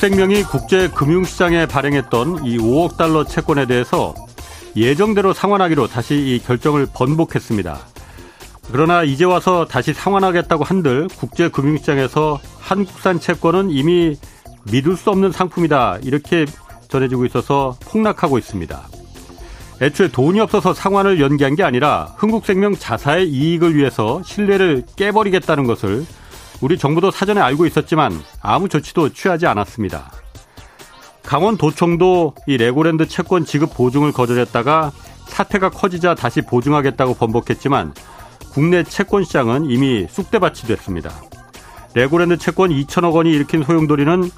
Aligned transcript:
흥국생명이 0.00 0.44
국제금융시장에 0.44 1.66
발행했던 1.66 2.46
이 2.46 2.56
5억 2.56 2.96
달러 2.96 3.22
채권에 3.22 3.66
대해서 3.66 4.14
예정대로 4.74 5.34
상환하기로 5.34 5.88
다시 5.88 6.14
이 6.14 6.38
결정을 6.42 6.86
번복했습니다. 6.94 7.78
그러나 8.72 9.02
이제 9.02 9.26
와서 9.26 9.66
다시 9.66 9.92
상환하겠다고 9.92 10.64
한들 10.64 11.08
국제금융시장에서 11.18 12.40
한국산 12.58 13.20
채권은 13.20 13.70
이미 13.70 14.16
믿을 14.72 14.96
수 14.96 15.10
없는 15.10 15.32
상품이다. 15.32 15.98
이렇게 16.02 16.46
전해지고 16.88 17.26
있어서 17.26 17.76
폭락하고 17.82 18.38
있습니다. 18.38 18.82
애초에 19.82 20.08
돈이 20.08 20.40
없어서 20.40 20.72
상환을 20.72 21.20
연기한 21.20 21.56
게 21.56 21.62
아니라 21.62 22.14
흥국생명 22.16 22.74
자사의 22.76 23.28
이익을 23.28 23.76
위해서 23.76 24.22
신뢰를 24.24 24.84
깨버리겠다는 24.96 25.66
것을 25.66 26.06
우리 26.60 26.78
정부도 26.78 27.10
사전에 27.10 27.40
알고 27.40 27.66
있었지만 27.66 28.12
아무 28.40 28.68
조치도 28.68 29.10
취하지 29.10 29.46
않았습니다. 29.46 30.12
강원도청도 31.22 32.34
이 32.46 32.56
레고랜드 32.56 33.06
채권 33.06 33.44
지급 33.44 33.74
보증을 33.74 34.12
거절했다가 34.12 34.92
사태가 35.26 35.70
커지자 35.70 36.14
다시 36.14 36.42
보증하겠다고 36.42 37.14
번복했지만 37.14 37.94
국내 38.52 38.82
채권 38.82 39.24
시장은 39.24 39.70
이미 39.70 40.06
쑥대밭이 40.10 40.62
됐습니다. 40.66 41.10
레고랜드 41.94 42.36
채권 42.36 42.70
2천억 42.70 43.14
원이 43.14 43.30
일으킨 43.30 43.62
소용돌이는 43.62 44.30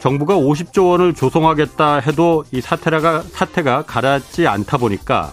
정부가 0.00 0.36
50조 0.36 0.90
원을 0.90 1.14
조성하겠다 1.14 1.98
해도 1.98 2.44
이 2.52 2.60
사태가 2.60 3.22
사태가 3.22 3.82
가라앉지 3.82 4.46
않다 4.46 4.78
보니까 4.78 5.32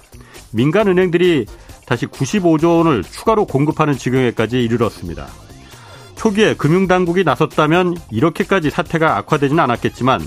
민간 0.52 0.88
은행들이 0.88 1.46
다시 1.86 2.08
95조 2.08 2.80
원을 2.80 3.04
추가로 3.04 3.46
공급하는 3.46 3.94
지경에까지 3.94 4.62
이르렀습니다. 4.62 5.28
초기에 6.16 6.56
금융당국이 6.56 7.24
나섰다면 7.24 7.98
이렇게까지 8.12 8.70
사태가 8.70 9.18
악화되지는 9.18 9.62
않았겠지만 9.64 10.22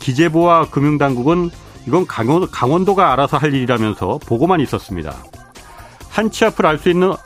기재부와 0.00 0.70
금융당국은 0.70 1.50
이건 1.86 2.06
강원, 2.06 2.84
도가 2.84 3.12
알아서 3.12 3.36
할 3.36 3.52
일이라면서 3.54 4.18
보고만 4.26 4.60
있었습니다. 4.60 5.14
한치 6.08 6.44
앞을 6.44 6.64
알 6.66 6.78
수 6.78 6.88
있는 6.88 7.10
어, 7.10 7.16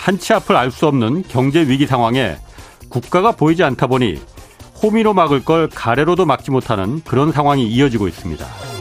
한치 0.00 0.32
앞을 0.32 0.56
알 0.56 0.70
수 0.70 0.86
없는 0.86 1.24
경제 1.28 1.60
위기 1.60 1.86
상황에 1.86 2.36
국가가 2.88 3.32
보이지 3.32 3.62
않다 3.62 3.86
보니 3.86 4.20
호미로 4.82 5.14
막을 5.14 5.44
걸 5.44 5.68
가래로도 5.68 6.26
막지 6.26 6.50
못하는 6.50 7.02
그런 7.04 7.32
상황이 7.32 7.66
이어지고 7.66 8.08
있습니다. 8.08 8.73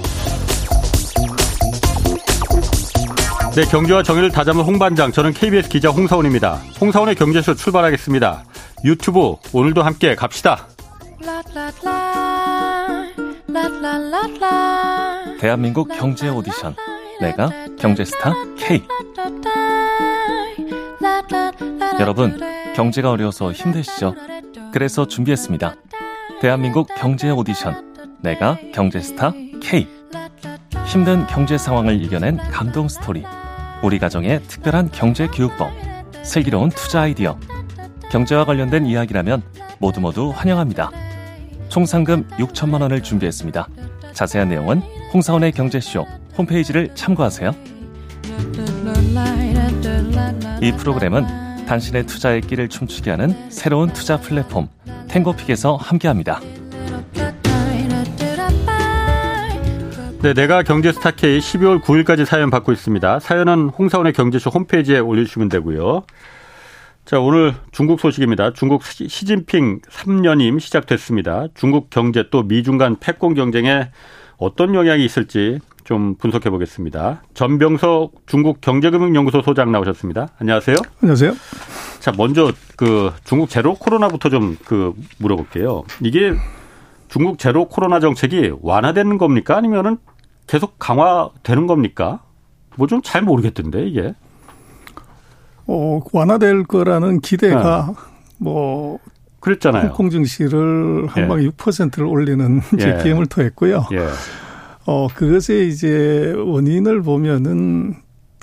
네, 3.56 3.64
경제와 3.66 4.02
정의를 4.02 4.32
다잡는 4.32 4.64
홍반장, 4.64 5.12
저는 5.12 5.32
KBS 5.32 5.70
기자 5.70 5.90
홍사원입니다. 5.90 6.56
홍사원의 6.82 7.14
경제쇼 7.14 7.54
출발하겠습니다. 7.54 8.44
유튜브 8.84 9.36
오늘도 9.54 9.84
함께 9.84 10.16
갑시다. 10.16 10.68
대한민국 15.40 15.88
경제 15.90 16.30
오디션 16.30 16.76
내가 17.22 17.52
경제스타 17.78 18.34
K 18.58 18.81
여러분 22.00 22.40
경제가 22.76 23.12
어려워서 23.12 23.52
힘드시죠? 23.52 24.16
그래서 24.72 25.08
준비했습니다. 25.08 25.76
대한민국 26.42 26.88
경제 26.98 27.30
오디션 27.30 27.94
내가 28.24 28.58
경제스타 28.74 29.31
K 29.62 29.88
힘든 30.88 31.26
경제 31.28 31.58
상황을 31.58 32.02
이겨낸 32.02 32.38
감동 32.52 32.88
스토리 32.88 33.24
우리 33.83 33.99
가정의 33.99 34.41
특별한 34.44 34.91
경제 34.94 35.27
교육법 35.27 35.69
슬기로운 36.23 36.69
투자 36.69 37.01
아이디어 37.01 37.38
경제와 38.09 38.45
관련된 38.45 38.85
이야기라면 38.85 39.44
모두 39.77 39.99
모두 39.99 40.31
환영합니다. 40.33 40.89
총 41.67 41.85
상금 41.85 42.25
6천만 42.38 42.81
원을 42.81 43.03
준비했습니다. 43.03 43.67
자세한 44.13 44.47
내용은 44.47 44.81
홍사원의 45.13 45.51
경제쇼 45.51 46.07
홈페이지를 46.38 46.95
참고하세요. 46.95 47.51
이 50.61 50.71
프로그램은 50.71 51.65
당신의 51.65 52.05
투자의 52.05 52.39
길을 52.39 52.69
춤추게 52.69 53.11
하는 53.11 53.51
새로운 53.51 53.91
투자 53.91 54.17
플랫폼 54.17 54.69
탱고픽에서 55.09 55.75
함께합니다. 55.75 56.39
네, 60.23 60.34
내가 60.34 60.63
경제 60.63 60.94
스타 60.94 61.11
K 61.11 61.38
12월 61.39 61.81
9일까지 61.81 62.23
사연 62.23 62.50
받고 62.50 62.72
있습니다. 62.72 63.19
사연은 63.19 63.67
홍사원의 63.67 64.13
경제쇼 64.13 64.51
홈페이지에 64.51 65.00
올려주시면 65.00 65.50
되고요. 65.50 66.03
자, 67.03 67.19
오늘 67.19 67.53
중국 67.73 68.00
소식입니다. 68.00 68.53
중국 68.53 68.83
시진핑 68.85 69.81
3년임 69.81 70.62
시작됐습니다. 70.62 71.47
중국 71.56 71.89
경제 71.89 72.23
또 72.31 72.41
미중 72.44 72.78
간 72.78 72.95
패권 73.01 73.33
경쟁에 73.33 73.89
어떤 74.38 74.73
영향이 74.73 75.03
있을지 75.03 75.59
좀 75.83 76.16
분석해 76.16 76.50
보겠습니다. 76.50 77.22
전병석 77.33 78.13
중국 78.25 78.62
경제금융연구소 78.62 79.41
소장 79.41 79.73
나오셨습니다. 79.73 80.29
안녕하세요. 80.39 80.78
안녕하세요. 81.01 81.33
자, 82.00 82.13
먼저 82.16 82.53
그 82.78 83.12
중국 83.25 83.50
제로 83.50 83.73
코로나부터 83.75 84.29
좀 84.29 84.56
그 84.63 84.94
물어볼게요. 85.17 85.83
이게 86.00 86.31
중국 87.09 87.38
제로 87.39 87.66
코로나 87.66 88.00
정책이 88.00 88.53
완화되는 88.62 89.17
겁니까? 89.17 89.57
아니면은 89.57 89.97
계속 90.48 90.78
강화되는 90.80 91.68
겁니까? 91.68 92.22
뭐 92.76 92.88
좀 92.88 93.02
잘 93.04 93.22
모르겠던데 93.22 93.88
이게. 93.88 94.14
어, 95.68 96.02
완화될 96.12 96.64
거라는 96.64 97.20
기대가 97.22 97.88
네. 97.88 97.94
뭐 98.38 99.00
그랬잖아요. 99.40 99.88
홍콩 99.90 100.09
증시를 100.09 101.08
한 101.08 101.28
방에 101.28 101.44
예. 101.44 101.50
6%를 101.50 102.06
올리는 102.06 102.62
예. 102.80 102.98
기염을 103.04 103.28
토했고요. 103.28 103.88
예. 103.94 104.08
어, 104.86 105.08
그것의 105.14 105.70
이제 105.70 106.34
원인을 106.36 107.02
보면은 107.02 107.96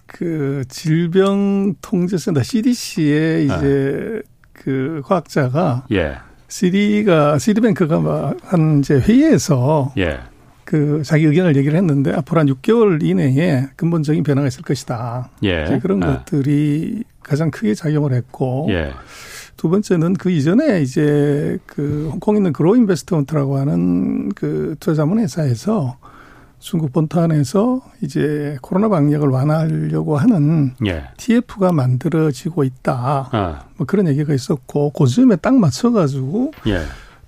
그 0.06 0.64
질병통제센터 0.68 2.42
CDC의 2.42 3.50
아. 3.50 3.56
이제 3.56 4.22
그 4.52 5.02
과학자가 5.04 5.86
예. 5.92 6.16
CD가 6.48 7.38
CD뱅크가 7.38 8.34
한 8.42 8.80
이제 8.80 8.94
회의에서 8.98 9.92
예. 9.98 10.20
그 10.70 11.02
자기 11.04 11.24
의견을 11.24 11.56
얘기를 11.56 11.76
했는데 11.76 12.12
앞으로 12.12 12.38
한 12.38 12.46
6개월 12.46 13.02
이내에 13.02 13.70
근본적인 13.74 14.22
변화가 14.22 14.46
있을 14.46 14.62
것이다. 14.62 15.28
예. 15.42 15.80
그런 15.82 16.00
아. 16.04 16.18
것들이 16.18 17.02
가장 17.24 17.50
크게 17.50 17.74
작용을 17.74 18.12
했고 18.12 18.68
예. 18.70 18.92
두 19.56 19.68
번째는 19.68 20.14
그 20.14 20.30
이전에 20.30 20.80
이제 20.80 21.58
그 21.66 22.08
홍콩에 22.12 22.38
있는 22.38 22.52
그로 22.52 22.76
인베스트먼트라고 22.76 23.58
하는 23.58 24.28
그 24.28 24.76
투자 24.78 24.94
자문 24.94 25.18
회사에서 25.18 25.96
중국 26.60 26.92
본토안에서 26.92 27.82
이제 28.02 28.56
코로나 28.62 28.88
방역을 28.88 29.28
완화하려고 29.28 30.18
하는 30.18 30.74
예. 30.86 31.02
TF가 31.16 31.72
만들어지고 31.72 32.62
있다. 32.62 33.28
아. 33.32 33.64
뭐 33.76 33.88
그런 33.88 34.06
얘기가 34.06 34.32
있었고 34.32 34.90
그 34.90 35.06
즈음에 35.06 35.34
딱 35.34 35.52
맞춰 35.56 35.90
가지고 35.90 36.52
예. 36.68 36.78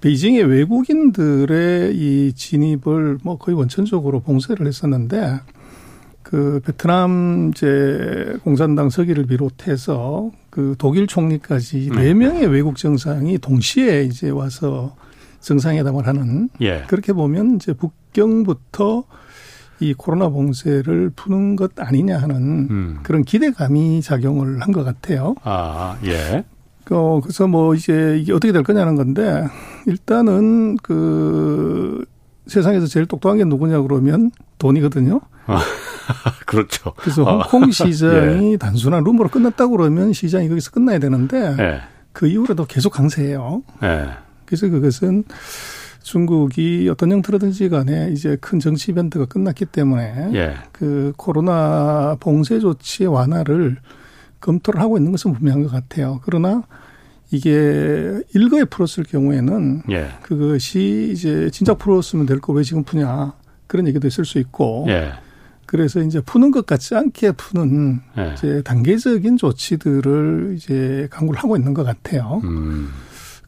베이징의 0.03 0.43
외국인들의 0.45 1.95
이 1.97 2.33
진입을 2.35 3.19
뭐 3.23 3.39
거의 3.39 3.57
원천적으로 3.57 4.21
봉쇄를 4.21 4.67
했었는데 4.67 5.41
그 6.23 6.61
베트남 6.65 7.53
이제 7.55 8.37
공산당 8.43 8.91
서기를 8.91 9.27
비롯해서 9.27 10.31
그 10.51 10.75
독일 10.77 11.07
총리까지 11.07 11.91
네, 11.95 12.03
네 12.03 12.15
명의 12.15 12.47
외국 12.49 12.77
정상이 12.77 13.39
동시에 13.39 14.03
이제 14.03 14.29
와서 14.31 14.97
정상회담을 15.41 16.07
하는 16.07 16.49
예. 16.61 16.83
그렇게 16.89 17.13
보면 17.13 17.57
이제 17.57 17.73
북경부터 17.73 19.05
이 19.81 19.95
코로나 19.95 20.29
봉쇄를 20.29 21.11
푸는 21.15 21.57
것 21.57 21.73
아니냐 21.77 22.19
하는 22.19 22.37
음. 22.71 22.99
그런 23.03 23.23
기대감이 23.25 24.01
작용을 24.01 24.61
한 24.63 24.73
것 24.73 24.85
같아요. 24.85 25.35
아, 25.43 25.97
예. 26.05 26.45
어, 26.93 27.21
그래서 27.23 27.47
뭐 27.47 27.75
이제 27.75 28.19
이게 28.21 28.33
어떻게 28.33 28.53
될 28.53 28.63
거냐는 28.63 28.95
건데 28.95 29.47
일단은 29.87 30.77
그 30.83 32.05
세상에서 32.47 32.87
제일 32.87 33.07
똑똑한 33.07 33.39
게 33.39 33.45
누구냐 33.45 33.81
그러면 33.83 34.31
돈이거든요. 34.59 35.21
아, 35.47 35.61
그렇죠. 36.47 36.93
그래서 36.97 37.25
아, 37.25 37.43
홍콩 37.43 37.71
시장이 37.73 38.53
예. 38.53 38.57
단순한 38.57 39.05
룸으로 39.05 39.29
끝났다고 39.29 39.77
그러면 39.77 40.13
시장이 40.13 40.49
거기서 40.49 40.71
끝나야 40.71 40.99
되는데 40.99 41.57
예. 41.59 41.81
그 42.13 42.27
이후로도 42.27 42.67
계속 42.67 42.91
강세해요. 42.91 43.63
예. 43.83 44.11
그래서 44.45 44.69
그것은 44.69 45.25
중국이 46.03 46.89
어떤 46.91 47.13
형태로든지 47.13 47.69
간에 47.69 48.11
이제 48.13 48.37
큰 48.41 48.59
정치 48.59 48.91
이벤트가 48.91 49.25
끝났기 49.25 49.67
때문에 49.67 50.31
예. 50.35 50.55
그 50.73 51.13
코로나 51.17 52.17
봉쇄 52.21 52.59
조치의 52.59 53.09
완화를 53.09 53.79
검토를 54.41 54.81
하고 54.81 54.99
있는 54.99 55.13
것은 55.13 55.33
분명한 55.33 55.63
것 55.63 55.71
같아요. 55.71 56.21
그러나 56.25 56.65
이게 57.33 58.21
일거에 58.35 58.65
풀었을 58.65 59.05
경우에는 59.05 59.83
예. 59.91 60.09
그것이 60.23 61.11
이제 61.13 61.49
진작 61.51 61.79
풀었으면 61.79 62.27
될 62.27 62.39
거 62.41 62.53
왜 62.53 62.63
지금 62.63 62.85
푸냐 62.85 63.33
그런 63.67 63.89
얘기도 63.89 64.07
있을 64.07 64.25
수 64.25 64.39
있고 64.39 64.85
예. 64.89 65.13
그래서 65.67 66.03
이제 66.03 66.21
푸는 66.21 66.51
것 66.51 66.67
같지 66.67 66.95
않게 66.95 67.33
푸는 67.33 68.01
예. 68.19 68.35
이제 68.35 68.61
단계적인 68.63 69.39
조치들을 69.39 70.55
이제 70.57 71.09
강구를 71.11 71.41
하고 71.41 71.57
있는 71.57 71.73
것 71.73 71.83
같아요. 71.85 72.41
음. 72.45 72.91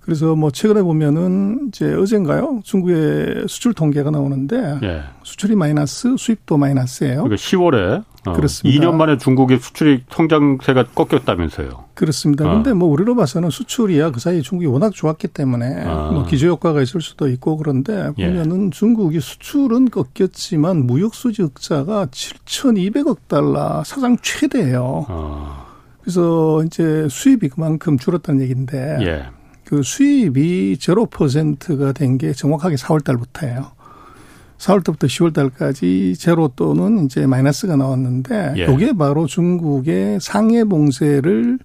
그래서 0.04 0.36
뭐 0.36 0.50
최근에 0.50 0.82
보면은 0.82 1.68
이제 1.68 1.94
어젠가요? 1.94 2.60
중국의 2.62 3.46
수출 3.48 3.72
통계가 3.72 4.10
나오는데 4.10 4.78
예. 4.82 5.02
수출이 5.22 5.56
마이너스, 5.56 6.14
수입도 6.18 6.58
마이너스예요. 6.58 7.22
그러니까 7.22 7.36
10월에 7.36 8.04
어, 8.26 8.32
그렇습니다. 8.34 8.86
2년 8.86 8.96
만에 8.96 9.16
중국의 9.16 9.60
수출이 9.60 10.04
성장세가 10.10 10.88
꺾였다면서요. 10.94 11.84
그렇습니다. 11.94 12.44
그런데 12.44 12.72
어. 12.72 12.74
뭐 12.74 12.90
우리로 12.90 13.16
봐서는 13.16 13.48
수출이야 13.48 14.10
그 14.10 14.20
사이에 14.20 14.42
중국이 14.42 14.66
워낙 14.66 14.92
좋았기 14.92 15.28
때문에 15.28 15.84
어. 15.86 16.10
뭐 16.12 16.26
기저 16.26 16.48
효과가 16.48 16.82
있을 16.82 17.00
수도 17.00 17.26
있고 17.28 17.56
그런데 17.56 18.10
예. 18.18 18.26
보면은 18.26 18.66
예. 18.66 18.70
중국이 18.70 19.20
수출은 19.20 19.88
꺾였지만 19.88 20.86
무역 20.86 21.14
수지 21.14 21.40
흑자가 21.40 22.06
7,200억 22.06 23.20
달러 23.26 23.82
사상 23.86 24.18
최대예요. 24.20 25.06
어. 25.08 25.64
그래서 26.02 26.62
이제 26.64 27.08
수입이 27.08 27.48
그만큼 27.48 27.96
줄었다는 27.96 28.42
얘기인데 28.42 28.98
예. 29.00 29.43
그 29.64 29.82
수입이 29.82 30.76
제로 30.78 31.06
퍼센트가 31.06 31.92
된 31.92 32.18
게 32.18 32.32
정확하게 32.32 32.76
4월 32.76 33.02
달부터예요. 33.04 33.72
4월 34.58 34.84
달부터 34.84 35.06
10월 35.08 35.34
달까지 35.34 36.14
제로 36.18 36.48
또는 36.54 37.04
이제 37.06 37.26
마이너스가 37.26 37.76
나왔는데 37.76 38.54
예. 38.56 38.72
이게 38.72 38.92
바로 38.92 39.26
중국의 39.26 40.20
상해 40.20 40.64
봉쇄를 40.64 41.58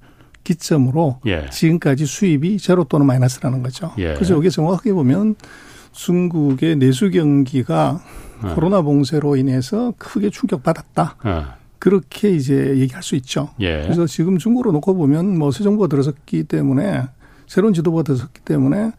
기점으로 0.44 1.19
예. 1.28 1.48
지금까지 1.51 2.06
수입이 2.06 2.57
제로 2.57 2.84
또는 2.86 3.06
마이너스라는 3.06 3.62
거죠. 3.62 3.92
예. 4.00 4.13
그래서 4.16 4.36
이게 4.38 4.50
정확하게 4.50 4.94
보면 4.94 5.36
중국의 5.92 6.78
내수 6.78 7.10
경기가 7.12 8.02
예. 8.45 8.54
코로나 8.54 8.81
봉쇄로 8.81 9.36
인해서 9.36 9.94
크게 9.98 10.30
충격받았다. 10.30 11.16
예. 11.25 11.44
그렇게 11.78 12.31
이제 12.31 12.75
얘기할 12.78 13.04
수 13.04 13.16
있죠. 13.18 13.50
예. 13.60 13.81
그래서 13.84 14.06
지금 14.07 14.38
중국으로 14.38 14.72
놓고 14.74 14.95
보면 14.95 15.38
뭐 15.38 15.52
새 15.52 15.63
정부가 15.63 15.88
들어섰기 15.88 16.44
때문에 16.45 17.04
새로운 17.50 17.74
지도부가 17.74 18.04
들어섰기 18.04 18.42
때문에 18.42 18.92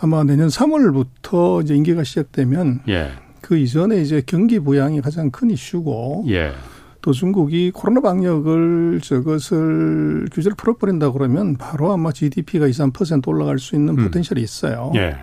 아마 0.00 0.22
내년 0.22 0.46
3월부터 0.48 1.64
이제 1.64 1.74
임기가 1.74 2.04
시작되면 2.04 2.82
예. 2.88 3.10
그 3.40 3.56
이전에 3.58 4.00
이제 4.00 4.22
경기 4.24 4.60
부양이 4.60 5.00
가장 5.00 5.32
큰 5.32 5.50
이슈고 5.50 6.26
예. 6.28 6.52
또 7.00 7.12
중국이 7.12 7.72
코로나 7.72 8.00
방역을 8.00 9.00
저것을 9.02 10.28
규제를 10.32 10.54
풀어버린다 10.54 11.10
그러면 11.10 11.56
바로 11.56 11.92
아마 11.92 12.12
GDP가 12.12 12.68
2, 12.68 12.70
3% 12.70 13.26
올라갈 13.26 13.58
수 13.58 13.74
있는 13.74 13.98
음. 13.98 14.04
포텐셜이 14.04 14.40
있어요. 14.40 14.92
예. 14.94 15.16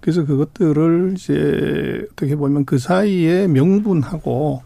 그래서 0.00 0.24
그것들을 0.24 1.14
이제 1.16 2.04
어떻게 2.12 2.34
보면 2.34 2.64
그 2.64 2.78
사이에 2.78 3.46
명분하고 3.46 4.62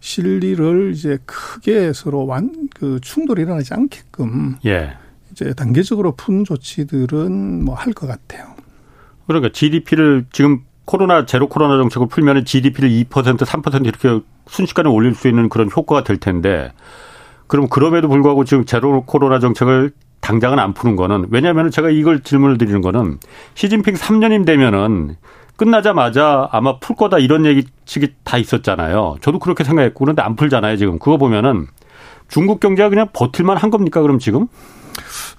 실리를 0.00 0.90
이제 0.92 1.18
크게 1.24 1.92
서로 1.92 2.26
완 2.26 2.50
그 2.74 2.98
충돌이 3.00 3.42
일어나지 3.42 3.74
않게끔 3.74 4.56
예. 4.64 4.94
이제 5.40 5.54
단계적으로 5.54 6.12
푼 6.16 6.44
조치들은 6.44 7.64
뭐 7.64 7.74
할 7.74 7.94
것 7.94 8.06
같아요. 8.06 8.46
그러니까 9.26 9.50
GDP를 9.52 10.26
지금 10.32 10.60
코로나 10.84 11.24
제로 11.24 11.48
코로나 11.48 11.76
정책을 11.78 12.08
풀면은 12.08 12.44
GDP를 12.44 12.90
2% 12.90 13.38
3% 13.38 13.86
이렇게 13.86 14.20
순식간에 14.48 14.88
올릴 14.88 15.14
수 15.14 15.28
있는 15.28 15.48
그런 15.48 15.70
효과가 15.74 16.02
될 16.04 16.16
텐데 16.16 16.72
그럼 17.46 17.68
그럼에도 17.68 18.08
불구하고 18.08 18.44
지금 18.44 18.64
제로 18.64 19.02
코로나 19.04 19.38
정책을 19.38 19.92
당장은 20.20 20.58
안 20.58 20.74
푸는 20.74 20.96
거는 20.96 21.26
왜냐하면 21.30 21.70
제가 21.70 21.90
이걸 21.90 22.20
질문을 22.20 22.58
드리는 22.58 22.80
거는 22.80 23.18
시진핑 23.54 23.94
3년임 23.94 24.44
되면은 24.44 25.16
끝나자마자 25.56 26.48
아마 26.52 26.78
풀 26.78 26.96
거다 26.96 27.18
이런 27.18 27.44
얘기 27.46 27.64
측이 27.84 28.14
다 28.24 28.36
있었잖아요. 28.38 29.16
저도 29.20 29.38
그렇게 29.38 29.62
생각했고 29.62 30.04
그런데 30.04 30.22
안 30.22 30.34
풀잖아요 30.36 30.76
지금 30.76 30.98
그거 30.98 31.16
보면은 31.18 31.66
중국 32.28 32.60
경제가 32.60 32.88
그냥 32.88 33.08
버틸만 33.12 33.56
한 33.56 33.70
겁니까 33.70 34.02
그럼 34.02 34.18
지금? 34.18 34.46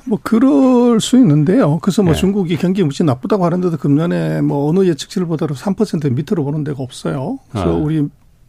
뭐 0.05 0.19
그럴 0.21 0.99
수 0.99 1.17
있는데요. 1.17 1.79
그래서 1.79 2.03
뭐 2.03 2.13
네. 2.13 2.19
중국이 2.19 2.57
경기 2.57 2.83
무지 2.83 3.03
나쁘다고 3.03 3.45
하는데도 3.45 3.77
금년에 3.77 4.41
뭐 4.41 4.69
어느 4.69 4.85
예측치를보다도 4.85 5.53
3% 5.53 6.11
밑으로 6.11 6.43
보는 6.43 6.63
데가 6.63 6.81
없어요. 6.81 7.39
그래서 7.51 7.67
네. 7.67 7.73
우리 7.73 8.07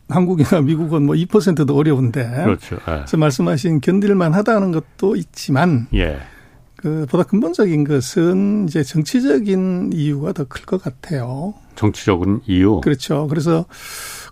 한국이나 0.08 0.60
미국은 0.62 1.04
뭐 1.04 1.14
2%도 1.14 1.76
어려운데. 1.76 2.28
그렇죠. 2.44 2.76
네. 2.76 2.82
그래서 2.84 3.16
말씀하신 3.16 3.81
견딜만 3.81 4.32
하다는 4.34 4.72
것도 4.72 5.16
있지만. 5.16 5.87
예. 5.94 6.19
그 6.76 7.06
보다 7.08 7.22
근본적인 7.22 7.84
것은 7.84 8.66
이제 8.66 8.82
정치적인 8.82 9.93
이유가 9.94 10.32
더 10.32 10.44
클 10.44 10.66
것 10.66 10.82
같아요. 10.82 11.55
정치적인 11.76 12.40
이유. 12.48 12.81
그렇죠. 12.81 13.28
그래서 13.28 13.66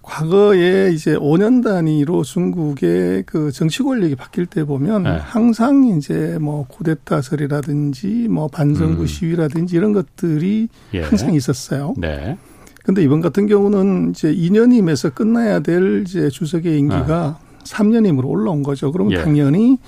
과거에 0.02 0.91
이제 0.93 1.14
5년 1.17 1.62
단위로 1.62 2.23
중국의 2.23 3.25
그 3.26 3.52
정치 3.52 3.82
권력이 3.82 4.17
바뀔 4.17 4.47
때 4.47 4.64
보면 4.64 5.02
네. 5.02 5.11
항상 5.20 5.85
이제 5.85 6.38
뭐 6.41 6.67
쿠데타설이라든지 6.69 8.29
뭐 8.29 8.49
반정부 8.49 9.02
음. 9.02 9.06
시위라든지 9.06 9.76
이런 9.76 9.93
것들이 9.93 10.69
예. 10.94 11.02
항상 11.02 11.35
있었어요. 11.35 11.94
네. 11.99 12.38
근데 12.82 13.02
이번 13.02 13.20
같은 13.20 13.47
경우는 13.47 14.11
이제 14.11 14.35
2년임에서 14.35 15.14
끝나야 15.14 15.61
될 15.61 16.02
이제 16.06 16.31
주석의 16.31 16.79
임기가 16.79 17.38
네. 17.38 17.64
3년임으로 17.64 18.25
올라온 18.25 18.62
거죠. 18.62 18.91
그러면 18.91 19.12
예. 19.12 19.23
당연히 19.23 19.79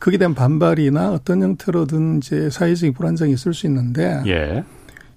거기에 0.00 0.18
대한 0.18 0.34
반발이나 0.34 1.12
어떤 1.12 1.42
형태로든 1.42 2.18
이제 2.18 2.50
사회적인 2.50 2.92
불안정이 2.92 3.32
있을 3.32 3.54
수 3.54 3.66
있는데 3.66 4.20
예. 4.26 4.64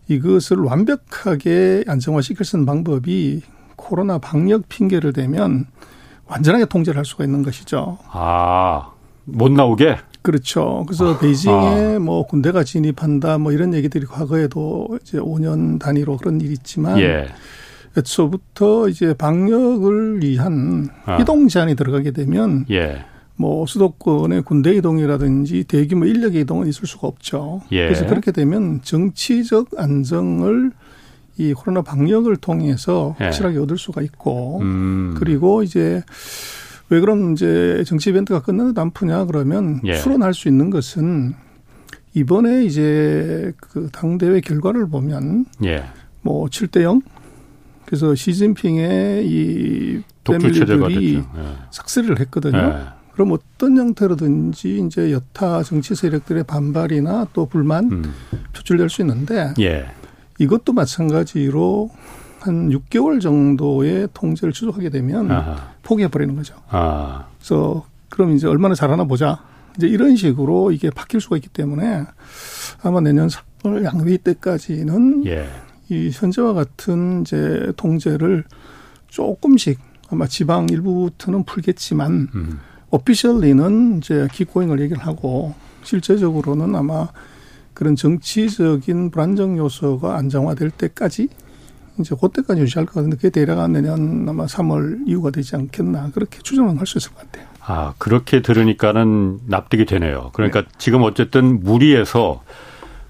이것을 0.08 0.58
완벽하게 0.58 1.84
안정화시킬 1.88 2.46
수 2.46 2.56
있는 2.56 2.66
방법이 2.66 3.42
코로나 3.78 4.18
방역 4.18 4.68
핑계를 4.68 5.14
대면 5.14 5.68
완전하게 6.26 6.66
통제를 6.66 6.98
할 6.98 7.06
수가 7.06 7.24
있는 7.24 7.44
것이죠. 7.44 7.98
아, 8.12 8.92
못 9.24 9.50
나오게? 9.50 9.96
그렇죠. 10.22 10.84
그래서 10.86 11.14
아, 11.14 11.20
베이징에 11.20 11.96
아. 11.96 12.00
뭐 12.00 12.28
군대가 12.28 12.66
진입한다 12.66 13.38
뭐 13.38 13.54
이런 13.54 13.74
얘기들이 13.74 14.06
과거에도 14.06 15.00
이제 15.02 15.20
5년 15.20 15.80
단위로 15.80 16.18
그런 16.18 16.42
일이 16.42 16.52
있지만 16.52 17.00
예. 17.00 17.28
애초부터 17.98 18.90
이제 18.90 19.14
방역을 19.14 20.22
위한 20.22 20.90
아. 21.06 21.18
이동 21.22 21.48
제한이 21.48 21.76
들어가게 21.76 22.12
되면 22.12 22.66
예. 22.70 23.06
뭐 23.38 23.66
수도권의 23.66 24.42
군대 24.42 24.74
이동이라든지 24.74 25.64
대규모 25.66 26.06
인력의 26.06 26.42
이동은 26.42 26.68
있을 26.68 26.88
수가 26.88 27.08
없죠. 27.08 27.62
예. 27.72 27.86
그래서 27.86 28.06
그렇게 28.06 28.32
되면 28.32 28.82
정치적 28.82 29.70
안정을 29.78 30.72
이 31.38 31.54
코로나 31.54 31.82
방역을 31.82 32.38
통해서 32.38 33.16
예. 33.20 33.26
확실하게 33.26 33.60
얻을 33.60 33.78
수가 33.78 34.02
있고 34.02 34.60
음. 34.62 35.16
그리고 35.18 35.64
이제 35.64 36.04
왜 36.90 37.00
그럼 37.00 37.34
이제 37.34 37.84
정치 37.86 38.10
이벤트가 38.10 38.42
끝나도 38.42 38.80
안 38.82 38.92
푸냐 38.92 39.26
그러면 39.26 39.82
예. 39.86 39.98
추론할 39.98 40.34
수 40.34 40.48
있는 40.48 40.70
것은 40.70 41.34
이번에 42.14 42.66
이제 42.66 43.54
그 43.58 43.90
당대회 43.92 44.42
결과를 44.42 44.88
보면 44.90 45.46
예. 45.66 45.84
뭐 46.22 46.48
7대 46.48 46.82
0 46.82 47.02
그래서 47.86 48.16
시진핑의 48.16 49.28
이 49.28 50.02
패밀리들이 50.24 51.16
예. 51.18 51.24
삭스를 51.72 52.20
했거든요. 52.22 52.58
예. 52.58 52.98
그럼 53.14 53.32
어떤 53.32 53.78
형태로든지 53.78 54.84
이제 54.86 55.12
여타 55.12 55.64
정치 55.64 55.96
세력들의 55.96 56.44
반발이나 56.44 57.28
또 57.34 57.46
불만 57.46 57.92
음. 57.92 58.14
표출될 58.54 58.90
수 58.90 59.02
있는데 59.02 59.54
예. 59.60 59.88
이것도 60.40 60.74
마찬가지로 60.74 61.90
한 62.40 62.70
6개월 62.70 63.20
정도의 63.20 64.08
통제를 64.14 64.54
지속하게 64.54 64.90
되면 64.90 65.32
아하. 65.32 65.74
포기해 65.84 66.08
버리는 66.08 66.36
거죠. 66.36 66.56
아. 66.70 67.28
그래서 67.38 67.86
그럼 68.10 68.36
이제 68.36 68.48
얼마나 68.48 68.76
잘하나 68.76 69.06
보자. 69.06 69.44
이제 69.78 69.88
이런 69.88 70.16
식으로 70.16 70.72
이게 70.72 70.90
바뀔 70.90 71.22
수가 71.22 71.36
있기 71.38 71.50
때문에 71.50 72.06
아마 72.82 73.00
내년 73.00 73.28
3월 73.28 73.84
양회 73.84 74.18
때까지는 74.18 75.26
예. 75.28 75.48
이 75.90 76.10
현재와 76.12 76.54
같은 76.54 77.22
이제 77.22 77.72
통제를 77.78 78.44
조금씩 79.08 79.80
아마 80.10 80.26
지방 80.28 80.68
일부부터는 80.70 81.44
풀겠지만 81.44 82.30
음. 82.34 82.60
오피셜리는 82.90 83.98
이제 83.98 84.28
기고잉을 84.32 84.80
얘기를 84.80 85.06
하고 85.06 85.54
실제적으로는 85.84 86.76
아마 86.76 87.08
그런 87.78 87.96
정치적인 87.96 89.12
불안정 89.12 89.56
요소가 89.60 90.18
안정화될 90.18 90.72
때까지 90.72 91.28
이제 92.00 92.16
그때까지 92.20 92.62
유지할 92.62 92.88
것 92.88 92.96
같은데 92.96 93.18
그게 93.18 93.30
대략 93.30 93.70
내년 93.70 94.28
아마 94.28 94.48
3월 94.48 95.08
이후가 95.08 95.30
되지 95.30 95.56
않겠나 95.56 96.10
그렇게 96.12 96.40
추정은 96.42 96.80
할 96.80 96.88
수 96.88 96.98
있을 96.98 97.12
것 97.14 97.20
같아요. 97.22 97.46
아 97.62 97.94
그렇게 98.00 98.42
들으니까는 98.42 99.42
납득이 99.46 99.86
되네요. 99.86 100.32
그러니까 100.34 100.62
네. 100.62 100.68
지금 100.80 101.04
어쨌든 101.04 101.60
무리해서 101.62 102.42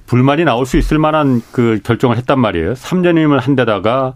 불만이 0.06 0.44
나올 0.44 0.66
수 0.66 0.76
있을 0.76 1.00
만한 1.00 1.42
그 1.54 1.80
결정을 1.86 2.18
했단 2.18 2.38
말이에요. 2.38 2.74
3년임을 2.74 3.40
한 3.40 3.56
데다가 3.56 4.16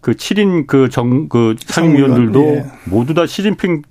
그 0.00 0.12
7인 0.12 0.66
그 0.66 0.88
정, 0.88 1.28
그 1.28 1.56
상임위원들도 1.58 2.40
예. 2.40 2.66
모두 2.86 3.12
다 3.12 3.26
시진핑 3.26 3.82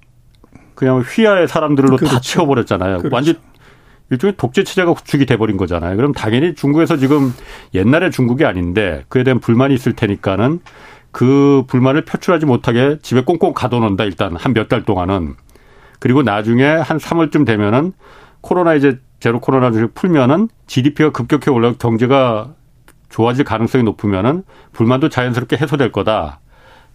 그냥 0.73 1.01
휘하의 1.01 1.47
사람들로 1.47 1.97
그렇죠. 1.97 2.07
다 2.07 2.19
채워버렸잖아요. 2.19 2.97
그렇죠. 2.97 3.13
완전 3.15 3.35
일종의 4.09 4.35
독재 4.37 4.63
체제가 4.63 4.93
구축이 4.93 5.25
돼버린 5.25 5.57
거잖아요. 5.57 5.95
그럼 5.95 6.11
당연히 6.13 6.53
중국에서 6.55 6.97
지금 6.97 7.33
옛날의 7.73 8.11
중국이 8.11 8.45
아닌데 8.45 9.05
그에 9.09 9.23
대한 9.23 9.39
불만이 9.39 9.73
있을 9.73 9.93
테니까는 9.93 10.59
그 11.11 11.63
불만을 11.67 12.05
표출하지 12.05 12.45
못하게 12.45 12.97
집에 13.01 13.21
꽁꽁 13.23 13.53
가둬놓는다 13.53 14.03
일단 14.05 14.35
한 14.35 14.53
몇 14.53 14.67
달 14.67 14.83
동안은 14.83 15.35
그리고 15.99 16.21
나중에 16.21 16.63
한 16.65 16.97
3월쯤 16.97 17.45
되면은 17.45 17.93
코로나 18.41 18.73
이제 18.75 18.99
제로 19.19 19.39
코로나 19.39 19.69
를 19.69 19.87
풀면은 19.87 20.49
GDP가 20.67 21.11
급격히 21.11 21.49
올라 21.49 21.71
경제가 21.73 22.53
좋아질 23.09 23.45
가능성이 23.45 23.83
높으면은 23.85 24.43
불만도 24.73 25.07
자연스럽게 25.09 25.55
해소될 25.55 25.91
거다. 25.91 26.39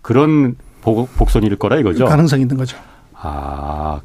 그런 0.03 0.57
복, 0.83 1.09
복선일 1.17 1.57
거라 1.57 1.77
이거죠. 1.79 2.05
가능성이 2.05 2.43
있는 2.43 2.57
거죠. 2.57 2.77
아, 3.15 4.01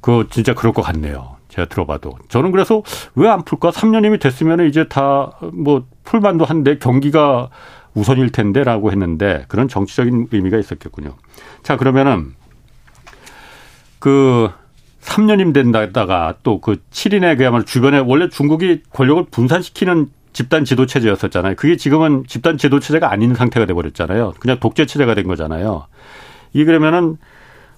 그 0.00 0.26
진짜 0.30 0.52
그럴 0.54 0.72
것 0.72 0.82
같네요. 0.82 1.36
제가 1.52 1.68
들어봐도. 1.68 2.16
저는 2.28 2.50
그래서 2.50 2.82
왜 3.14 3.28
안 3.28 3.44
풀까? 3.44 3.70
3년이면 3.70 4.20
됐으면 4.20 4.66
이제 4.66 4.88
다 4.88 5.30
뭐 5.52 5.84
풀만도 6.04 6.44
한데 6.44 6.78
경기가 6.78 7.48
우선일 7.94 8.32
텐데라고 8.32 8.90
했는데 8.90 9.44
그런 9.48 9.68
정치적인 9.68 10.28
의미가 10.32 10.58
있었겠군요. 10.58 11.14
자, 11.62 11.76
그러면은 11.76 12.34
그 13.98 14.50
3년임 15.02 15.52
된다다가 15.52 16.34
또 16.42 16.60
그 16.60 16.76
7인의 16.90 17.36
그야말로 17.36 17.64
주변에 17.64 17.98
원래 17.98 18.28
중국이 18.28 18.82
권력을 18.92 19.24
분산시키는 19.30 20.08
집단 20.32 20.64
지도 20.64 20.86
체제였었잖아요. 20.86 21.56
그게 21.56 21.76
지금은 21.76 22.24
집단 22.26 22.56
지도 22.56 22.80
체제가 22.80 23.12
아닌 23.12 23.34
상태가 23.34 23.66
돼 23.66 23.74
버렸잖아요. 23.74 24.34
그냥 24.40 24.58
독재 24.58 24.86
체제가 24.86 25.14
된 25.14 25.26
거잖아요. 25.26 25.86
이게 26.54 26.64
그러면은 26.64 27.18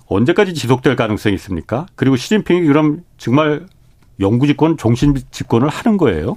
언제까지 0.06 0.54
지속될 0.54 0.96
가능성이 0.96 1.34
있습니까? 1.36 1.86
그리고 1.94 2.16
시진핑이 2.16 2.66
그럼 2.66 3.02
정말 3.18 3.66
영구 4.20 4.46
집권, 4.46 4.76
종신 4.76 5.14
집권을 5.30 5.68
하는 5.68 5.96
거예요? 5.96 6.36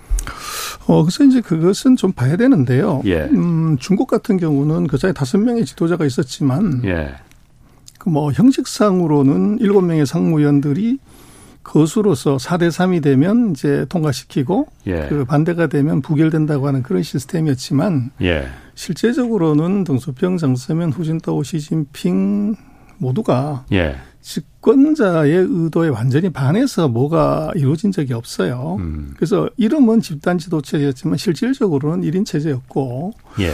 어, 0.87 1.03
그래서 1.03 1.23
이제 1.23 1.41
그것은 1.41 1.95
좀 1.95 2.11
봐야 2.11 2.37
되는데요. 2.37 3.01
예. 3.05 3.23
음, 3.25 3.77
중국 3.77 4.07
같은 4.07 4.37
경우는 4.37 4.87
그 4.87 4.97
사이 4.97 5.13
다섯 5.13 5.37
명의 5.37 5.65
지도자가 5.65 6.05
있었지만, 6.05 6.81
예. 6.85 7.15
그 7.99 8.09
뭐 8.09 8.31
형식상으로는 8.31 9.57
일곱 9.59 9.81
명의 9.81 10.05
상무위원들이 10.05 10.97
거수로서 11.63 12.37
4대 12.37 12.69
3이 12.69 13.03
되면 13.03 13.51
이제 13.51 13.85
통과시키고 13.89 14.67
예. 14.87 15.07
그 15.09 15.25
반대가 15.25 15.67
되면 15.67 16.01
부결된다고 16.01 16.67
하는 16.67 16.81
그런 16.81 17.03
시스템이었지만 17.03 18.11
예. 18.21 18.47
실제적으로는 18.75 19.83
등소평, 19.83 20.37
장서면, 20.37 20.93
후진타오, 20.93 21.43
시진핑 21.43 22.55
모두가 22.97 23.65
예. 23.71 23.95
집권자의 24.21 25.33
의도에 25.33 25.87
완전히 25.89 26.29
반해서 26.29 26.87
뭐가 26.89 27.51
이루어진 27.55 27.91
적이 27.91 28.13
없어요. 28.13 28.75
음. 28.79 29.13
그래서 29.15 29.49
이름은 29.55 30.01
집단 30.01 30.37
지도 30.37 30.61
체제였지만 30.61 31.17
실질적으로는 31.17 32.09
1인 32.09 32.25
체제였고 32.25 33.13
예. 33.39 33.51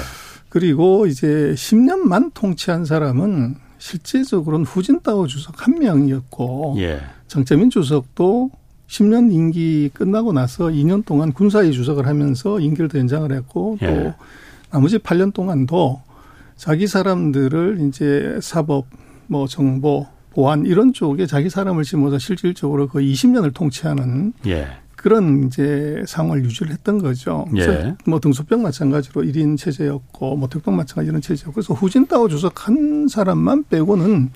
그리고 0.50 1.06
이제 1.06 1.54
10년만 1.56 2.32
통치한 2.34 2.86
사람은 2.86 3.56
실제적으로는 3.78 4.66
후진타오 4.66 5.28
주석 5.28 5.68
한 5.68 5.78
명이었고 5.78 6.76
예. 6.80 7.02
정재민 7.28 7.70
주석도 7.70 8.50
10년 8.88 9.32
임기 9.32 9.92
끝나고 9.94 10.34
나서 10.34 10.66
2년 10.68 11.06
동안 11.06 11.34
군사위 11.34 11.72
주석을 11.72 12.08
하면서 12.08 12.60
임기를 12.60 12.88
더 12.88 13.00
연장을 13.00 13.32
했고 13.32 13.78
또 13.80 13.86
예. 13.86 14.16
나머지 14.72 14.98
8년 14.98 15.34
동안도 15.34 16.02
자기 16.56 16.88
사람들을 16.88 17.80
이제 17.88 18.40
사법, 18.42 18.86
뭐 19.34 19.48
정보, 19.48 20.06
보안 20.30 20.64
이런 20.68 20.94
쪽에 20.94 21.26
자기 21.26 21.50
사람을 21.50 21.84
심어서 21.86 22.20
실질적으로 22.20 22.88
거의 22.88 23.12
20년을 23.12 23.52
통치하는 23.52 24.34
예. 24.46 24.68
그런 24.96 25.48
이제 25.48 26.04
상황을 26.06 26.46
유지를 26.46 26.72
했던 26.72 27.00
거죠. 27.00 27.48
예. 27.58 27.96
뭐 28.06 28.20
등소병 28.20 28.62
마찬가지로 28.62 29.24
1인 29.24 29.58
체제였고 29.58 30.36
뭐 30.38 30.48
특병 30.48 30.76
마찬가지 30.76 31.10
이런 31.10 31.20
체제였고 31.20 31.52
그래서 31.54 31.74
후진타오 31.74 32.28
주석 32.30 32.68
한 32.68 33.08
사람만 33.08 33.66
빼고는 33.72 34.30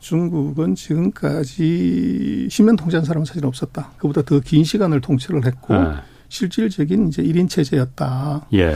중국은 0.00 0.74
지금까지 0.74 2.48
10년 2.50 2.76
통치한 2.76 3.04
사람은 3.04 3.24
사실 3.24 3.46
없었다. 3.46 3.92
그보다 3.98 4.22
더 4.22 4.40
긴 4.40 4.64
시간을 4.64 5.00
통치를 5.00 5.46
했고 5.46 5.74
예. 5.74 5.80
실질적인 6.28 7.08
이제 7.08 7.22
1인 7.22 7.48
체제였다. 7.48 8.46
예. 8.54 8.74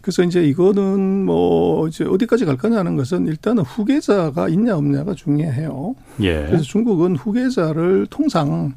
그래서 0.00 0.22
이제 0.22 0.42
이거는 0.42 1.24
뭐 1.24 1.86
이제 1.88 2.04
어디까지 2.04 2.44
갈 2.44 2.56
거냐는 2.56 2.96
것은 2.96 3.26
일단은 3.26 3.62
후계자가 3.62 4.48
있냐 4.48 4.76
없냐가 4.76 5.14
중요해요. 5.14 5.94
예. 6.20 6.46
그래서 6.46 6.62
중국은 6.64 7.16
후계자를 7.16 8.06
통상 8.08 8.74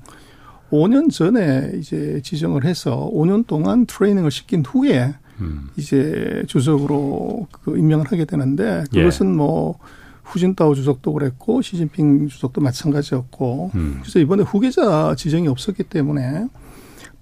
5년 0.72 1.12
전에 1.12 1.72
이제 1.75 2.20
지정을 2.24 2.65
해서 2.65 3.10
5년 3.13 3.46
동안 3.48 3.86
트레이닝을 3.86 4.32
시킨 4.32 4.63
후에 4.65 5.13
음. 5.39 5.70
이제 5.77 6.44
주석으로 6.48 7.48
그 7.51 7.77
임명을 7.77 8.12
하게 8.12 8.25
되는데 8.25 8.84
그것은 8.92 9.27
예. 9.27 9.32
뭐 9.32 9.77
후진타오 10.24 10.74
주석도 10.74 11.13
그랬고 11.13 11.62
시진핑 11.62 12.27
주석도 12.27 12.62
마찬가지였고 12.62 13.72
음. 13.75 14.00
그래서 14.01 14.20
이번에 14.20 14.44
후계자 14.44 15.15
지정이 15.15 15.48
없었기 15.48 15.84
때문에 15.84 16.48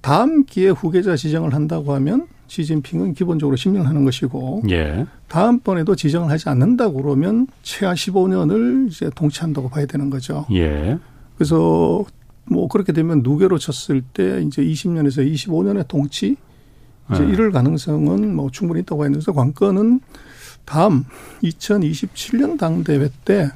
다음 0.01 0.45
기회에 0.45 0.69
후계자 0.69 1.15
지정을 1.15 1.53
한다고 1.53 1.93
하면 1.93 2.27
시진핑은 2.51 3.13
기본적으로 3.13 3.55
심명을 3.55 3.87
하는 3.87 4.03
것이고 4.03 4.63
예. 4.71 5.05
다음번에도 5.29 5.95
지정을 5.95 6.29
하지 6.29 6.49
않는다고 6.49 7.01
그러면 7.01 7.47
최하 7.63 7.93
15년을 7.93 8.89
이제 8.89 9.09
동치한다고 9.15 9.69
봐야 9.69 9.85
되는 9.85 10.09
거죠. 10.09 10.45
예. 10.51 10.99
그래서 11.35 12.03
뭐 12.43 12.67
그렇게 12.67 12.91
되면 12.91 13.21
누계로 13.23 13.57
쳤을 13.57 14.01
때 14.01 14.41
이제 14.41 14.61
20년에서 14.61 15.25
25년의 15.25 15.87
통치 15.87 16.35
이제 17.13 17.23
네. 17.23 17.31
이럴 17.31 17.53
가능성은 17.53 18.35
뭐 18.35 18.51
충분히 18.51 18.81
있다고 18.81 19.05
했는데 19.05 19.31
관건은 19.31 20.01
다음 20.65 21.05
2027년 21.43 22.59
당대회 22.59 23.07
때 23.23 23.49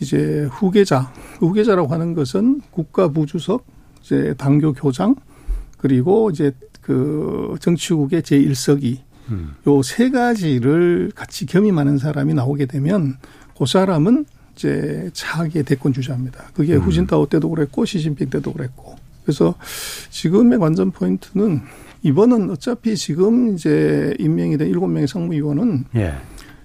이제 0.00 0.48
후계자 0.50 1.12
후계자라고 1.38 1.86
하는 1.94 2.14
것은 2.14 2.62
국가부주석 2.72 3.64
이제 4.02 4.34
당교 4.36 4.72
교장 4.72 5.14
그리고 5.76 6.30
이제 6.30 6.50
그 6.88 7.56
정치국의 7.60 8.22
제1석이 8.22 8.96
음. 9.28 9.54
요세 9.66 10.08
가지를 10.08 11.12
같이 11.14 11.44
겸임하는 11.44 11.98
사람이 11.98 12.32
나오게 12.32 12.64
되면 12.64 13.18
그 13.58 13.66
사람은 13.66 14.24
이제 14.54 15.10
차기 15.12 15.62
대권 15.64 15.92
주자입니다. 15.92 16.44
그게 16.54 16.76
음. 16.76 16.80
후진타오 16.80 17.26
때도 17.26 17.50
그랬고 17.50 17.84
시진핑 17.84 18.30
때도 18.30 18.54
그랬고. 18.54 18.96
그래서 19.22 19.54
지금의 20.08 20.58
관전 20.58 20.92
포인트는 20.92 21.60
이번은 22.02 22.48
어차피 22.52 22.96
지금 22.96 23.54
이제 23.54 24.14
임명이 24.18 24.56
된 24.56 24.68
일곱 24.68 24.86
명의 24.86 25.06
상무위원은 25.06 25.84
예. 25.96 26.14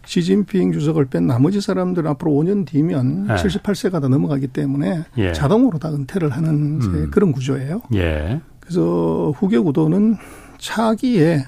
시진핑 0.05 0.71
주석을 0.71 1.05
뺀 1.05 1.27
나머지 1.27 1.59
사람들 1.59 2.07
앞으로 2.07 2.31
5년 2.31 2.65
뒤면 2.65 3.27
예. 3.29 3.33
78세가 3.35 4.01
다 4.01 4.07
넘어가기 4.07 4.47
때문에 4.47 5.03
예. 5.17 5.33
자동으로 5.33 5.79
다 5.79 5.93
은퇴를 5.93 6.29
하는 6.29 6.81
음. 6.81 7.11
그런 7.11 7.33
구조예요. 7.33 7.81
예. 7.95 8.39
그래서 8.63 9.33
후계 9.37 9.59
구도는 9.59 10.15
차기에 10.57 11.45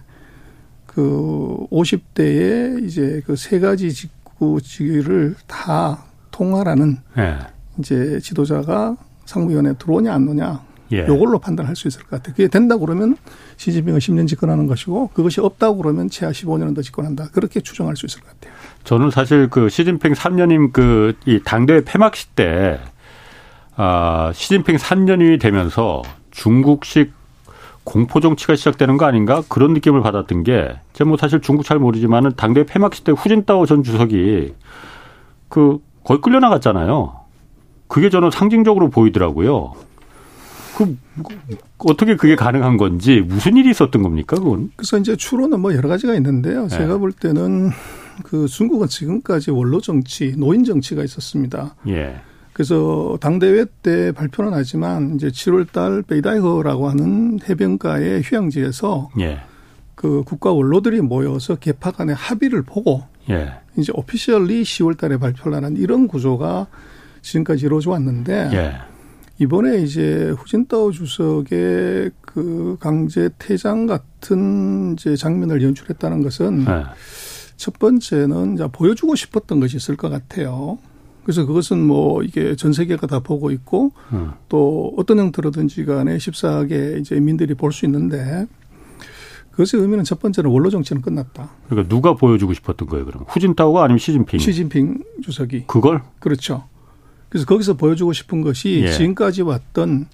그 0.85 1.65
50대에 1.71 2.83
이제 2.85 3.21
그 3.25 3.35
세 3.35 3.59
가지 3.59 3.91
직구직을 3.93 5.35
다 5.47 6.03
통화라는 6.31 6.97
예. 7.17 7.37
이제 7.79 8.19
지도자가 8.21 8.97
상무위원회에 9.25 9.73
들어오냐 9.79 10.13
안 10.13 10.27
오냐 10.27 10.61
예. 10.91 11.07
요걸로 11.07 11.39
판단할 11.39 11.75
수 11.75 11.87
있을 11.87 12.01
것 12.03 12.09
같아요. 12.11 12.33
그게 12.35 12.47
된다 12.47 12.77
그러면 12.77 13.17
시진핑은 13.57 13.99
10년 13.99 14.27
집권하는 14.27 14.67
것이고 14.67 15.09
그것이 15.13 15.41
없다고 15.41 15.77
그러면 15.77 16.09
최하 16.09 16.31
15년은 16.31 16.75
더 16.75 16.81
집권한다. 16.81 17.29
그렇게 17.31 17.59
추정할 17.61 17.95
수 17.95 18.05
있을 18.05 18.21
것 18.21 18.29
같아요. 18.29 18.53
저는 18.83 19.09
사실 19.09 19.49
그 19.49 19.67
시진핑 19.69 20.13
3년임 20.13 20.71
그 20.73 21.13
이 21.25 21.39
당대회 21.43 21.81
폐막식 21.83 22.35
때 22.35 22.79
아, 23.77 24.31
시진핑 24.33 24.75
3년이 24.77 25.39
되면서 25.41 26.01
중국식 26.35 27.13
공포 27.83 28.19
정치가 28.19 28.55
시작되는 28.55 28.97
거 28.97 29.05
아닌가 29.05 29.41
그런 29.47 29.73
느낌을 29.73 30.01
받았던 30.01 30.43
게 30.43 30.79
제가 30.93 31.07
뭐 31.07 31.17
사실 31.17 31.39
중국 31.39 31.63
잘 31.63 31.79
모르지만은 31.79 32.33
당대 32.35 32.65
폐막식 32.65 33.03
때 33.05 33.11
후진타오 33.11 33.65
전 33.65 33.83
주석이 33.83 34.53
그 35.49 35.79
거의 36.03 36.19
끌려 36.21 36.39
나갔잖아요. 36.39 37.15
그게 37.87 38.09
저는 38.09 38.31
상징적으로 38.31 38.89
보이더라고요. 38.89 39.73
그 40.75 40.97
어떻게 41.77 42.17
그게 42.17 42.35
가능한 42.35 42.77
건지 42.77 43.23
무슨 43.25 43.55
일이 43.55 43.69
있었던 43.69 44.03
겁니까 44.03 44.35
그건? 44.35 44.71
그래서 44.75 44.97
이제 44.97 45.15
추론은 45.15 45.61
뭐 45.61 45.73
여러 45.73 45.87
가지가 45.87 46.15
있는데요. 46.15 46.63
네. 46.63 46.67
제가 46.67 46.97
볼 46.97 47.13
때는 47.13 47.69
그 48.23 48.47
중국은 48.47 48.87
지금까지 48.87 49.51
원로 49.51 49.79
정치, 49.79 50.35
노인 50.37 50.63
정치가 50.63 51.03
있었습니다. 51.03 51.75
예. 51.87 52.19
그래서 52.55 53.17
당대회 53.19 53.65
때 53.83 54.13
발표는 54.13 54.53
하지만 54.53 55.15
이제 55.15 55.27
7월 55.27 55.69
달 55.73 56.01
베이다이허라고 56.03 56.87
하는 56.87 57.37
해변가의 57.49 58.21
휴양지에서 58.23 59.09
예. 59.19 59.39
그 59.93 60.23
국가 60.25 60.53
원로들이 60.53 61.01
모여서 61.01 61.55
개파 61.55 61.91
간의 61.91 62.15
합의를 62.15 62.61
보고 62.61 63.03
예. 63.29 63.55
이제 63.75 63.91
오피셜리 63.93 64.63
10월 64.63 64.97
달에 64.97 65.17
발표를 65.17 65.53
하는 65.53 65.75
이런 65.75 66.07
구조가 66.07 66.67
지금까지 67.21 67.65
이루어져 67.65 67.91
왔는데 67.91 68.49
예. 68.53 68.75
이번에 69.37 69.79
이제 69.79 70.33
후진타오 70.37 70.93
주석의 70.93 72.11
그 72.21 72.77
강제 72.79 73.31
퇴장 73.37 73.85
같은 73.85 74.93
이제 74.93 75.17
장면을 75.17 75.61
연출했다는 75.61 76.23
것은 76.23 76.65
예. 76.69 76.83
첫 77.57 77.77
번째는 77.79 78.59
보여주고 78.71 79.15
싶었던 79.15 79.59
것이 79.59 79.75
있을 79.75 79.97
것 79.97 80.07
같아요. 80.07 80.77
그래서 81.25 81.45
그것은 81.45 81.79
뭐 81.85 82.21
이게 82.21 82.55
전 82.55 82.71
세계가 82.71 83.07
다 83.07 83.19
보고 83.19 83.49
있고 83.49 83.91
음. 84.13 84.31
또 84.47 84.93
어떤 84.95 85.17
형태로든지 85.19 85.83
간에 85.85 86.19
십사하게 86.19 86.99
이제 86.99 87.19
민들이 87.19 87.55
볼 87.55 87.71
수 87.71 87.85
있는데 87.85 88.45
그것의 89.51 89.81
의미는 89.81 90.03
첫 90.03 90.19
번째는 90.19 90.49
원로 90.51 90.69
정치는 90.69 91.01
끝났다. 91.01 91.49
그러니까 91.67 91.89
누가 91.89 92.13
보여주고 92.13 92.53
싶었던 92.53 92.87
거예요, 92.87 93.05
그럼? 93.05 93.23
후진타오가 93.27 93.83
아니면 93.83 93.97
시진핑? 93.97 94.39
시진핑 94.39 94.99
주석이. 95.23 95.63
그걸? 95.67 96.01
그렇죠. 96.19 96.65
그래서 97.29 97.45
거기서 97.47 97.73
보여주고 97.75 98.13
싶은 98.13 98.41
것이 98.41 98.81
예. 98.85 98.91
지금까지 98.91 99.41
왔던 99.41 100.07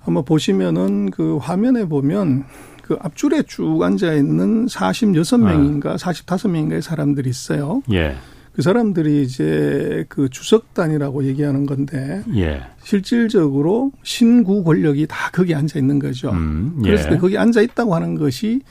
한번 0.00 0.24
보시면은 0.24 1.10
그 1.10 1.36
화면에 1.36 1.84
보면 1.86 2.44
그 2.82 2.96
앞줄에 3.00 3.42
쭉 3.42 3.82
앉아 3.82 4.14
있는 4.14 4.66
46명인가 4.66 5.86
아. 5.86 5.96
45명인가의 5.96 6.80
사람들이 6.80 7.28
있어요. 7.28 7.82
예. 7.92 8.16
그 8.56 8.62
사람들이 8.62 9.22
이제 9.22 10.06
그 10.08 10.30
주석단이라고 10.30 11.24
얘기하는 11.24 11.66
건데 11.66 12.22
예. 12.36 12.62
실질적으로 12.82 13.92
신구 14.02 14.64
권력이 14.64 15.06
다 15.08 15.30
거기 15.30 15.54
앉아 15.54 15.78
있는 15.78 15.98
거죠. 15.98 16.30
음, 16.30 16.80
예. 16.86 16.88
그래서 16.88 17.18
거기 17.18 17.36
앉아 17.36 17.60
있다고 17.60 17.94
하는 17.94 18.14
것이 18.14 18.62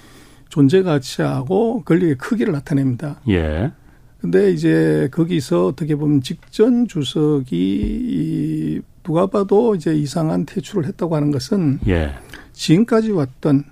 존재 0.49 0.81
가치하고 0.81 1.83
권력의 1.83 2.17
크기를 2.17 2.51
나타냅니다. 2.51 3.21
예. 3.29 3.73
근데 4.21 4.51
이제 4.51 5.07
거기서 5.11 5.67
어떻게 5.67 5.95
보면 5.95 6.21
직전 6.21 6.87
주석이 6.87 8.81
누가 9.03 9.27
봐도 9.27 9.75
이제 9.75 9.93
이상한 9.93 10.47
퇴출을 10.47 10.87
했다고 10.87 11.15
하는 11.15 11.29
것은 11.29 11.77
예. 11.87 12.15
지금까지 12.53 13.11
왔던 13.11 13.63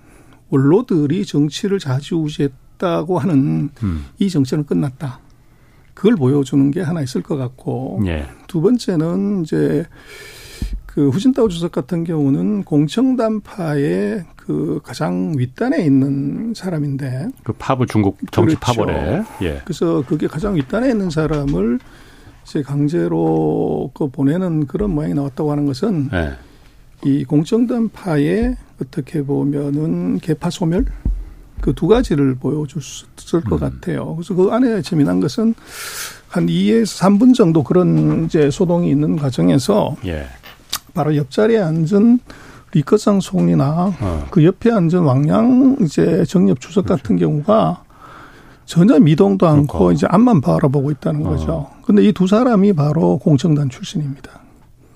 원로들이 0.49 1.25
정치를 1.25 1.79
좌지우지했다고 1.79 3.17
하는 3.17 3.71
음. 3.81 4.05
이 4.19 4.29
정치는 4.29 4.67
끝났다. 4.67 5.22
그걸 5.93 6.15
보여주는 6.15 6.71
게 6.71 6.81
하나 6.81 7.01
있을 7.01 7.21
것 7.21 7.37
같고 7.37 8.01
예. 8.05 8.25
두 8.47 8.61
번째는 8.61 9.43
이제 9.43 9.85
그 10.85 11.09
후진타오 11.09 11.47
주석 11.47 11.71
같은 11.71 12.03
경우는 12.03 12.63
공청단파의 12.63 14.25
그 14.35 14.79
가장 14.83 15.33
윗단에 15.37 15.83
있는 15.83 16.53
사람인데 16.53 17.29
그 17.43 17.53
파브 17.53 17.85
중국 17.87 18.17
정치 18.31 18.55
그렇죠. 18.55 18.59
파벌에 18.59 19.23
예. 19.41 19.61
그래서 19.63 20.03
그게 20.05 20.27
가장 20.27 20.55
윗단에 20.55 20.89
있는 20.89 21.09
사람을 21.09 21.79
이제 22.43 22.61
강제로 22.61 23.89
그 23.93 24.09
보내는 24.09 24.67
그런 24.67 24.91
모양이 24.91 25.13
나왔다고 25.13 25.51
하는 25.51 25.65
것은 25.65 26.09
예. 26.13 26.33
이 27.05 27.23
공청단파의 27.23 28.55
어떻게 28.81 29.23
보면은 29.23 30.19
개파 30.19 30.49
소멸 30.49 30.85
그 31.63 31.73
두 31.73 31.87
가지를 31.87 32.35
보여줬을 32.35 33.41
것 33.49 33.53
음. 33.53 33.59
같아요. 33.59 34.15
그래서 34.15 34.33
그 34.35 34.49
안에 34.51 34.81
재미난 34.81 35.19
것은 35.21 35.55
한 36.27 36.45
2에서 36.47 36.99
3분 37.01 37.33
정도 37.33 37.63
그런 37.63 38.25
이제 38.25 38.49
소동이 38.51 38.89
있는 38.89 39.15
과정에서 39.15 39.95
예. 40.05 40.27
바로 40.93 41.15
옆자리에 41.15 41.59
앉은 41.59 42.19
리커상 42.73 43.19
총리나 43.21 43.93
어. 43.99 44.27
그 44.29 44.43
옆에 44.43 44.71
앉은 44.71 44.95
왕양 45.03 45.77
이제 45.81 46.25
정엽 46.25 46.59
주석 46.59 46.85
그렇죠. 46.85 47.01
같은 47.03 47.17
경우가 47.17 47.83
전혀 48.65 48.99
미동도 48.99 49.47
않고 49.47 49.77
그러니까. 49.77 49.93
이제 49.93 50.07
앞만 50.09 50.41
바라보고 50.41 50.91
있다는 50.91 51.25
어. 51.25 51.29
거죠. 51.29 51.69
근데 51.85 52.03
이 52.03 52.11
두 52.13 52.27
사람이 52.27 52.73
바로 52.73 53.17
공청단 53.19 53.69
출신입니다. 53.69 54.41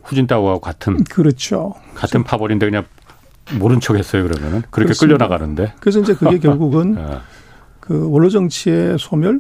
후진타오와 0.04 0.60
같은 0.60 1.04
그렇죠. 1.06 1.74
같은 1.96 2.24
파벌인데 2.24 2.66
그냥 2.66 2.86
모른 3.60 3.80
척했어요 3.80 4.24
그러면은 4.24 4.64
그렇게 4.70 4.94
끌려 5.00 5.18
나가는데. 5.18 5.74
그래서 5.80 6.00
이제 6.00 6.14
그게 6.14 6.38
결국은 6.40 6.96
네. 6.96 7.18
그 7.80 8.10
원로 8.10 8.30
정치의 8.30 8.98
소멸, 9.00 9.40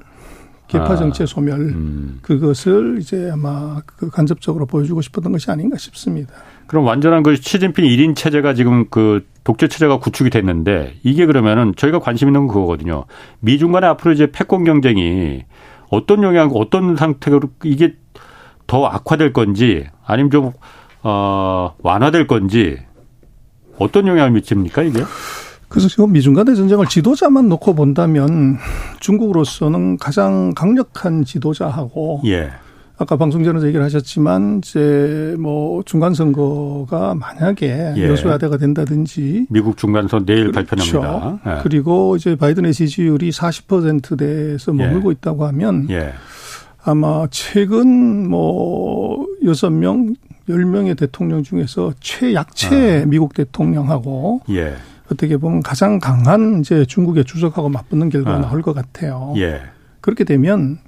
개파 0.67 0.91
아, 0.91 0.95
정치의 0.95 1.27
소멸 1.27 1.59
음. 1.59 2.19
그것을 2.21 2.97
이제 2.99 3.29
아마 3.31 3.81
그 3.85 4.09
간접적으로 4.09 4.65
보여주고 4.65 5.01
싶었던 5.01 5.31
것이 5.31 5.49
아닌가 5.51 5.77
싶습니다. 5.77 6.33
그럼 6.67 6.85
완전한 6.85 7.23
그 7.23 7.35
시진핑 7.35 7.85
1인 7.85 8.15
체제가 8.15 8.53
지금 8.53 8.85
그 8.89 9.25
독재 9.43 9.67
체제가 9.69 9.99
구축이 9.99 10.29
됐는데 10.29 10.95
이게 11.03 11.25
그러면은 11.25 11.73
저희가 11.75 11.99
관심 11.99 12.27
있는 12.27 12.47
건 12.47 12.53
그거거든요. 12.53 13.05
미중 13.39 13.71
간의 13.71 13.89
앞으로 13.91 14.11
이제 14.11 14.29
패권 14.31 14.65
경쟁이 14.65 15.45
어떤 15.89 16.23
영향, 16.23 16.51
어떤 16.53 16.97
상태로 16.97 17.41
이게 17.63 17.95
더 18.67 18.85
악화될 18.85 19.31
건지 19.31 19.87
아니면 20.05 20.29
좀, 20.29 20.51
어, 21.03 21.75
완화될 21.81 22.27
건지 22.27 22.77
어떤 23.77 24.07
영향을 24.07 24.31
미칩니까, 24.31 24.83
이게? 24.83 25.03
그래서 25.69 25.87
지금 25.89 26.13
미중 26.13 26.33
간의 26.33 26.55
전쟁을 26.55 26.87
지도자만 26.87 27.49
놓고 27.49 27.75
본다면 27.75 28.57
중국으로서는 28.99 29.97
가장 29.97 30.53
강력한 30.55 31.25
지도자하고 31.25 32.21
예. 32.25 32.51
아까 32.99 33.15
방송 33.15 33.43
전에도 33.43 33.67
얘기를 33.67 33.85
하셨지만 33.85 34.61
이제 34.63 35.35
뭐 35.37 35.83
중간 35.83 36.13
선거가 36.13 37.13
만약에 37.15 37.93
예. 37.97 38.09
여소야대가 38.09 38.57
된다든지 38.57 39.47
미국 39.49 39.77
중간 39.77 40.07
선 40.07 40.25
내일 40.25 40.51
그렇죠. 40.51 41.01
발표합니다. 41.01 41.57
예. 41.57 41.63
그리고 41.63 42.15
이제 42.15 42.35
바이든의 42.35 42.73
지지율이 42.73 43.29
40%대에서 43.31 44.73
머물고 44.73 45.09
예. 45.09 45.13
있다고 45.13 45.45
하면 45.47 45.87
예. 45.89 46.13
아마 46.83 47.27
최근 47.29 48.29
뭐 48.29 49.25
여섯 49.45 49.69
명, 49.69 50.15
열 50.49 50.65
명의 50.65 50.95
대통령 50.95 51.43
중에서 51.43 51.93
최약체 51.99 53.03
아. 53.03 53.05
미국 53.05 53.33
대통령하고 53.33 54.41
예. 54.49 54.75
어떻게 55.11 55.37
보면 55.37 55.61
가장 55.61 55.99
강한 55.99 56.59
이제 56.61 56.85
중국의 56.85 57.25
주석하고 57.25 57.69
맞붙는 57.69 58.09
결과가 58.09 58.37
아. 58.37 58.41
나올 58.41 58.61
것 58.61 58.73
같아요. 58.73 59.33
예. 59.37 59.61
그렇게 60.01 60.23
되면 60.23 60.79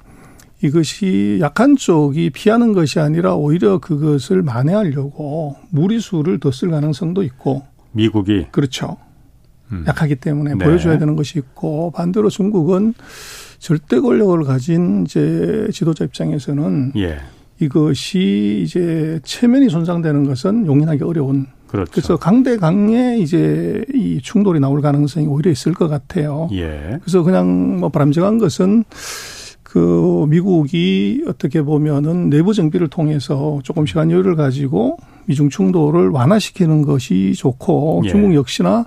이것이 0.61 1.37
약한 1.41 1.77
쪽이 1.77 2.31
피하는 2.31 2.73
것이 2.73 2.99
아니라 2.99 3.35
오히려 3.35 3.77
그것을 3.79 4.41
만회하려고 4.41 5.55
무리수를 5.69 6.39
더 6.39 6.51
쓸 6.51 6.69
가능성도 6.69 7.23
있고 7.23 7.63
미국이 7.91 8.47
그렇죠. 8.51 8.97
음. 9.71 9.85
약하기 9.87 10.15
때문에 10.15 10.55
네. 10.55 10.65
보여줘야 10.65 10.97
되는 10.97 11.15
것이 11.15 11.39
있고 11.39 11.91
반대로 11.91 12.29
중국은 12.29 12.93
절대 13.59 13.99
권력을 13.99 14.41
가진 14.43 15.03
이제 15.05 15.67
지도자 15.71 16.05
입장에서는 16.05 16.93
예. 16.97 17.19
이것이 17.59 18.63
이제 18.65 19.19
체면이 19.23 19.69
손상되는 19.69 20.25
것은 20.25 20.65
용인하기 20.65 21.03
어려운 21.03 21.47
그렇죠. 21.67 21.91
그래서 21.91 22.17
강대 22.17 22.57
강의 22.57 23.21
이제 23.21 23.85
이 23.93 24.19
충돌이 24.21 24.59
나올 24.59 24.81
가능성이 24.81 25.27
오히려 25.27 25.51
있을 25.51 25.73
것 25.73 25.87
같아요. 25.87 26.49
예. 26.51 26.97
그래서 27.01 27.21
그냥 27.21 27.79
뭐 27.79 27.89
바람직한 27.89 28.39
것은 28.39 28.85
그 29.61 30.25
미국이 30.27 31.23
어떻게 31.27 31.61
보면은 31.61 32.31
내부 32.31 32.53
정비를 32.55 32.87
통해서 32.87 33.59
조금 33.63 33.85
시간 33.85 34.09
여유를 34.09 34.35
가지고 34.35 34.97
미중 35.27 35.49
충돌을 35.49 36.09
완화시키는 36.09 36.81
것이 36.81 37.33
좋고 37.35 38.01
예. 38.05 38.09
중국 38.09 38.33
역시나 38.33 38.85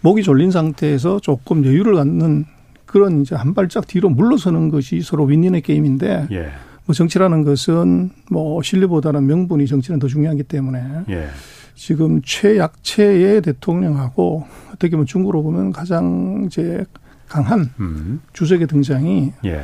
목이 0.00 0.22
졸린 0.22 0.50
상태에서 0.50 1.20
조금 1.20 1.66
여유를 1.66 1.96
갖는 1.96 2.46
그런 2.86 3.20
이제 3.20 3.34
한 3.34 3.52
발짝 3.52 3.86
뒤로 3.86 4.08
물러서는 4.08 4.70
것이 4.70 5.02
서로 5.02 5.24
윈윈의 5.24 5.60
게임인데 5.62 6.28
예. 6.32 6.48
뭐 6.86 6.94
정치라는 6.94 7.44
것은 7.44 8.10
뭐 8.30 8.62
실리보다는 8.62 9.26
명분이 9.26 9.66
정치는 9.66 9.98
더 9.98 10.08
중요하기 10.08 10.44
때문에 10.44 10.82
예. 11.10 11.28
지금 11.74 12.20
최약체의 12.22 13.42
대통령하고 13.42 14.46
어떻게 14.68 14.90
보면 14.90 15.06
중국으로 15.06 15.42
보면 15.42 15.72
가장 15.72 16.42
이제 16.46 16.84
강한 17.28 17.70
음. 17.80 18.20
주석의 18.32 18.66
등장이 18.66 19.32
예. 19.46 19.62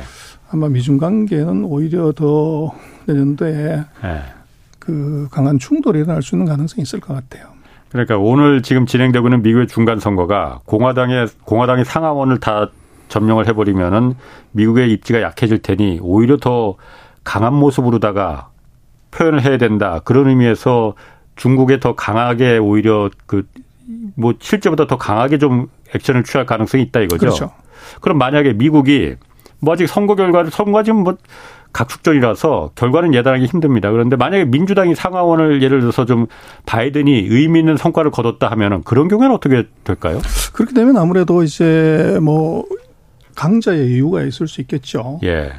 아마 0.51 0.67
미중 0.67 0.97
관계는 0.97 1.63
오히려 1.65 2.11
더 2.13 2.73
내년도에 3.05 3.83
네. 4.01 4.21
그 4.79 5.27
강한 5.29 5.59
충돌이 5.59 5.99
일어날 5.99 6.23
수 6.23 6.35
있는 6.35 6.47
가능성이 6.47 6.81
있을 6.81 6.99
것 6.99 7.13
같아요. 7.13 7.47
그러니까 7.91 8.17
오늘 8.17 8.61
지금 8.61 8.85
진행되고 8.85 9.27
있는 9.27 9.41
미국의 9.41 9.67
중간 9.67 9.99
선거가 9.99 10.61
공화당의 10.65 11.27
공화당의 11.43 11.85
상하원을 11.85 12.39
다 12.39 12.69
점령을 13.07 13.47
해버리면은 13.47 14.15
미국의 14.51 14.91
입지가 14.93 15.21
약해질 15.21 15.59
테니 15.59 15.99
오히려 16.01 16.37
더 16.37 16.75
강한 17.23 17.53
모습으로다가 17.53 18.49
표현을 19.11 19.43
해야 19.43 19.57
된다 19.57 19.99
그런 20.03 20.27
의미에서 20.29 20.93
중국에 21.35 21.79
더 21.79 21.95
강하게 21.95 22.57
오히려 22.57 23.09
그 23.25 23.43
뭐 24.15 24.33
실제보다 24.39 24.85
더 24.87 24.97
강하게 24.97 25.37
좀 25.37 25.67
액션을 25.95 26.23
취할 26.23 26.45
가능성이 26.45 26.83
있다 26.83 27.01
이거죠. 27.01 27.19
그렇죠. 27.19 27.51
그럼 28.01 28.17
만약에 28.17 28.53
미국이 28.53 29.15
뭐 29.59 29.73
아직 29.73 29.87
선거 29.87 30.15
결과를 30.15 30.51
선거가 30.51 30.83
지금 30.83 31.03
뭐 31.03 31.17
각축전이라서 31.71 32.71
결과는 32.75 33.13
예단하기 33.13 33.45
힘듭니다. 33.45 33.91
그런데 33.91 34.15
만약에 34.15 34.45
민주당이 34.45 34.95
상하원을 34.95 35.61
예를 35.61 35.81
들어서 35.81 36.05
좀 36.05 36.27
바이든이 36.65 37.27
의미 37.29 37.59
있는 37.59 37.77
성과를 37.77 38.11
거뒀다 38.11 38.49
하면은 38.51 38.83
그런 38.83 39.07
경우에는 39.07 39.35
어떻게 39.35 39.67
될까요? 39.83 40.19
그렇게 40.53 40.73
되면 40.73 40.97
아무래도 40.97 41.43
이제 41.43 42.17
뭐 42.21 42.65
강자의 43.35 43.91
이유가 43.91 44.23
있을 44.23 44.47
수 44.47 44.61
있겠죠. 44.61 45.19
예. 45.23 45.51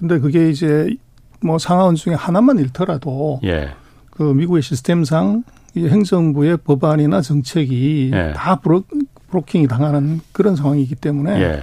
근데 0.00 0.18
그게 0.18 0.50
이제 0.50 0.96
뭐 1.42 1.58
상하원 1.58 1.94
중에 1.94 2.14
하나만 2.14 2.58
잃더라도 2.58 3.38
예. 3.44 3.70
그 4.10 4.22
미국의 4.22 4.62
시스템상 4.62 5.44
이 5.76 5.86
행정부의 5.86 6.56
법안이나 6.64 7.20
정책이 7.20 8.10
예. 8.12 8.32
다 8.34 8.56
브로, 8.56 8.82
브로킹이 9.30 9.68
당하는 9.68 10.20
그런 10.32 10.56
상황이기 10.56 10.96
때문에 10.96 11.40
예. 11.40 11.62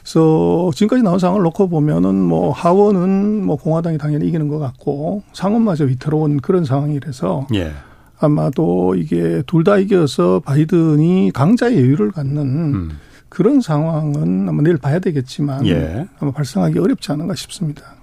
그래서 0.00 0.70
지금까지 0.74 1.02
나온 1.02 1.18
상황을 1.18 1.42
놓고 1.42 1.68
보면은 1.68 2.16
뭐 2.16 2.50
하원은 2.50 3.44
뭐 3.44 3.56
공화당이 3.56 3.98
당연히 3.98 4.26
이기는 4.26 4.48
것 4.48 4.58
같고 4.58 5.22
상원마저 5.34 5.84
위태로운 5.84 6.40
그런 6.40 6.64
상황이라서 6.64 7.46
예. 7.54 7.72
아마도 8.18 8.94
이게 8.96 9.42
둘 9.46 9.64
다 9.64 9.78
이겨서 9.78 10.40
바이든이 10.44 11.30
강자의 11.32 11.76
여유를 11.76 12.10
갖는 12.10 12.38
음. 12.74 12.90
그런 13.30 13.62
상황은 13.62 14.48
아마 14.48 14.60
내일 14.60 14.76
봐야 14.76 14.98
되겠지만 14.98 15.66
예. 15.66 16.06
아마 16.18 16.32
발생하기 16.32 16.78
어렵지 16.78 17.10
않은가 17.12 17.34
싶습니다. 17.34 17.94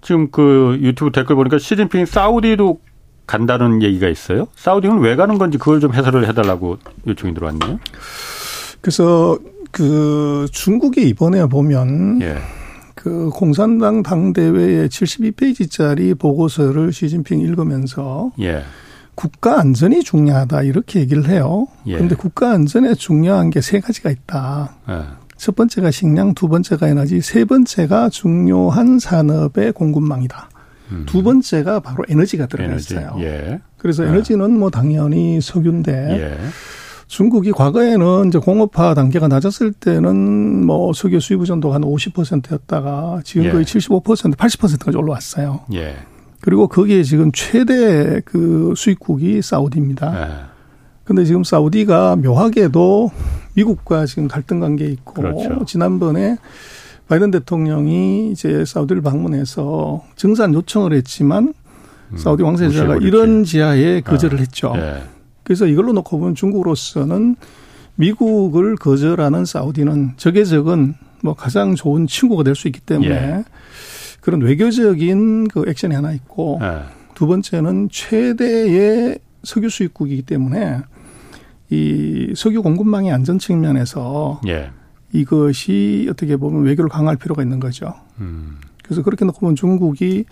지금 0.00 0.30
그 0.30 0.78
유튜브 0.80 1.12
댓글 1.12 1.36
보니까 1.36 1.58
시진핑이 1.58 2.06
사우디도 2.06 2.80
간다는 3.26 3.82
얘기가 3.82 4.08
있어요. 4.08 4.48
사우디는 4.54 5.00
왜 5.00 5.16
가는 5.16 5.36
건지 5.36 5.58
그걸 5.58 5.80
좀 5.80 5.92
해설을 5.92 6.26
해달라고 6.26 6.78
요청이 7.06 7.34
들어왔네요. 7.34 7.78
그래서 8.80 9.38
그 9.70 10.46
중국이 10.52 11.08
이번에 11.08 11.46
보면 11.46 12.22
예. 12.22 12.38
그 12.94 13.30
공산당 13.30 14.02
당대회의 14.02 14.88
72페이지짜리 14.88 16.18
보고서를 16.18 16.92
시진핑 16.92 17.40
읽으면서 17.40 18.30
예. 18.40 18.62
국가 19.14 19.60
안전이 19.60 20.02
중요하다 20.02 20.62
이렇게 20.62 21.00
얘기를 21.00 21.28
해요. 21.28 21.66
그런데 21.84 22.14
예. 22.14 22.16
국가 22.16 22.50
안전에 22.52 22.94
중요한 22.94 23.50
게 23.50 23.60
세 23.60 23.80
가지가 23.80 24.10
있다. 24.10 24.76
예. 24.88 25.02
첫 25.36 25.54
번째가 25.56 25.90
식량, 25.90 26.34
두 26.34 26.48
번째가 26.48 26.88
에너지, 26.88 27.20
세 27.20 27.44
번째가 27.44 28.08
중요한 28.10 28.98
산업의 28.98 29.72
공급망이다. 29.72 30.50
음. 30.92 31.04
두 31.06 31.22
번째가 31.22 31.80
바로 31.80 32.04
에너지가 32.08 32.46
들어가 32.46 32.74
있어요. 32.74 33.14
예. 33.20 33.60
그래서 33.78 34.04
예. 34.04 34.08
에너지는 34.08 34.58
뭐 34.58 34.70
당연히 34.70 35.40
석유인데 35.40 35.92
예. 35.92 36.38
중국이 37.06 37.52
과거에는 37.52 38.28
이제 38.28 38.38
공업화 38.38 38.94
단계가 38.94 39.26
낮았을 39.28 39.72
때는 39.72 40.64
뭐 40.64 40.92
석유 40.92 41.18
수입 41.20 41.40
의존도가 41.40 41.74
한 41.74 41.82
50%였다가 41.82 43.20
지금 43.24 43.46
예. 43.46 43.50
거의 43.50 43.64
75% 43.64 44.36
80%까지 44.36 44.96
올라왔어요. 44.96 45.60
예. 45.74 45.96
그리고 46.40 46.68
거기에 46.68 47.02
지금 47.02 47.30
최대 47.32 48.20
그 48.24 48.72
수입국이 48.76 49.42
사우디입니다. 49.42 50.10
네. 50.10 50.34
근데 51.04 51.24
지금 51.24 51.44
사우디가 51.44 52.16
묘하게도 52.16 53.10
미국과 53.54 54.06
지금 54.06 54.28
갈등 54.28 54.60
관계에 54.60 54.88
있고 54.88 55.14
그렇죠. 55.14 55.64
지난번에 55.66 56.36
바이든 57.08 57.32
대통령이 57.32 58.30
이제 58.30 58.64
사우디를 58.64 59.02
방문해서 59.02 60.04
증산 60.16 60.54
요청을 60.54 60.92
했지만 60.92 61.52
음, 62.12 62.16
사우디 62.16 62.42
왕세자가 62.44 62.96
이런 62.98 63.42
지하에 63.44 64.00
거절을 64.02 64.38
아, 64.38 64.40
했죠. 64.40 64.72
네. 64.76 65.02
그래서 65.42 65.66
이걸로 65.66 65.92
놓고 65.92 66.18
보면 66.18 66.34
중국으로서는 66.36 67.34
미국을 67.96 68.76
거절하는 68.76 69.44
사우디는 69.44 70.12
적외적은 70.16 70.94
뭐 71.22 71.34
가장 71.34 71.74
좋은 71.74 72.06
친구가 72.06 72.44
될 72.44 72.54
수 72.54 72.68
있기 72.68 72.80
때문에 72.80 73.10
예. 73.10 73.44
그런 74.20 74.42
외교적인 74.42 75.48
그 75.48 75.64
액션이 75.66 75.94
하나 75.94 76.12
있고 76.12 76.58
네. 76.60 76.82
두 77.14 77.26
번째는 77.26 77.88
최대의 77.90 79.18
석유 79.42 79.68
수입국이기 79.68 80.22
때문에 80.22 80.80
이 81.70 82.32
석유 82.36 82.62
공급망의 82.62 83.12
안전 83.12 83.38
측면에서 83.38 84.40
예. 84.48 84.70
이것이 85.12 86.08
어떻게 86.10 86.36
보면 86.36 86.62
외교를 86.64 86.88
강화할 86.88 87.16
필요가 87.16 87.42
있는 87.42 87.60
거죠. 87.60 87.94
음. 88.20 88.58
그래서 88.82 89.02
그렇게 89.02 89.24
놓고 89.24 89.40
보면 89.40 89.56
중국이 89.56 90.24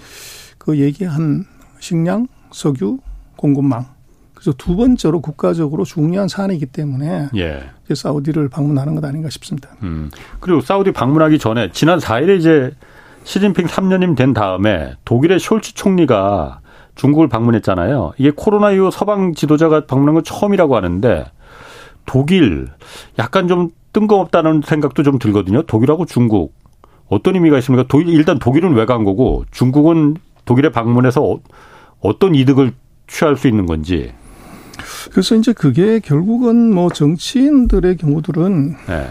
그 0.59 0.79
얘기한 0.79 1.44
식량, 1.79 2.27
석유, 2.53 2.98
공급망. 3.37 3.87
그래서 4.35 4.53
두 4.57 4.77
번째로 4.77 5.20
국가적으로 5.20 5.85
중요한 5.85 6.29
사안이기 6.29 6.66
때문에 6.66 7.29
예. 7.37 7.70
이제 7.85 7.94
사우디를 7.94 8.48
방문하는 8.48 8.94
것 8.94 9.05
아닌가 9.05 9.31
싶습니다. 9.31 9.70
음. 9.83 10.11
그리고 10.40 10.61
사우디 10.61 10.92
방문하기 10.92 11.38
전에 11.38 11.70
지난 11.72 11.98
4일에 11.98 12.38
이제 12.38 12.72
시진핑 13.29 13.67
3년임 13.67 14.17
된 14.17 14.33
다음에 14.33 14.95
독일의 15.05 15.38
숄츠 15.38 15.75
총리가 15.75 16.61
중국을 16.95 17.29
방문했잖아요. 17.29 18.12
이게 18.17 18.33
코로나 18.35 18.71
이후 18.71 18.91
서방 18.91 19.35
지도자가 19.35 19.85
방문한 19.85 20.14
건 20.14 20.25
처음이라고 20.25 20.75
하는데 20.75 21.27
독일 22.07 22.69
약간 23.19 23.47
좀 23.47 23.69
뜬금없다는 23.93 24.62
생각도 24.64 25.03
좀 25.03 25.19
들거든요. 25.19 25.61
독일하고 25.64 26.07
중국 26.07 26.55
어떤 27.09 27.35
의미가 27.35 27.59
있습니까? 27.59 27.85
독일 27.87 28.09
일단 28.09 28.38
독일은 28.38 28.73
왜 28.73 28.87
간 28.87 29.05
거고 29.05 29.45
중국은 29.51 30.17
독일에 30.47 30.71
방문해서 30.73 31.38
어, 32.01 32.19
떤 32.19 32.35
이득을 32.35 32.73
취할 33.09 33.37
수 33.37 33.47
있는 33.47 33.67
건지. 33.67 34.11
그래서 35.11 35.35
이제 35.35 35.53
그게 35.53 36.01
결국은 36.01 36.73
뭐 36.73 36.88
정치인들의 36.88 37.99
경우들은 37.99 38.77
네. 38.87 39.07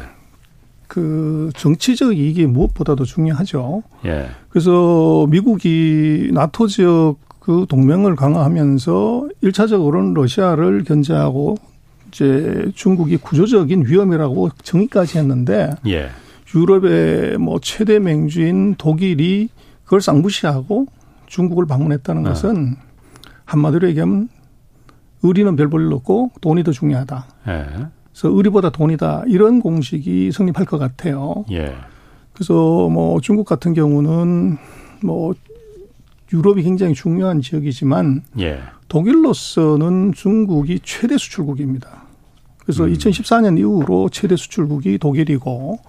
그 0.87 1.51
정치적 1.55 2.17
이익이 2.17 2.45
무엇보다도 2.45 3.05
중요하죠. 3.05 3.83
예. 4.05 4.27
그래서 4.49 5.27
미국이 5.29 6.29
나토 6.33 6.67
지역 6.67 7.17
그 7.39 7.65
동맹을 7.69 8.15
강화하면서 8.15 9.29
일차적으로는 9.41 10.13
러시아를 10.13 10.83
견제하고 10.83 11.57
이제 12.09 12.71
중국이 12.75 13.17
구조적인 13.17 13.85
위험이라고 13.85 14.49
정의까지 14.63 15.17
했는데 15.19 15.71
예. 15.87 16.09
유럽의 16.55 17.37
뭐 17.37 17.59
최대 17.61 17.99
맹주인 17.99 18.75
독일이 18.75 19.49
그걸 19.83 20.01
쌍무시하고 20.01 20.87
중국을 21.27 21.65
방문했다는 21.65 22.25
어. 22.25 22.29
것은 22.29 22.75
한마디로 23.45 23.89
얘기하면 23.89 24.29
의리는 25.23 25.55
별 25.55 25.69
볼일 25.69 25.91
없고 25.93 26.31
돈이 26.41 26.63
더 26.63 26.71
중요하다. 26.71 27.25
예. 27.47 27.87
그래서 28.17 28.35
의리보다 28.35 28.71
돈이다 28.71 29.25
이런 29.27 29.61
공식이 29.61 30.31
성립할 30.31 30.65
것 30.65 30.79
같아요. 30.79 31.45
예. 31.51 31.75
그래서 32.33 32.89
뭐 32.89 33.21
중국 33.21 33.45
같은 33.45 33.73
경우는 33.73 34.57
뭐 35.03 35.35
유럽이 36.33 36.63
굉장히 36.63 36.95
중요한 36.95 37.41
지역이지만 37.41 38.23
예. 38.39 38.59
독일로서는 38.87 40.13
중국이 40.13 40.79
최대 40.83 41.17
수출국입니다. 41.17 42.05
그래서 42.57 42.85
음. 42.85 42.93
2014년 42.93 43.59
이후로 43.59 44.09
최대 44.09 44.35
수출국이 44.35 44.97
독일이고 44.97 45.79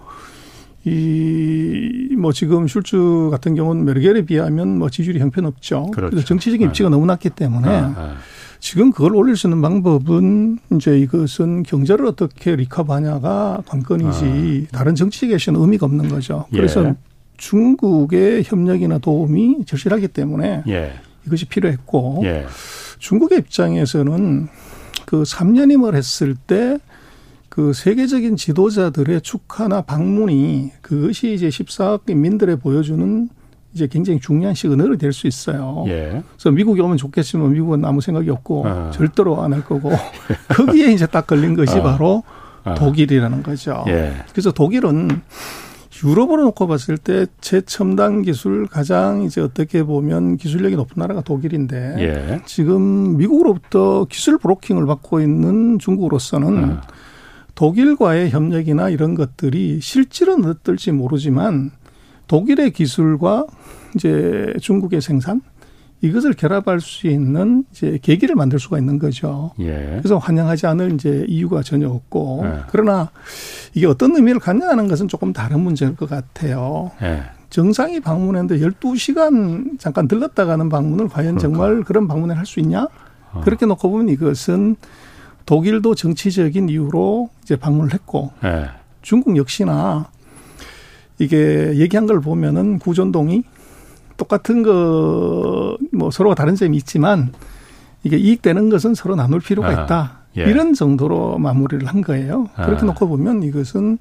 이 0.84 1.88
뭐 2.18 2.32
지금 2.32 2.66
슐츠 2.66 3.28
같은 3.30 3.54
경우는 3.54 3.84
메르겔에 3.84 4.22
비하면 4.22 4.78
뭐 4.78 4.90
지지율이 4.90 5.20
형편없죠. 5.20 5.92
그렇죠. 5.92 6.10
그래서 6.10 6.26
정치적인 6.26 6.68
입지가 6.68 6.88
네. 6.88 6.90
너무 6.94 7.06
낮기 7.06 7.30
때문에 7.30 7.68
아, 7.68 7.94
아. 7.96 8.16
지금 8.60 8.90
그걸 8.90 9.14
올릴 9.14 9.36
수 9.36 9.46
있는 9.46 9.62
방법은 9.62 10.58
이제 10.72 10.98
이것은 10.98 11.62
경제를 11.62 12.06
어떻게 12.06 12.56
리커버하냐가 12.56 13.62
관건이지 13.66 14.68
아. 14.72 14.76
다른 14.76 14.94
정치에 14.94 15.28
계시는 15.28 15.60
의미가 15.60 15.86
없는 15.86 16.08
거죠. 16.08 16.46
그래서 16.50 16.84
예. 16.84 16.94
중국의 17.36 18.42
협력이나 18.44 18.98
도움이 18.98 19.64
절실하기 19.64 20.08
때문에 20.08 20.64
예. 20.68 20.92
이것이 21.26 21.46
필요했고 21.46 22.22
예. 22.24 22.46
중국의 22.98 23.38
입장에서는 23.38 24.48
그 25.06 25.22
3년임을 25.22 25.94
했을 25.94 26.34
때 26.34 26.78
그 27.58 27.72
세계적인 27.72 28.36
지도자들의 28.36 29.20
축하나 29.22 29.80
방문이 29.80 30.70
그것이 30.80 31.34
이제 31.34 31.48
14억 31.48 32.08
인민들에 32.08 32.54
보여주는 32.54 33.28
이제 33.74 33.86
굉장히 33.86 34.18
중요한 34.20 34.54
시그널이 34.54 34.96
될 34.98 35.12
수 35.12 35.26
있어요. 35.26 35.84
예. 35.88 36.22
그래서 36.36 36.50
미국이 36.50 36.80
오면 36.80 36.96
좋겠지만 36.96 37.52
미국은 37.52 37.84
아무 37.84 38.00
생각이 38.00 38.28
없고 38.30 38.66
아. 38.66 38.90
절대로 38.92 39.42
안 39.42 39.52
할 39.52 39.64
거고 39.64 39.90
거기에 40.48 40.92
이제 40.92 41.06
딱 41.06 41.26
걸린 41.26 41.54
것이 41.54 41.78
아. 41.78 41.82
바로 41.82 42.22
아. 42.64 42.74
독일이라는 42.74 43.42
거죠. 43.42 43.84
예. 43.88 44.14
그래서 44.32 44.50
독일은 44.52 45.20
유럽으로 46.04 46.44
놓고 46.44 46.66
봤을 46.68 46.96
때 46.96 47.26
최첨단 47.40 48.22
기술 48.22 48.66
가장 48.68 49.22
이제 49.24 49.40
어떻게 49.40 49.82
보면 49.82 50.36
기술력이 50.36 50.76
높은 50.76 50.94
나라가 51.00 51.20
독일인데 51.22 51.94
예. 51.98 52.40
지금 52.46 53.16
미국으로부터 53.16 54.06
기술 54.08 54.38
브로킹을 54.38 54.86
받고 54.86 55.20
있는 55.20 55.78
중국으로서는 55.78 56.64
아. 56.64 56.80
독일과의 57.56 58.30
협력이나 58.30 58.88
이런 58.88 59.14
것들이 59.16 59.80
실질은 59.80 60.44
어떨지 60.44 60.92
모르지만 60.92 61.72
독일의 62.28 62.70
기술과 62.70 63.46
이제 63.94 64.52
중국의 64.60 65.00
생산 65.00 65.40
이것을 66.00 66.34
결합할 66.34 66.80
수 66.80 67.08
있는 67.08 67.64
이제 67.72 67.98
계기를 68.00 68.36
만들 68.36 68.60
수가 68.60 68.78
있는 68.78 69.00
거죠. 69.00 69.50
예. 69.58 69.96
그래서 69.98 70.18
환영하지 70.18 70.66
않을 70.68 70.92
이제 70.92 71.24
이유가 71.26 71.62
전혀 71.62 71.88
없고 71.88 72.42
예. 72.44 72.60
그러나 72.70 73.10
이게 73.74 73.86
어떤 73.86 74.14
의미를 74.14 74.38
갖냐는 74.38 74.86
것은 74.86 75.08
조금 75.08 75.32
다른 75.32 75.58
문제일 75.60 75.96
것 75.96 76.08
같아요. 76.08 76.92
예. 77.02 77.24
정상이 77.50 77.98
방문했는데 78.00 78.64
12시간 78.64 79.78
잠깐 79.80 80.06
들렀다 80.06 80.44
가는 80.44 80.68
방문을 80.68 81.08
과연 81.08 81.36
그럴까? 81.36 81.40
정말 81.40 81.82
그런 81.82 82.06
방문을 82.06 82.36
할 82.36 82.46
수 82.46 82.60
있냐? 82.60 82.86
어. 83.32 83.40
그렇게 83.42 83.66
놓고 83.66 83.90
보면 83.90 84.08
이것은 84.10 84.76
독일도 85.46 85.94
정치적인 85.94 86.68
이유로 86.68 87.30
이제 87.42 87.56
방문을 87.56 87.92
했고 87.94 88.30
예. 88.44 88.66
중국 89.02 89.36
역시나 89.36 90.10
이게 91.18 91.74
얘기한 91.76 92.06
걸 92.06 92.20
보면은 92.20 92.78
구전동이 92.78 93.42
똑같은 94.16 94.62
거 94.62 95.76
뭐 95.92 96.10
서로가 96.10 96.34
다른 96.34 96.54
점이 96.54 96.76
있지만 96.78 97.32
이게 98.04 98.16
이익되는 98.16 98.70
것은 98.70 98.94
서로 98.94 99.16
나눌 99.16 99.40
필요가 99.40 99.68
아, 99.68 99.72
있다. 99.84 100.18
예. 100.38 100.42
이런 100.42 100.72
정도로 100.74 101.38
마무리를 101.38 101.86
한 101.86 102.00
거예요. 102.02 102.48
아. 102.54 102.66
그렇게 102.66 102.86
놓고 102.86 103.08
보면 103.08 103.42
이것은 103.42 103.98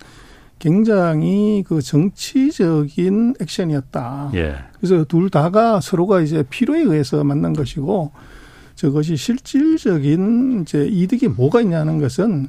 굉장히 0.60 1.64
그 1.68 1.82
정치적인 1.82 3.36
액션이었다. 3.42 4.32
예. 4.36 4.56
그래서 4.80 5.04
둘 5.06 5.30
다가 5.30 5.80
서로가 5.82 6.22
이제 6.22 6.44
필요에 6.50 6.82
의해서 6.82 7.24
만난 7.24 7.54
것이고 7.54 8.12
저것이 8.78 9.18
실질적인 9.18 10.62
이제 10.62 10.86
이득이 10.86 11.30
뭐가 11.30 11.62
있냐는 11.62 12.00
것은 12.00 12.48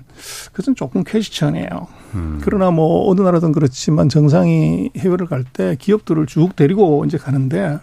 그것은 0.53 0.75
조금 0.75 1.03
퀘스천이에요. 1.03 1.89
음. 2.15 2.39
그러나 2.43 2.71
뭐 2.71 3.11
어느 3.11 3.23
나라든 3.23 3.51
그렇지만 3.51 4.11
정상이 4.11 4.91
해외를 4.95 5.27
갈 5.27 5.43
때 5.51 5.75
기업들을 5.79 6.27
쭉 6.27 6.55
데리고 6.55 7.03
이제 7.07 7.17
가는데 7.17 7.79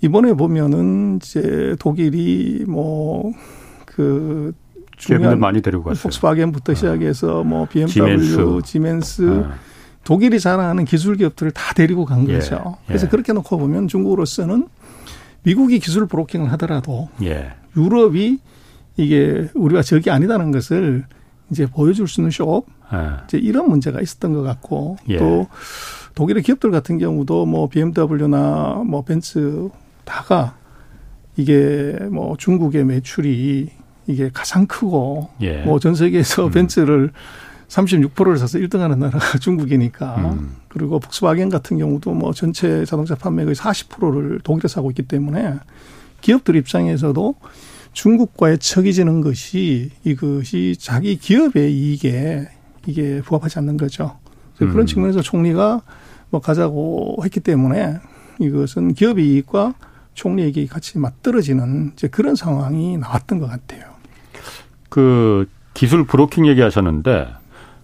이번에 0.00 0.32
보면은 0.34 1.16
이제 1.20 1.74
독일이 1.80 2.64
뭐그 2.68 4.52
중요한 4.96 5.40
많이 5.40 5.60
데리고 5.60 5.82
갔어요. 5.82 6.02
폭스바겐부터 6.04 6.70
아. 6.70 6.74
시작해서 6.76 7.42
뭐 7.42 7.66
BMW, 7.66 8.62
지멘스, 8.62 8.62
지멘스 8.64 9.42
아. 9.44 9.54
독일이 10.04 10.38
자랑하는 10.38 10.84
기술 10.84 11.16
기업들을 11.16 11.50
다 11.50 11.74
데리고 11.74 12.04
간 12.04 12.28
예. 12.28 12.34
거죠. 12.34 12.76
예. 12.82 12.86
그래서 12.86 13.06
예. 13.06 13.10
그렇게 13.10 13.32
놓고 13.32 13.58
보면 13.58 13.88
중국으로서는 13.88 14.68
미국이 15.42 15.78
기술 15.78 16.06
브로킹을 16.06 16.50
하더라도 16.52 17.08
예. 17.22 17.52
유럽이 17.76 18.38
이게 18.96 19.48
우리가 19.54 19.82
적이 19.82 20.10
아니다는 20.10 20.50
것을 20.50 21.04
이제 21.50 21.66
보여줄 21.66 22.08
수 22.08 22.20
있는 22.20 22.30
쇼업 22.30 22.66
예. 22.92 23.24
이제 23.24 23.38
이런 23.38 23.68
문제가 23.68 24.00
있었던 24.00 24.32
것 24.32 24.42
같고 24.42 24.96
예. 25.08 25.18
또 25.18 25.46
독일의 26.14 26.42
기업들 26.42 26.70
같은 26.70 26.98
경우도 26.98 27.46
뭐 27.46 27.68
BMW나 27.68 28.82
뭐 28.86 29.02
벤츠 29.02 29.68
다가 30.04 30.56
이게 31.36 31.96
뭐 32.10 32.36
중국의 32.36 32.84
매출이 32.84 33.70
이게 34.06 34.30
가장 34.32 34.66
크고 34.66 35.30
예. 35.40 35.62
뭐전 35.62 35.94
세계에서 35.94 36.46
음. 36.46 36.50
벤츠를 36.50 37.12
36%를 37.70 38.36
사서 38.36 38.58
1등하는 38.58 38.98
나라가 38.98 39.20
중국이니까 39.38 40.16
음. 40.16 40.56
그리고 40.68 40.98
폭스바겐 40.98 41.48
같은 41.48 41.78
경우도 41.78 42.12
뭐 42.12 42.32
전체 42.32 42.84
자동차 42.84 43.14
판매의 43.14 43.54
40%를 43.54 44.40
독일에서 44.40 44.80
하고 44.80 44.90
있기 44.90 45.02
때문에 45.02 45.58
기업들 46.20 46.56
입장에서도 46.56 47.34
중국과의 47.92 48.58
척이 48.58 48.92
지는 48.92 49.20
것이 49.20 49.90
이것이 50.04 50.76
자기 50.78 51.16
기업의 51.16 51.72
이익에 51.72 52.48
이게 52.86 53.20
부합하지 53.22 53.58
않는 53.60 53.76
거죠. 53.76 54.18
그런 54.56 54.80
음. 54.80 54.86
측면에서 54.86 55.22
총리가 55.22 55.82
뭐 56.28 56.40
가자고 56.40 57.18
했기 57.24 57.40
때문에 57.40 57.98
이것은 58.38 58.94
기업의 58.94 59.26
이익과 59.26 59.74
총리에게 60.14 60.66
같이 60.66 60.98
맞떨어지는 60.98 61.92
이제 61.94 62.08
그런 62.08 62.34
상황이 62.36 62.96
나왔던 62.98 63.38
것 63.38 63.48
같아요. 63.48 63.84
그 64.88 65.48
기술 65.72 66.04
브로킹 66.04 66.46
얘기하셨는데 66.46 67.39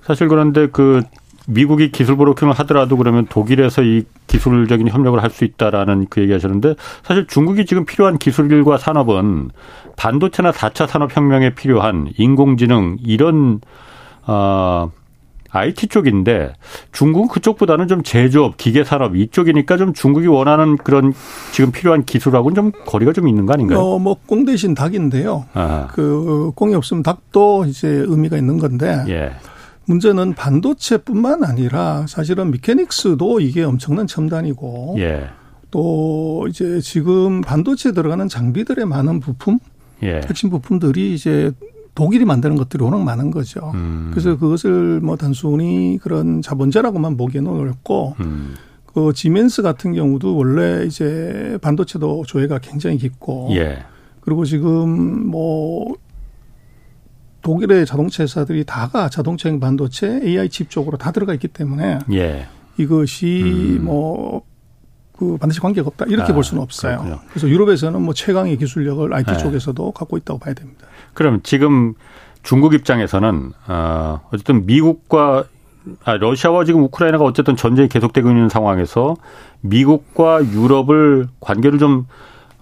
사실 0.07 0.29
그런데 0.29 0.69
그 0.69 1.03
미국이 1.49 1.90
기술 1.92 2.16
브로킹을 2.16 2.53
하더라도 2.55 2.97
그러면 2.97 3.27
독일에서 3.27 3.83
이 3.83 4.05
기술적인 4.27 4.88
협력을 4.88 5.21
할 5.23 5.31
수 5.31 5.45
있다라는 5.45 6.07
그 6.11 6.21
얘기하셨는데 6.23 6.75
사실 7.05 7.27
중국이 7.27 7.66
지금 7.66 7.85
필요한 7.85 8.19
기술과 8.19 8.79
산업은 8.79 9.51
반도체나 9.97 10.51
4차 10.53 10.87
산업혁명에 10.88 11.55
필요한 11.55 12.09
인공지능 12.19 12.97
이런 13.05 13.61
어 14.27 14.90
IT 15.51 15.87
쪽인데 15.88 16.53
중국은 16.92 17.29
그쪽보다는 17.29 17.88
좀 17.88 18.03
제조업, 18.03 18.57
기계 18.57 18.85
산업 18.85 19.16
이쪽이니까 19.16 19.77
좀 19.77 19.92
중국이 19.95 20.27
원하는 20.27 20.77
그런 20.77 21.14
지금 21.53 21.71
필요한 21.71 22.05
기술하고는 22.05 22.55
좀 22.55 22.73
거리가 22.87 23.12
좀 23.12 23.29
있는 23.29 23.47
거 23.47 23.55
아닌가요? 23.55 23.79
어, 23.79 23.99
뭐꽁 23.99 24.45
대신 24.45 24.75
닭인데요. 24.75 25.47
아하. 25.55 25.87
그 25.92 26.51
꽁이 26.55 26.75
없으면 26.75 27.03
닭도 27.03 27.64
이제 27.66 27.88
의미가 27.88 28.37
있는 28.37 28.59
건데. 28.59 29.05
예. 29.09 29.33
문제는 29.87 30.35
반도체뿐만 30.35 31.44
아니라 31.44 32.07
사실은 32.09 32.51
미케닉스도 32.51 33.40
이게 33.40 33.62
엄청난 33.62 34.07
첨단이고 34.07 34.96
예. 34.99 35.29
또 35.70 36.46
이제 36.49 36.81
지금 36.81 37.40
반도체 37.40 37.92
들어가는 37.92 38.29
장비들의 38.29 38.85
많은 38.87 39.20
부품 39.20 39.59
예. 40.03 40.20
핵심 40.29 40.51
부품들이 40.51 41.14
이제 41.14 41.53
독일이 41.94 42.25
만드는 42.25 42.57
것들이 42.57 42.85
워낙 42.85 43.03
많은 43.03 43.31
거죠. 43.31 43.72
음. 43.75 44.09
그래서 44.11 44.37
그것을 44.37 45.01
뭐 45.01 45.16
단순히 45.16 45.99
그런 46.03 46.42
자본재라고만 46.42 47.16
보기에는 47.16 47.51
어렵고 47.51 48.16
음. 48.20 48.55
그 48.85 49.12
지멘스 49.14 49.62
같은 49.62 49.94
경우도 49.94 50.37
원래 50.37 50.85
이제 50.85 51.59
반도체도 51.62 52.25
조회가 52.27 52.59
굉장히 52.59 52.99
깊고 52.99 53.49
예. 53.53 53.85
그리고 54.20 54.44
지금 54.44 55.29
뭐 55.29 55.94
독일의 57.46 57.87
자동차 57.87 58.24
회사들이 58.24 58.64
다가 58.64 59.09
자동차형 59.09 59.61
반도체 59.61 60.20
AI 60.24 60.48
칩 60.48 60.68
쪽으로 60.68 60.98
다 60.98 61.12
들어가 61.12 61.32
있기 61.35 61.46
때문에 61.46 62.00
예. 62.12 62.48
이것이 62.76 63.78
음. 63.78 63.85
뭐그 63.85 65.38
반드시 65.38 65.61
관계가 65.61 65.87
없다 65.87 66.06
이렇게 66.09 66.32
아, 66.32 66.35
볼 66.35 66.42
수는 66.42 66.61
없어요. 66.61 66.98
그렇군요. 66.98 67.20
그래서 67.28 67.48
유럽에서는 67.48 68.02
뭐 68.02 68.14
최강의 68.14 68.56
기술력을 68.56 69.14
IT 69.14 69.30
네. 69.30 69.38
쪽에서도 69.38 69.92
갖고 69.92 70.16
있다고 70.16 70.40
봐야 70.40 70.54
됩니다. 70.54 70.88
그럼 71.14 71.38
지금 71.44 71.94
중국 72.42 72.74
입장에서는 72.74 73.52
어 73.68 74.20
어쨌든 74.32 74.66
미국과 74.66 75.44
아 76.02 76.16
러시아와 76.16 76.64
지금 76.64 76.82
우크라이나가 76.82 77.22
어쨌든 77.22 77.54
전쟁이 77.54 77.88
계속되고 77.88 78.28
있는 78.28 78.48
상황에서 78.48 79.14
미국과 79.61 80.44
유럽을 80.50 81.28
관계를 81.38 81.78
좀 81.78 82.06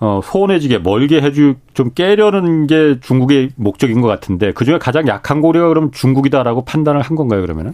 어, 0.05 0.21
소원해지게 0.23 0.81
멀게 0.81 1.23
해주 1.23 1.55
좀 1.73 1.90
깨려는 1.95 2.67
게 2.67 3.01
중국의 3.01 3.53
목적인 3.57 4.03
것 4.03 4.09
같은데 4.09 4.53
그 4.53 4.67
중에 4.67 4.77
가장 4.79 5.09
약한 5.09 5.40
고리가 5.40 5.69
그럼 5.69 5.93
중국이다라고 5.93 6.67
판단을 6.67 7.01
한 7.01 7.17
건가요 7.17 7.40
그러면은? 7.40 7.73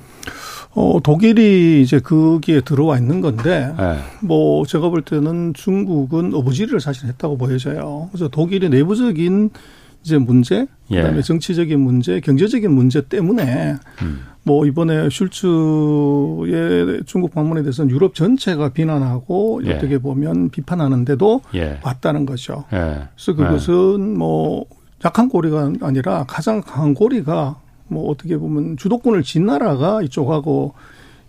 어, 0.72 1.00
독일이 1.02 1.82
이제 1.82 1.98
거기에 1.98 2.60
들어와 2.60 2.96
있는 2.96 3.20
건데, 3.20 3.74
네. 3.76 3.96
뭐, 4.22 4.64
제가 4.64 4.88
볼 4.88 5.02
때는 5.02 5.52
중국은 5.52 6.32
어부지리를 6.32 6.78
사실 6.78 7.08
했다고 7.08 7.38
보여져요. 7.38 8.08
그래서 8.12 8.28
독일의 8.28 8.70
내부적인 8.70 9.50
이제 10.02 10.18
문제, 10.18 10.66
예. 10.90 10.96
그다음에 10.96 11.18
예. 11.18 11.22
정치적인 11.22 11.78
문제, 11.80 12.20
경제적인 12.20 12.70
문제 12.72 13.02
때문에 13.02 13.76
음. 14.02 14.20
뭐 14.42 14.64
이번에 14.66 15.08
슐츠의 15.10 17.02
중국 17.06 17.34
방문에 17.34 17.62
대해서는 17.62 17.90
유럽 17.90 18.14
전체가 18.14 18.70
비난하고 18.70 19.60
예. 19.64 19.74
어떻게 19.74 19.98
보면 19.98 20.50
비판하는데도 20.50 21.42
예. 21.54 21.78
왔다는 21.82 22.26
거죠. 22.26 22.64
예. 22.72 23.08
그래서 23.14 23.34
그것은 23.34 24.18
뭐 24.18 24.64
약한 25.04 25.28
고리가 25.28 25.72
아니라 25.82 26.24
가장 26.26 26.62
강한 26.62 26.94
고리가 26.94 27.60
뭐 27.88 28.10
어떻게 28.10 28.36
보면 28.38 28.76
주도권을 28.76 29.22
진 29.22 29.46
나라가 29.46 30.02
이쪽하고 30.02 30.74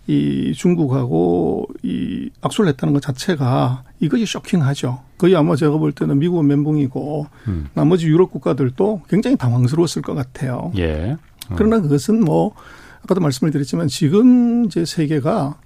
이 0.08 0.52
중국하고 0.54 1.68
이 1.82 2.30
악수를 2.40 2.68
했다는 2.70 2.92
것 2.94 3.00
자체가 3.02 3.84
이것이 4.00 4.26
쇼킹하죠. 4.26 5.00
거의 5.16 5.36
아마 5.36 5.54
제가 5.54 5.76
볼 5.78 5.92
때는 5.92 6.18
미국은 6.18 6.46
멘붕이고 6.48 7.26
음. 7.48 7.68
나머지 7.74 8.08
유럽 8.08 8.30
국가들도 8.32 9.02
굉장히 9.08 9.36
당황스러웠을 9.36 10.02
것 10.02 10.14
같아요. 10.14 10.72
예. 10.76 11.16
음. 11.50 11.54
그러나 11.56 11.80
그것은 11.80 12.24
뭐 12.24 12.54
아까도 13.02 13.20
말씀을 13.20 13.52
드렸지만 13.52 13.86
지금 13.88 14.64
이제 14.64 14.84
세계가 14.84 15.56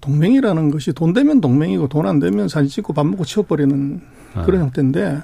동맹이라는 0.00 0.70
것이 0.70 0.92
돈 0.92 1.12
되면 1.12 1.40
동맹이고 1.40 1.88
돈 1.88 2.06
안 2.06 2.18
되면 2.18 2.48
사진 2.48 2.68
찍고 2.70 2.92
밥 2.92 3.06
먹고 3.06 3.24
치워버리는 3.24 4.00
아. 4.34 4.42
그런 4.42 4.62
형태인데 4.62 5.20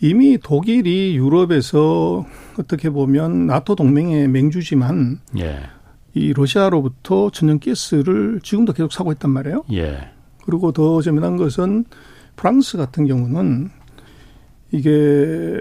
이미 0.00 0.36
독일이 0.36 1.16
유럽에서 1.16 2.26
어떻게 2.58 2.90
보면 2.90 3.46
나토 3.46 3.76
동맹의 3.76 4.28
맹주지만 4.28 5.20
예. 5.38 5.60
이 6.14 6.32
러시아로부터 6.32 7.30
천연 7.30 7.58
가스를 7.58 8.40
지금도 8.42 8.72
계속 8.72 8.92
사고 8.92 9.12
있단 9.12 9.30
말이에요. 9.30 9.64
예. 9.72 10.10
그리고 10.44 10.72
더 10.72 11.00
재미난 11.00 11.36
것은 11.36 11.84
프랑스 12.36 12.76
같은 12.76 13.06
경우는 13.06 13.70
이게 14.72 14.90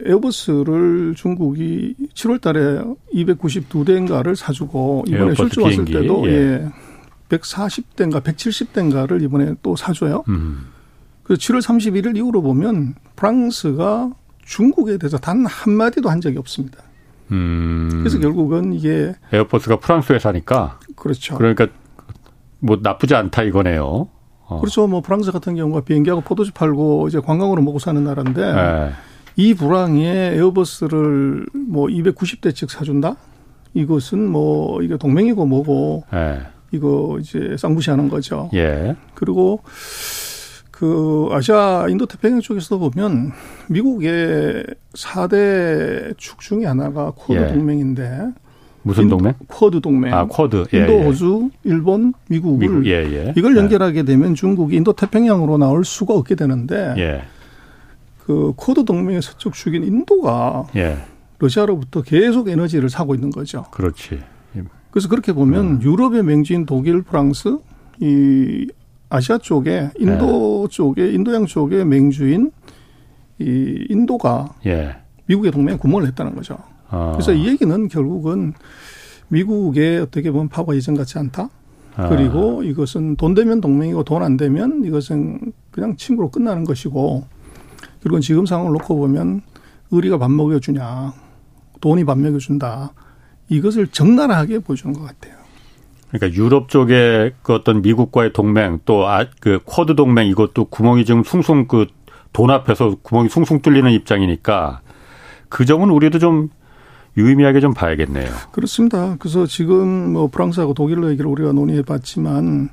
에어버스를 0.06 1.16
중국이 1.16 1.96
7월 2.14 2.42
달에 2.42 2.82
292대인가를 3.14 4.36
사주고 4.36 5.04
이번에 5.08 5.34
출주 5.34 5.62
왔을 5.62 5.86
때도 5.86 6.28
예. 6.30 6.32
예. 6.32 6.70
140대인가 7.30 8.22
170대인가를 8.24 9.22
이번에 9.22 9.54
또 9.62 9.76
사줘요. 9.76 10.24
음. 10.28 10.68
그래서 11.24 11.40
7월 11.40 11.62
31일 11.62 12.18
이후로 12.18 12.42
보면 12.42 12.96
프랑스가 13.16 14.12
중국에 14.46 14.98
대해서 14.98 15.18
단 15.18 15.46
한마디도 15.46 16.10
한 16.10 16.20
적이 16.20 16.40
없습니다. 16.40 16.84
음. 17.32 17.90
그래서 18.00 18.20
결국은 18.20 18.74
이게 18.74 19.14
에어포스가 19.32 19.80
프랑스 19.80 20.14
회사니까 20.14 20.80
그렇죠. 20.96 21.36
그러니까 21.36 21.68
뭐 22.60 22.80
나쁘지 22.82 23.16
않다 23.16 23.44
이거네요. 23.44 24.10
어. 24.46 24.60
그렇죠. 24.60 24.88
뭐 24.88 25.02
프랑스 25.02 25.32
같은 25.32 25.56
경우가 25.56 25.82
비행기하고 25.82 26.22
포도주 26.22 26.52
팔고 26.54 27.08
이제 27.08 27.20
관광으로 27.20 27.62
먹고 27.62 27.80
사는 27.80 28.04
나라인데 28.04 28.54
네. 28.54 28.92
이 29.38 29.54
불황에 29.54 30.34
에어버스를 30.36 31.46
뭐 31.68 31.88
290대씩 31.88 32.70
사준다? 32.70 33.16
이것은 33.74 34.28
뭐 34.28 34.82
이게 34.82 34.98
동맹이고 34.98 35.46
뭐고 35.46 36.04
네. 36.12 36.42
이거 36.72 37.18
이제 37.20 37.56
쌩무시하는 37.58 38.10
거죠. 38.10 38.50
예. 38.54 38.96
그리고 39.14 39.62
그 40.82 41.28
아시아 41.30 41.86
인도 41.90 42.08
태평양 42.08 42.42
쪽에서 42.42 42.80
보면 42.80 43.34
미국의 43.70 44.66
4대 44.94 46.18
축 46.18 46.40
중에 46.40 46.66
하나가 46.66 47.14
쿼드 47.16 47.40
예. 47.40 47.54
동맹인데 47.54 48.32
무슨 48.82 49.08
동맹? 49.08 49.36
쿼드 49.48 49.80
동맹. 49.80 50.12
아, 50.12 50.26
쿼드. 50.26 50.66
예, 50.74 50.80
인도, 50.80 50.94
예. 50.94 51.04
호주, 51.04 51.52
일본, 51.66 52.14
미국을 52.30 52.68
미국, 52.68 52.88
예, 52.88 52.94
예. 52.94 53.34
이걸 53.38 53.56
연결하게 53.56 54.02
되면 54.02 54.34
중국이 54.34 54.76
인도 54.76 54.94
태평양으로 54.94 55.60
나올 55.60 55.86
수가 55.86 56.16
없게 56.16 56.34
되는데 56.34 56.96
예. 56.98 57.22
그 58.26 58.54
쿼드 58.56 58.84
동맹의 58.84 59.22
서쪽 59.22 59.54
축인 59.54 59.84
인도가 59.84 60.66
예. 60.76 60.98
러시아로부터 61.38 62.02
계속 62.02 62.50
에너지를 62.50 62.90
사고 62.90 63.14
있는 63.14 63.30
거죠. 63.30 63.66
그렇지. 63.70 64.20
그래서 64.90 65.08
그렇게 65.08 65.32
보면 65.32 65.66
음. 65.66 65.82
유럽의 65.84 66.24
맹주인 66.24 66.66
독일, 66.66 67.04
프랑스, 67.04 67.60
이 68.00 68.68
아시아 69.12 69.38
쪽에 69.38 69.92
인도 70.00 70.68
네. 70.70 70.74
쪽에 70.76 71.12
인도양 71.12 71.46
쪽에 71.46 71.84
맹주인 71.84 72.52
이 73.40 73.86
인도가 73.90 74.56
예. 74.66 74.96
미국의 75.26 75.52
동맹에 75.52 75.78
구멍을 75.78 76.08
했다는 76.08 76.34
거죠. 76.34 76.58
아. 76.90 77.12
그래서 77.14 77.34
이 77.34 77.46
얘기는 77.48 77.88
결국은 77.90 78.54
미국의 79.28 80.00
어떻게 80.00 80.32
보면 80.32 80.48
파워 80.48 80.74
이전 80.74 80.96
같지 80.96 81.20
않다. 81.20 81.50
아. 81.96 82.08
그리고 82.10 82.64
이것은 82.64 83.18
돈 83.18 83.34
되면 83.34 83.60
동맹이고 83.60 84.04
돈 84.06 84.24
안 84.24 84.38
되면 84.38 84.86
이것은 84.86 85.52
그냥 85.72 85.98
친구로 85.98 86.32
끝나는 86.32 86.64
것이고 86.64 87.26
그리고 88.02 88.20
지금 88.22 88.46
상황을 88.46 88.72
놓고 88.72 88.96
보면 88.96 89.42
의리가 89.92 90.20
밥 90.20 90.32
먹여주냐 90.32 91.14
돈이 91.82 92.06
밥 92.06 92.18
먹여준다 92.18 92.94
이것을 93.50 93.88
적나라하게 93.88 94.60
보여주는 94.60 94.94
것 94.94 95.02
같아요. 95.06 95.41
그러니까 96.12 96.38
유럽 96.38 96.70
쪽에 96.70 97.32
그 97.42 97.54
어떤 97.54 97.82
미국과의 97.82 98.34
동맹 98.34 98.80
또그 98.86 99.06
아, 99.08 99.26
쿼드 99.66 99.96
동맹 99.96 100.28
이것도 100.28 100.66
구멍이 100.66 101.06
지금 101.06 101.24
숭숭 101.24 101.68
그 101.68 101.88
돈 102.34 102.50
앞에서 102.50 102.96
구멍이 103.02 103.30
숭숭 103.30 103.62
뚫리는 103.62 103.90
입장이니까 103.92 104.82
그 105.50 105.66
점은 105.66 105.90
우리도 105.90 106.20
좀 106.20 106.50
유의미하게 107.18 107.60
좀 107.60 107.74
봐야겠네요. 107.74 108.30
그렇습니다. 108.52 109.18
그래서 109.20 109.46
지금 109.46 110.14
뭐 110.14 110.28
프랑스하고 110.28 110.74
독일로 110.74 111.10
얘기를 111.12 111.30
우리가 111.30 111.52
논의해 111.52 111.82
봤지만 111.82 112.70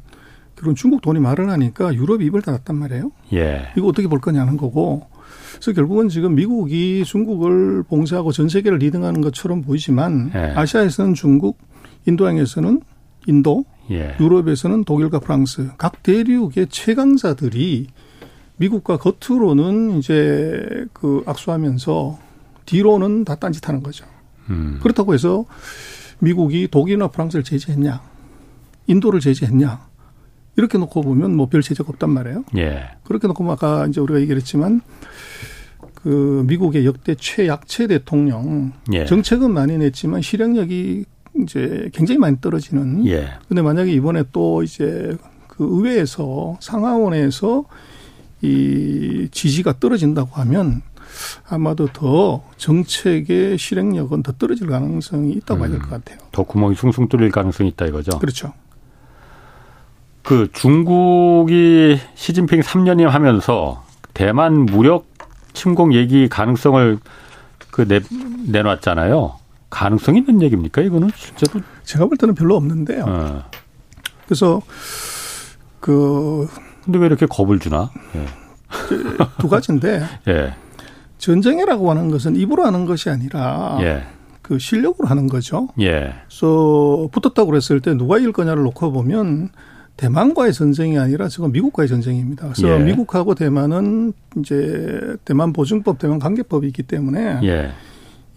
그런 0.54 0.74
중국 0.76 1.02
돈이 1.02 1.18
말을 1.18 1.50
하니까 1.50 1.92
유럽이 1.92 2.24
입을 2.26 2.42
닫았단 2.42 2.76
말이에요. 2.76 3.10
예. 3.32 3.68
이거 3.76 3.88
어떻게 3.88 4.06
볼 4.06 4.20
거냐는 4.20 4.56
거고. 4.56 5.06
그래서 5.52 5.72
결국은 5.72 6.08
지금 6.08 6.36
미국이 6.36 7.02
중국을 7.04 7.82
봉쇄하고 7.82 8.30
전 8.30 8.48
세계를 8.48 8.78
leading하는 8.78 9.20
것처럼 9.22 9.62
보이지만 9.62 10.30
예. 10.34 10.38
아시아에서는 10.54 11.14
중국, 11.14 11.58
인도양에서는 12.06 12.80
인도, 13.28 13.64
예. 13.90 14.16
유럽에서는 14.18 14.84
독일과 14.84 15.20
프랑스 15.20 15.70
각 15.78 16.02
대륙의 16.02 16.68
최강자들이 16.70 17.86
미국과 18.56 18.98
겉으로는 18.98 19.98
이제 19.98 20.86
그 20.92 21.22
악수하면서 21.26 22.18
뒤로는 22.66 23.24
다 23.24 23.36
딴짓하는 23.36 23.82
거죠. 23.82 24.04
음. 24.50 24.78
그렇다고 24.82 25.14
해서 25.14 25.44
미국이 26.18 26.68
독일이나 26.68 27.08
프랑스를 27.08 27.44
제재했냐, 27.44 28.00
인도를 28.88 29.20
제재했냐, 29.20 29.86
이렇게 30.56 30.76
놓고 30.78 31.02
보면 31.02 31.36
뭐 31.36 31.46
별 31.46 31.62
제재가 31.62 31.88
없단 31.90 32.10
말이에요. 32.10 32.44
예. 32.56 32.88
그렇게 33.04 33.28
놓고 33.28 33.48
아까 33.52 33.86
이제 33.86 34.00
우리가 34.00 34.20
얘기했지만 34.20 34.80
그 35.94 36.44
미국의 36.46 36.86
역대 36.86 37.14
최약체 37.14 37.86
대통령 37.86 38.72
예. 38.92 39.04
정책은 39.04 39.52
많이 39.52 39.78
냈지만 39.78 40.22
실행력이 40.22 41.04
이제 41.42 41.90
굉장히 41.92 42.18
많이 42.18 42.40
떨어지는. 42.40 43.06
예. 43.06 43.30
근데 43.48 43.62
만약에 43.62 43.92
이번에 43.92 44.24
또 44.32 44.62
이제 44.62 45.16
그 45.46 45.66
의회에서 45.70 46.56
상하원에서 46.60 47.64
이 48.42 49.28
지지가 49.30 49.80
떨어진다고 49.80 50.30
하면 50.36 50.82
아마도 51.48 51.88
더 51.92 52.44
정책의 52.56 53.58
실행력은 53.58 54.22
더 54.22 54.32
떨어질 54.32 54.68
가능성이 54.68 55.32
있다고 55.32 55.60
봐야 55.60 55.70
될것 55.70 55.88
음. 55.88 55.90
같아요. 55.90 56.18
더 56.32 56.44
구멍이 56.44 56.76
숭숭 56.76 57.08
뚫릴 57.08 57.30
가능성이 57.30 57.70
있다 57.70 57.86
이거죠. 57.86 58.18
그렇죠. 58.18 58.52
그 60.22 60.48
중국이 60.52 61.98
시진핑 62.14 62.60
3년임 62.60 63.06
하면서 63.06 63.82
대만 64.12 64.66
무력 64.66 65.06
침공 65.54 65.94
얘기 65.94 66.28
가능성을 66.28 66.98
그 67.70 67.88
내, 67.88 68.00
내놨잖아요. 68.46 69.36
가능성이 69.70 70.18
있는 70.20 70.42
얘기입니까? 70.42 70.82
이거는 70.82 71.10
실제로? 71.14 71.60
제가 71.84 72.06
볼 72.06 72.16
때는 72.16 72.34
별로 72.34 72.56
없는데요. 72.56 73.04
어. 73.06 73.44
그래서 74.26 74.60
그 75.80 76.48
근데 76.84 76.98
왜 76.98 77.06
이렇게 77.06 77.26
겁을 77.26 77.58
주나? 77.58 77.90
예. 78.14 78.26
두 79.38 79.48
가지인데. 79.48 80.02
예. 80.28 80.54
전쟁이라고 81.18 81.90
하는 81.90 82.10
것은 82.10 82.36
입으로 82.36 82.64
하는 82.64 82.86
것이 82.86 83.10
아니라 83.10 83.78
예. 83.80 84.04
그 84.40 84.58
실력으로 84.58 85.08
하는 85.08 85.26
거죠. 85.26 85.68
예. 85.80 86.14
그래서 86.28 87.08
붙었다고 87.12 87.50
그랬을 87.50 87.80
때 87.80 87.92
누가 87.94 88.18
이길 88.18 88.32
거냐를 88.32 88.62
놓고 88.62 88.92
보면 88.92 89.50
대만과의 89.98 90.52
전쟁이 90.52 90.98
아니라 90.98 91.28
지금 91.28 91.50
미국과의 91.52 91.88
전쟁입니다. 91.88 92.48
그래서 92.48 92.68
예. 92.68 92.78
미국하고 92.82 93.34
대만은 93.34 94.12
이제 94.38 95.16
대만 95.24 95.52
보증법, 95.52 95.98
대만 95.98 96.18
관계법이 96.20 96.66
있기 96.68 96.84
때문에 96.84 97.40
예. 97.42 97.72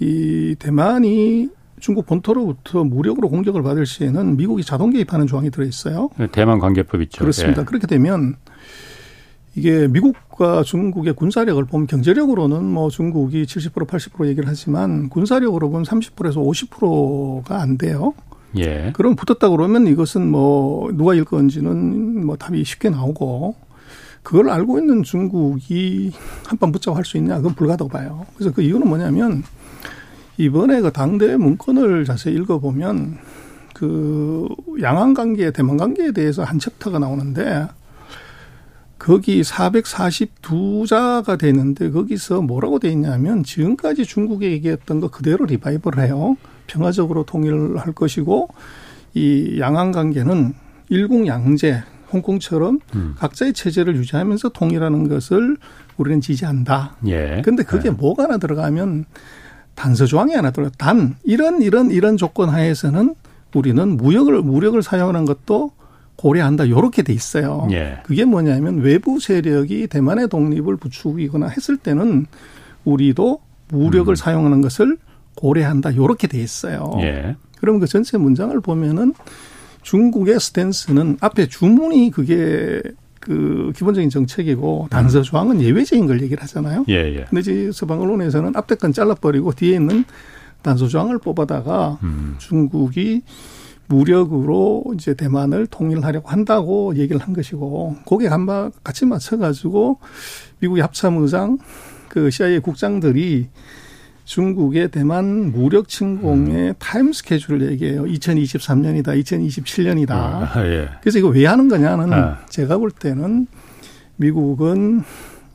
이 0.01 0.55
대만이 0.57 1.49
중국 1.79 2.07
본토로부터 2.07 2.83
무력으로 2.83 3.29
공격을 3.29 3.61
받을 3.61 3.85
시에는 3.85 4.35
미국이 4.35 4.63
자동 4.63 4.89
개입하는 4.89 5.27
조항이 5.27 5.51
들어 5.51 5.63
있어요. 5.63 6.09
대만 6.31 6.57
관계법 6.59 7.01
있죠. 7.03 7.19
그렇습니다. 7.19 7.61
예. 7.61 7.65
그렇게 7.65 7.85
되면 7.85 8.35
이게 9.53 9.87
미국과 9.87 10.63
중국의 10.63 11.13
군사력을 11.13 11.63
보면 11.65 11.85
경제력으로는 11.85 12.63
뭐 12.63 12.89
중국이 12.89 13.43
70% 13.43 13.87
80% 13.87 14.27
얘기를 14.27 14.49
하지만 14.49 15.07
군사력으로 15.09 15.69
보면 15.69 15.83
30%에서 15.83 16.39
50%가 16.41 17.61
안 17.61 17.77
돼요. 17.77 18.13
예. 18.57 18.91
그럼 18.95 19.15
붙었다 19.15 19.49
그러면 19.49 19.85
이것은 19.85 20.29
뭐 20.29 20.91
누가 20.93 21.13
일 21.13 21.25
건지는 21.25 22.25
뭐 22.25 22.37
답이 22.37 22.63
쉽게 22.63 22.89
나오고 22.89 23.55
그걸 24.23 24.49
알고 24.49 24.79
있는 24.79 25.03
중국이 25.03 26.11
한판 26.45 26.71
붙자고 26.71 26.97
할 26.97 27.05
수 27.05 27.17
있냐 27.17 27.37
그건 27.37 27.53
불가다고 27.53 27.89
봐요. 27.89 28.25
그래서 28.35 28.51
그 28.51 28.61
이유는 28.61 28.87
뭐냐면 28.87 29.43
이번에 30.41 30.81
그 30.81 30.91
당대 30.91 31.37
문건을 31.37 32.03
자세히 32.03 32.35
읽어보면 32.35 33.19
그 33.75 34.47
양안 34.81 35.13
관계, 35.13 35.51
대만 35.51 35.77
관계에 35.77 36.11
대해서 36.11 36.43
한 36.43 36.57
챕터가 36.57 36.97
나오는데 36.97 37.67
거기 38.97 39.41
442자가 39.41 41.37
되는데 41.37 41.91
거기서 41.91 42.41
뭐라고 42.41 42.79
돼 42.79 42.89
있냐면 42.89 43.43
지금까지 43.43 44.05
중국에 44.05 44.51
얘기했던 44.51 44.99
거 44.99 45.09
그대로 45.09 45.45
리바이벌 45.45 45.99
해요. 45.99 46.37
평화적으로 46.65 47.23
통일을 47.23 47.77
할 47.77 47.93
것이고 47.93 48.49
이 49.13 49.57
양안 49.59 49.91
관계는 49.91 50.53
일국양제 50.89 51.83
홍콩처럼 52.13 52.79
음. 52.95 53.15
각자의 53.17 53.53
체제를 53.53 53.95
유지하면서 53.95 54.49
통일하는 54.49 55.07
것을 55.07 55.57
우리는 55.97 56.19
지지한다. 56.19 56.95
예. 57.07 57.41
근데 57.45 57.63
그게 57.63 57.89
네. 57.89 57.95
뭐가 57.95 58.23
하나 58.23 58.37
들어가면 58.37 59.05
단서 59.75 60.05
조항이 60.05 60.33
하나 60.33 60.51
들어. 60.51 60.69
단 60.77 61.15
이런 61.23 61.61
이런 61.61 61.91
이런 61.91 62.17
조건 62.17 62.49
하에서는 62.49 63.15
우리는 63.53 63.97
무역을 63.97 64.41
무력을 64.41 64.81
사용하는 64.81 65.25
것도 65.25 65.71
고려한다. 66.15 66.69
요렇게 66.69 67.01
돼 67.01 67.13
있어요. 67.13 67.67
예. 67.71 67.97
그게 68.03 68.25
뭐냐면 68.25 68.79
외부 68.79 69.19
세력이 69.19 69.87
대만의 69.87 70.29
독립을 70.29 70.77
부추기거나 70.77 71.47
했을 71.47 71.77
때는 71.77 72.27
우리도 72.85 73.39
무력을 73.69 74.11
음. 74.11 74.15
사용하는 74.15 74.61
것을 74.61 74.97
고려한다. 75.35 75.95
요렇게 75.95 76.27
돼 76.27 76.39
있어요. 76.39 76.91
예. 76.99 77.35
그러면 77.59 77.79
그 77.79 77.87
전체 77.87 78.17
문장을 78.17 78.59
보면은 78.61 79.13
중국의 79.81 80.39
스탠스는 80.39 81.17
앞에 81.21 81.47
주문이 81.47 82.11
그게 82.11 82.81
그 83.21 83.71
기본적인 83.75 84.09
정책이고 84.09 84.87
단서 84.89 85.19
음. 85.19 85.23
조항은 85.23 85.61
예외적인 85.61 86.07
걸 86.07 86.21
얘기를 86.21 86.41
하잖아요. 86.43 86.83
예, 86.89 86.95
예. 87.15 87.25
근데 87.29 87.39
이제 87.39 87.71
서방 87.71 88.01
언론에서는 88.01 88.55
앞에 88.55 88.75
건 88.75 88.91
잘라버리고 88.91 89.53
뒤에 89.53 89.75
있는 89.75 90.03
단서 90.63 90.87
조항을 90.87 91.19
뽑아다가 91.19 91.99
음. 92.03 92.35
중국이 92.39 93.21
무력으로 93.87 94.83
이제 94.95 95.13
대만을 95.13 95.67
통일하려고 95.67 96.29
한다고 96.29 96.95
얘기를 96.95 97.21
한 97.21 97.33
것이고 97.33 97.97
거기에 98.05 98.27
한바 98.27 98.71
같이 98.83 99.05
맞춰 99.05 99.37
가지고 99.37 99.99
미국의 100.59 100.81
합참의장 100.81 101.59
그 102.09 102.31
CIA 102.31 102.59
국장들이 102.59 103.49
중국의 104.25 104.91
대만 104.91 105.51
무력 105.51 105.87
침공의 105.87 106.69
음. 106.69 106.73
타임 106.79 107.11
스케줄을 107.11 107.71
얘기해요. 107.71 108.03
2023년이다, 108.03 109.07
2027년이다. 109.23 110.11
아, 110.11 110.51
예. 110.65 110.89
그래서 111.01 111.19
이거 111.19 111.27
왜 111.29 111.45
하는 111.45 111.67
거냐는 111.67 112.13
아. 112.13 112.39
제가 112.49 112.77
볼 112.77 112.91
때는 112.91 113.47
미국은 114.17 115.03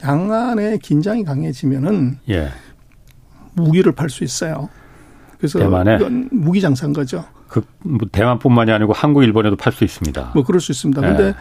양안의 0.05 0.79
긴장이 0.81 1.25
강해지면은 1.25 2.19
예. 2.29 2.51
무기를 3.55 3.93
팔 3.93 4.11
수 4.11 4.25
있어요. 4.25 4.69
그래서 5.39 5.59
대만에? 5.59 5.99
무기 6.31 6.61
장사인 6.61 6.93
거죠. 6.93 7.25
그뭐 7.49 7.99
대만뿐만이 8.11 8.73
아니고 8.73 8.93
한국, 8.93 9.23
일본에도 9.23 9.57
팔 9.57 9.73
수 9.73 9.85
있습니다. 9.85 10.33
뭐 10.35 10.45
그럴 10.45 10.61
수 10.61 10.73
있습니다. 10.73 11.01
그런데 11.01 11.25
예. 11.29 11.35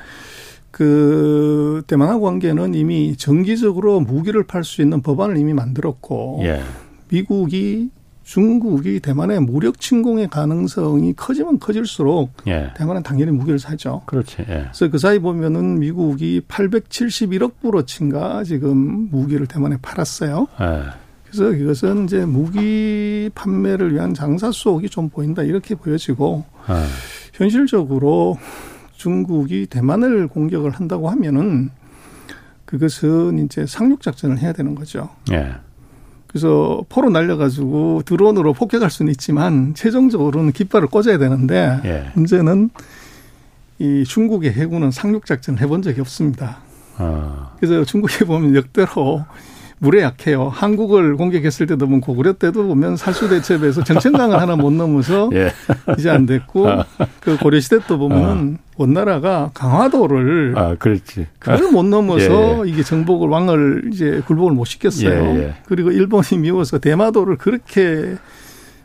그 0.72 1.84
대만하고 1.88 2.22
관계는 2.22 2.74
이미 2.74 3.16
정기적으로 3.16 4.02
무기를 4.02 4.44
팔 4.44 4.64
수 4.64 4.82
있는 4.82 5.02
법안을 5.02 5.38
이미 5.38 5.54
만들었고 5.54 6.42
예. 6.44 6.62
미국이 7.10 7.90
중국이 8.24 9.00
대만의 9.00 9.40
무력 9.40 9.80
침공의 9.80 10.30
가능성이 10.30 11.14
커지면 11.14 11.60
커질수록 11.60 12.32
예. 12.48 12.72
대만은 12.76 13.04
당연히 13.04 13.32
무기를 13.32 13.60
사죠. 13.60 14.02
그렇지. 14.08 14.38
예. 14.40 14.46
그래서 14.46 14.90
그 14.90 14.98
사이 14.98 15.20
보면은 15.20 15.80
미국이 15.80 16.42
871억 16.48 17.60
불어치인가 17.62 18.44
지금 18.44 19.10
무기를 19.12 19.46
대만에 19.46 19.78
팔았어요. 19.80 20.48
예. 20.60 20.82
그래서 21.26 21.52
이것은 21.54 22.06
이제 22.06 22.26
무기 22.26 23.30
판매를 23.36 23.94
위한 23.94 24.16
장사 24.16 24.52
수옥이 24.52 24.90
좀 24.90 25.10
보인다 25.10 25.44
이렇게 25.44 25.76
보여지고 25.76 26.46
예. 26.70 26.74
현실적으로 27.34 28.40
중국이 28.94 29.68
대만을 29.68 30.28
공격을 30.30 30.72
한다고 30.72 31.10
하면은 31.10 31.70
그것은 32.66 33.46
이제 33.46 33.68
상륙 33.68 34.02
작전을 34.02 34.40
해야 34.40 34.52
되는 34.52 34.74
거죠. 34.74 35.10
예. 35.32 35.54
그래서 36.36 36.84
포로 36.90 37.10
날려가지고 37.12 38.02
드론으로 38.06 38.52
폭격할 38.52 38.90
수는 38.90 39.10
있지만 39.14 39.74
최종적으로는 39.74 40.52
깃발을 40.52 40.90
꽂아야 40.90 41.18
되는데 41.18 41.80
예. 41.86 42.12
문제는 42.14 42.72
이 43.80 44.04
중국의 44.06 44.52
해군은 44.52 44.92
상륙 44.92 45.26
작전을 45.26 45.62
해본 45.62 45.82
적이 45.82 46.02
없습니다. 46.02 46.58
아. 46.98 47.54
그래서 47.58 47.86
중국에 47.86 48.26
보면 48.26 48.54
역대로 48.54 49.24
물에 49.86 50.02
약해요. 50.02 50.50
한국을 50.50 51.16
공격했을 51.16 51.68
때도 51.68 51.86
보면 51.86 52.02
고구려 52.02 52.34
때도 52.34 52.66
보면 52.66 52.98
살수 52.98 53.30
대첩에서 53.30 53.84
정천강을 53.84 54.42
하나 54.42 54.56
못 54.56 54.74
넘어서 54.74 55.30
예. 55.34 55.52
이제 56.00 56.10
안 56.10 56.26
됐고 56.26 56.68
아. 56.68 56.86
그 57.20 57.38
고려 57.38 57.60
시대 57.60 57.78
또 57.88 58.00
보면은 58.00 58.58
아. 58.58 58.66
원나라가 58.78 59.52
강화도를 59.54 60.54
아, 60.58 60.76
그렇지. 60.76 61.28
그걸 61.38 61.72
못 61.72 61.86
넘어서 61.86 62.66
예, 62.66 62.68
예. 62.68 62.72
이게 62.72 62.82
정복을 62.82 63.30
왕을 63.30 63.92
이제 63.94 64.24
굴복을 64.26 64.54
못 64.54 64.66
시켰어요. 64.66 65.10
예, 65.10 65.40
예. 65.44 65.54
그리고 65.68 65.92
일본이 65.92 66.40
미워서 66.40 66.80
대마도를 66.80 67.38
그렇게 67.38 68.16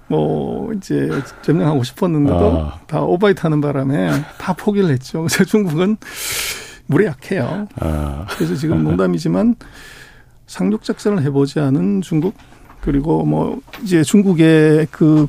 뭐 0.07 0.71
이제 0.75 1.09
점령하고 1.41 1.83
싶었는데도 1.83 2.61
아. 2.61 2.81
다 2.87 3.01
오바이트 3.01 3.41
하는 3.41 3.63
바람에 3.63 4.11
다 4.39 4.53
포기를 4.53 4.91
했죠. 4.91 5.25
그래서 5.31 5.45
중국은 5.45 5.97
물에 6.87 7.07
약해요. 7.07 7.69
아. 7.81 8.27
그래서 8.37 8.55
지금 8.55 8.85
농담이지만 8.85 9.55
상륙 10.51 10.83
작전을 10.83 11.23
해보지 11.23 11.61
않은 11.61 12.01
중국 12.01 12.35
그리고 12.81 13.25
뭐 13.25 13.61
이제 13.85 14.03
중국의 14.03 14.89
그 14.91 15.29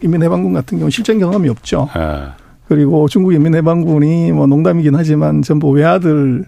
인민해방군 0.00 0.52
같은 0.52 0.78
경우 0.78 0.88
실전 0.92 1.18
경험이 1.18 1.48
없죠. 1.48 1.88
아. 1.92 2.36
그리고 2.68 3.08
중국 3.08 3.34
인민해방군이 3.34 4.30
뭐 4.30 4.46
농담이긴 4.46 4.94
하지만 4.94 5.42
전부 5.42 5.70
외아들로 5.70 6.44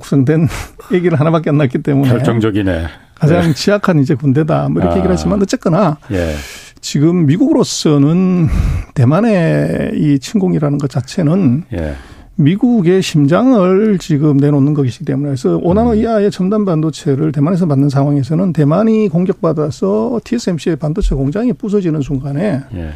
구성된 0.00 0.46
얘기를 0.94 1.18
하나밖에 1.18 1.50
안 1.50 1.58
났기 1.58 1.82
때문에 1.82 2.08
결정적이네. 2.08 2.86
가장 3.16 3.40
네. 3.48 3.52
취약한 3.52 3.98
이제 3.98 4.14
군대다. 4.14 4.68
뭐 4.68 4.80
이렇게 4.80 4.94
아. 4.94 4.96
얘기를 4.98 5.12
하지만 5.12 5.42
어쨌거나 5.42 5.96
예. 6.12 6.36
지금 6.80 7.26
미국으로서는 7.26 8.46
대만의 8.94 9.92
이 9.94 10.18
침공이라는 10.20 10.78
것 10.78 10.88
자체는 10.88 11.64
예. 11.72 11.96
미국의 12.36 13.02
심장을 13.02 13.98
지금 13.98 14.38
내놓는 14.38 14.74
것이기 14.74 15.04
때문에 15.04 15.28
그래서 15.28 15.58
오나노 15.62 15.90
음. 15.90 15.96
이하의 15.96 16.30
첨단 16.30 16.64
반도체를 16.64 17.30
대만에서 17.32 17.66
받는 17.66 17.88
상황에서는 17.88 18.52
대만이 18.52 19.08
공격받아서 19.08 20.20
TSMC의 20.24 20.76
반도체 20.76 21.14
공장이 21.14 21.52
부서지는 21.52 22.00
순간에 22.00 22.62
예. 22.74 22.90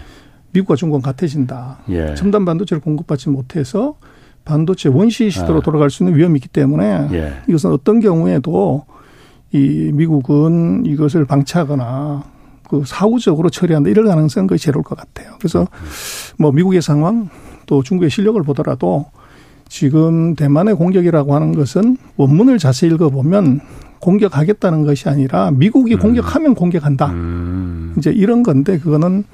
미국과 0.53 0.77
중국은 0.77 1.03
같아진다. 1.03 1.81
예. 1.91 2.15
첨단 2.15 2.45
반도체를 2.45 2.81
공급받지 2.81 3.29
못해서 3.29 3.97
반도체 4.45 4.89
원시 4.89 5.31
시대로 5.31 5.59
아. 5.59 5.61
돌아갈 5.61 5.91
수 5.91 6.03
있는 6.03 6.17
위험이 6.17 6.37
있기 6.37 6.49
때문에 6.49 7.09
예. 7.13 7.33
이것은 7.47 7.73
어떤 7.73 8.01
경우에도 8.01 8.87
이 9.53 9.91
미국은 9.93 10.87
이것을 10.87 11.27
방치하거나 11.27 12.25
그 12.69 12.83
사후적으로 12.87 13.51
처리한다 13.51 13.91
이럴 13.91 14.07
가능성은 14.07 14.47
거의 14.47 14.59
제로일 14.59 14.83
것 14.83 14.97
같아요. 14.97 15.35
그래서 15.39 15.67
뭐 16.39 16.53
미국의 16.53 16.81
상황 16.81 17.29
또 17.67 17.83
중국의 17.83 18.11
실력을 18.11 18.43
보더라도 18.43 19.07
지금 19.69 20.35
대만의 20.35 20.75
공격이라고 20.75 21.35
하는 21.35 21.55
것은 21.55 21.97
원문을 22.17 22.59
자세히 22.59 22.93
읽어보면 22.93 23.61
공격하겠다는 24.01 24.85
것이 24.85 25.09
아니라 25.09 25.51
미국이 25.51 25.95
음. 25.95 25.99
공격하면 25.99 26.55
공격한다. 26.55 27.07
음. 27.07 27.95
이제 27.99 28.11
이런 28.11 28.43
건데 28.43 28.79
그거는 28.79 29.25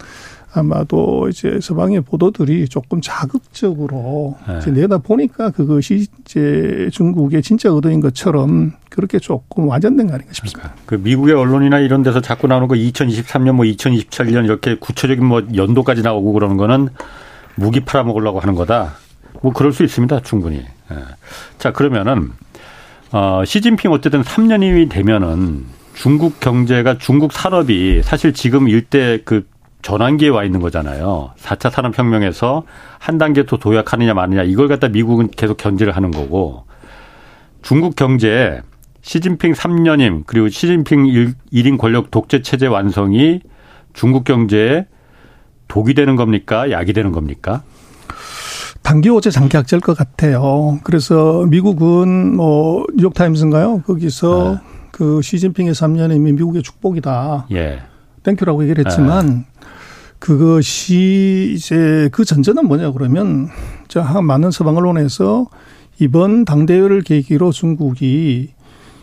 아마도 0.55 1.28
이제 1.30 1.59
서방의 1.61 2.03
보도들이 2.03 2.68
조금 2.68 3.01
자극적으로 3.01 4.37
네. 4.47 4.59
이제 4.59 4.70
내다 4.70 4.99
보니까 4.99 5.51
그것이 5.51 6.07
이제 6.20 6.91
중국의 6.93 7.43
진짜 7.43 7.70
의도인 7.70 8.01
것처럼 8.01 8.72
그렇게 8.91 9.18
조금 9.18 9.68
와전된 9.68 10.09
거 10.09 10.14
아닌가 10.14 10.33
싶습니다. 10.35 10.74
그러니까 10.74 10.83
그 10.85 10.95
미국의 10.97 11.35
언론이나 11.35 11.78
이런 11.78 12.03
데서 12.03 12.20
자꾸 12.20 12.49
나오는 12.49 12.68
거 12.68 12.74
2023년 12.74 13.53
뭐 13.53 13.64
2027년 13.64 14.45
이렇게 14.45 14.76
구체적인 14.76 15.24
뭐 15.24 15.43
연도까지 15.55 16.03
나오고 16.03 16.33
그러는 16.33 16.59
거는 16.59 16.89
무기 17.55 17.80
팔아먹으려고 17.80 18.41
하는 18.41 18.55
거다. 18.55 18.97
뭐 19.43 19.53
그럴 19.53 19.72
수 19.72 19.84
있습니다. 19.84 20.20
충분히. 20.20 20.57
예. 20.59 20.97
자 21.59 21.72
그러면은 21.72 22.30
어 23.11 23.43
시진핑 23.45 23.90
어쨌든 23.93 24.22
3년이 24.22 24.88
되면은 24.88 25.66
중국 25.95 26.40
경제가 26.40 26.97
중국 26.99 27.32
산업이 27.32 28.01
사실 28.03 28.32
지금 28.32 28.68
일대 28.68 29.18
그 29.24 29.47
전환기에 29.82 30.28
와 30.28 30.45
있는 30.45 30.61
거잖아요. 30.61 31.32
4차 31.38 31.70
산업혁명에서 31.70 32.62
한 32.99 33.18
단계 33.18 33.45
더 33.45 33.59
도약하느냐 33.59 34.14
마느냐 34.14 34.45
이걸 34.45 34.68
갖다 34.68 34.88
미국은 34.88 35.28
계속 35.28 35.57
견제를 35.57 35.95
하는 35.95 36.11
거고 36.12 36.64
중국 37.62 37.97
경제 37.97 38.62
시진핑 39.03 39.53
3년임 39.53 40.22
그리고 40.26 40.49
시진핑 40.49 41.34
1인 41.53 41.78
권력 41.78 42.11
독재 42.12 42.43
체제 42.43 42.68
완성이 42.68 43.40
중국 43.93 44.24
경제에 44.24 44.86
독이 45.66 45.95
되는 45.95 46.16
겁니까? 46.16 46.70
약이 46.70 46.93
되는 46.93 47.12
겁니까? 47.12 47.62
단기 48.83 49.09
호재 49.09 49.30
장기 49.30 49.57
악재일 49.57 49.80
것 49.80 49.97
같아요. 49.97 50.80
그래서 50.83 51.45
미국은 51.49 52.37
뭐 52.37 52.85
뉴욕 52.95 53.14
타임스인가요? 53.14 53.83
거기서 53.87 54.53
네. 54.55 54.72
그 54.91 55.22
시진핑의 55.22 55.72
3년임이 55.72 56.35
미국의 56.35 56.62
축복이다. 56.62 57.47
예. 57.53 57.80
thank 58.22 58.39
you라고 58.39 58.62
얘기를 58.64 58.85
했지만 58.85 59.26
네. 59.26 59.47
그것이 60.18 61.55
이제 61.57 62.09
그 62.12 62.24
전제는 62.24 62.66
뭐냐 62.68 62.93
그러면 62.93 63.49
저 63.89 64.03
많은 64.03 64.51
서방 64.53 64.76
언론에서 64.76 65.49
이번 65.99 66.45
당대회를 66.45 67.03
계기로 67.03 67.51
중국이 67.51 68.51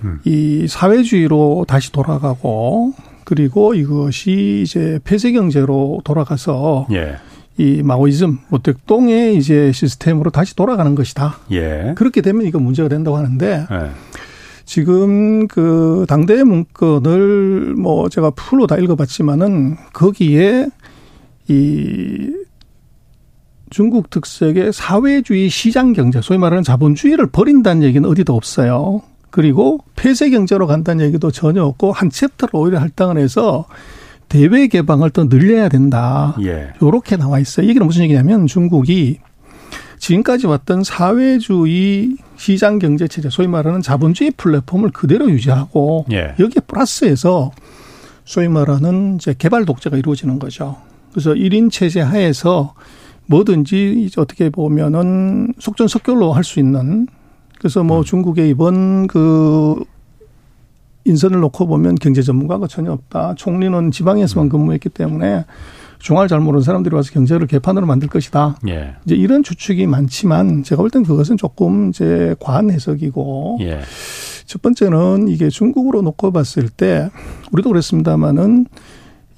음. 0.03 0.19
이 0.23 0.65
사회주의로 0.67 1.65
다시 1.67 1.91
돌아가고 1.91 2.93
그리고 3.25 3.73
이것이 3.73 4.63
이제 4.65 4.99
폐쇄 5.03 5.31
경제로 5.31 5.99
돌아가서 6.03 6.87
예. 6.91 7.17
이 7.59 7.83
마오이즘 7.83 8.39
모택동의 8.47 9.35
이제 9.35 9.73
시스템으로 9.73 10.31
다시 10.31 10.55
돌아가는 10.55 10.95
것이다. 10.95 11.39
예. 11.51 11.93
그렇게 11.97 12.21
되면 12.21 12.45
이거 12.45 12.57
문제가 12.57 12.87
된다고 12.87 13.17
하는데 13.17 13.67
예. 13.69 13.89
지금 14.63 15.45
그 15.47 16.05
당대 16.07 16.41
문건을 16.45 17.75
뭐 17.75 18.07
제가 18.07 18.29
풀로 18.31 18.65
다 18.65 18.77
읽어봤지만은 18.77 19.75
거기에 19.91 20.69
이 21.49 22.31
중국 23.69 24.09
특색의 24.09 24.71
사회주의 24.71 25.49
시장 25.49 25.91
경제, 25.91 26.21
소위 26.21 26.37
말하는 26.37 26.63
자본주의를 26.63 27.27
버린다는 27.27 27.83
얘기는 27.83 28.07
어디도 28.07 28.33
없어요. 28.33 29.01
그리고 29.31 29.79
폐쇄 29.97 30.29
경제로 30.29 30.65
간다는 30.65 31.05
얘기도 31.05 31.29
전혀 31.29 31.65
없고 31.65 31.91
한 31.91 32.09
챕터를 32.09 32.51
오히려 32.55 32.79
할당을 32.79 33.17
해서 33.17 33.65
대외 34.29 34.67
개방을 34.67 35.09
또 35.09 35.27
늘려야 35.27 35.67
된다. 35.69 36.35
예. 36.41 36.69
요렇게 36.81 37.17
나와 37.17 37.39
있어요. 37.39 37.69
이게 37.69 37.79
무슨 37.79 38.03
얘기냐면 38.03 38.47
중국이 38.47 39.19
지금까지 39.97 40.47
왔던 40.47 40.83
사회주의 40.83 42.15
시장 42.37 42.79
경제 42.79 43.07
체제, 43.07 43.29
소위 43.29 43.47
말하는 43.47 43.81
자본주의 43.81 44.31
플랫폼을 44.31 44.91
그대로 44.91 45.29
유지하고 45.29 46.05
예. 46.11 46.35
여기에 46.39 46.61
플러스해서 46.67 47.51
소위 48.23 48.47
말하는 48.47 49.15
이제 49.15 49.35
개발 49.37 49.65
독재가 49.65 49.97
이루어지는 49.97 50.39
거죠. 50.39 50.77
그래서 51.11 51.33
1인 51.33 51.71
체제 51.71 51.99
하에서 51.99 52.75
뭐든지 53.25 54.03
이제 54.05 54.21
어떻게 54.21 54.49
보면은 54.49 55.53
속전속결로 55.59 56.33
할 56.33 56.43
수 56.43 56.59
있는 56.59 57.07
그래서 57.57 57.83
뭐 57.83 57.99
음. 57.99 58.03
중국의 58.03 58.49
이번 58.49 59.07
그 59.07 59.83
인선을 61.09 61.39
놓고 61.39 61.67
보면 61.67 61.95
경제 61.95 62.21
전문가가 62.21 62.67
전혀 62.67 62.91
없다. 62.91 63.35
총리는 63.35 63.91
지방에서만 63.91 64.47
음. 64.47 64.49
근무했기 64.49 64.89
때문에 64.89 65.45
중화를 65.99 66.29
잘 66.29 66.39
모르는 66.39 66.63
사람들이 66.63 66.95
와서 66.95 67.11
경제를 67.11 67.45
개판으로 67.47 67.85
만들 67.85 68.07
것이다. 68.07 68.57
예. 68.69 68.95
이제 69.05 69.15
이런 69.15 69.43
추측이 69.43 69.85
많지만 69.87 70.63
제가 70.63 70.81
볼 70.81 70.89
땐 70.89 71.03
그것은 71.03 71.35
조금 71.37 71.89
이제 71.89 72.35
과한 72.39 72.71
해석이고 72.71 73.57
예. 73.61 73.81
첫 74.45 74.61
번째는 74.61 75.27
이게 75.27 75.49
중국으로 75.49 76.01
놓고 76.01 76.31
봤을 76.31 76.69
때 76.69 77.09
우리도 77.51 77.69
그랬습니다마는 77.69 78.65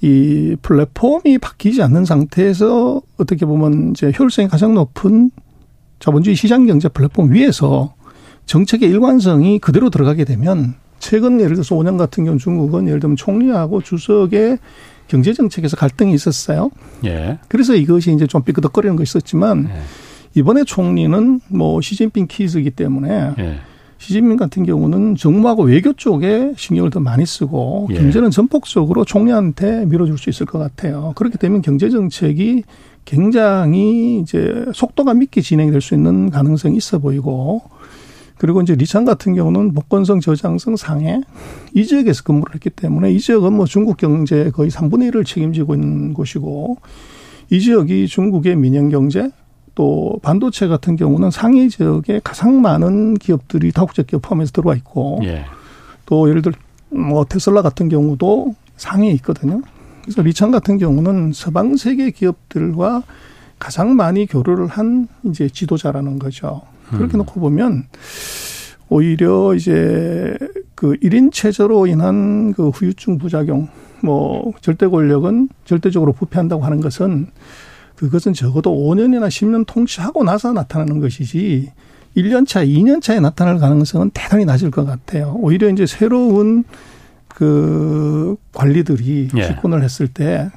이 0.02 0.56
플랫폼이 0.62 1.38
바뀌지 1.38 1.82
않는 1.82 2.04
상태에서 2.04 3.02
어떻게 3.18 3.44
보면 3.44 3.90
이제 3.90 4.12
효율성이 4.18 4.48
가장 4.48 4.74
높은 4.74 5.30
자본주의 6.00 6.34
시장 6.34 6.66
경제 6.66 6.88
플랫폼 6.88 7.32
위에서 7.32 7.94
정책의 8.46 8.88
일관성이 8.88 9.58
그대로 9.58 9.90
들어가게 9.90 10.24
되면 10.24 10.74
최근 11.02 11.40
예를 11.40 11.56
들어서 11.56 11.74
5년 11.74 11.98
같은 11.98 12.24
경우 12.24 12.38
중국은 12.38 12.86
예를 12.86 13.00
들면 13.00 13.16
총리하고 13.16 13.82
주석의 13.82 14.58
경제 15.08 15.32
정책에서 15.32 15.76
갈등이 15.76 16.14
있었어요. 16.14 16.70
예. 17.04 17.38
그래서 17.48 17.74
이것이 17.74 18.12
이제 18.14 18.26
좀 18.28 18.42
삐끄덕거리는 18.44 18.94
것이 18.94 19.10
있었지만 19.10 19.68
예. 19.68 19.80
이번에 20.34 20.62
총리는 20.62 21.40
뭐 21.48 21.80
시진핑 21.80 22.28
키즈이기 22.28 22.70
때문에 22.70 23.32
예. 23.36 23.58
시진핑 23.98 24.36
같은 24.36 24.64
경우는 24.64 25.16
정무하고 25.16 25.64
외교 25.64 25.92
쪽에 25.92 26.52
신경을 26.56 26.90
더 26.90 27.00
많이 27.00 27.26
쓰고 27.26 27.88
예. 27.90 27.94
경제는 27.94 28.30
전폭적으로 28.30 29.04
총리한테 29.04 29.86
밀어줄 29.86 30.16
수 30.18 30.30
있을 30.30 30.46
것 30.46 30.60
같아요. 30.60 31.12
그렇기 31.16 31.36
때문에 31.36 31.62
경제 31.62 31.90
정책이 31.90 32.62
굉장히 33.04 34.20
이제 34.20 34.66
속도감 34.72 35.20
있게 35.24 35.40
진행이 35.40 35.72
될 35.72 35.80
수 35.80 35.94
있는 35.94 36.30
가능성이 36.30 36.76
있어 36.76 37.00
보이고 37.00 37.60
그리고 38.42 38.60
이제 38.60 38.74
리창 38.74 39.04
같은 39.04 39.34
경우는 39.34 39.72
복건성 39.72 40.18
저장성 40.18 40.74
상해 40.74 41.20
이 41.74 41.86
지역에서 41.86 42.24
근무를 42.24 42.56
했기 42.56 42.70
때문에 42.70 43.12
이 43.12 43.20
지역은 43.20 43.52
뭐 43.52 43.66
중국 43.66 43.96
경제 43.96 44.50
거의 44.50 44.68
3분의 44.68 45.12
1을 45.12 45.24
책임지고 45.24 45.74
있는 45.74 46.12
곳이고 46.12 46.76
이 47.50 47.60
지역이 47.60 48.08
중국의 48.08 48.56
민영 48.56 48.88
경제 48.88 49.30
또 49.76 50.18
반도체 50.24 50.66
같은 50.66 50.96
경우는 50.96 51.30
상해 51.30 51.68
지역에 51.68 52.20
가장 52.24 52.60
많은 52.60 53.14
기업들이 53.14 53.70
다국적 53.70 54.08
기업 54.08 54.22
포함해서 54.22 54.50
들어와 54.50 54.74
있고 54.74 55.20
예. 55.22 55.44
또 56.06 56.28
예를 56.28 56.42
들어 56.42 56.52
뭐 56.88 57.24
테슬라 57.24 57.62
같은 57.62 57.88
경우도 57.88 58.56
상해에 58.76 59.12
있거든요. 59.12 59.62
그래서 60.02 60.20
리창 60.20 60.50
같은 60.50 60.78
경우는 60.78 61.32
서방 61.32 61.76
세계 61.76 62.10
기업들과 62.10 63.04
가장 63.60 63.94
많이 63.94 64.26
교류를 64.26 64.66
한 64.66 65.06
이제 65.22 65.48
지도자라는 65.48 66.18
거죠. 66.18 66.71
그렇게 66.92 67.16
음. 67.16 67.18
놓고 67.18 67.40
보면 67.40 67.86
오히려 68.88 69.54
이제 69.54 70.36
그 70.74 70.94
1인 71.02 71.32
체제로 71.32 71.86
인한 71.86 72.52
그 72.52 72.68
후유증 72.68 73.18
부작용 73.18 73.68
뭐 74.02 74.52
절대 74.60 74.86
권력은 74.86 75.48
절대적으로 75.64 76.12
부패한다고 76.12 76.64
하는 76.64 76.80
것은 76.80 77.28
그것은 77.96 78.34
적어도 78.34 78.72
5년이나 78.72 79.28
10년 79.28 79.64
통치하고 79.66 80.24
나서 80.24 80.52
나타나는 80.52 81.00
것이지 81.00 81.70
1년 82.16 82.46
차, 82.46 82.64
2년 82.64 83.00
차에 83.00 83.20
나타날 83.20 83.58
가능성은 83.58 84.10
대단히 84.12 84.44
낮을 84.44 84.70
것 84.70 84.84
같아요. 84.84 85.36
오히려 85.38 85.70
이제 85.70 85.86
새로운 85.86 86.64
그 87.28 88.36
관리들이 88.52 89.28
예. 89.36 89.42
집권을 89.42 89.82
했을 89.82 90.08
때 90.08 90.50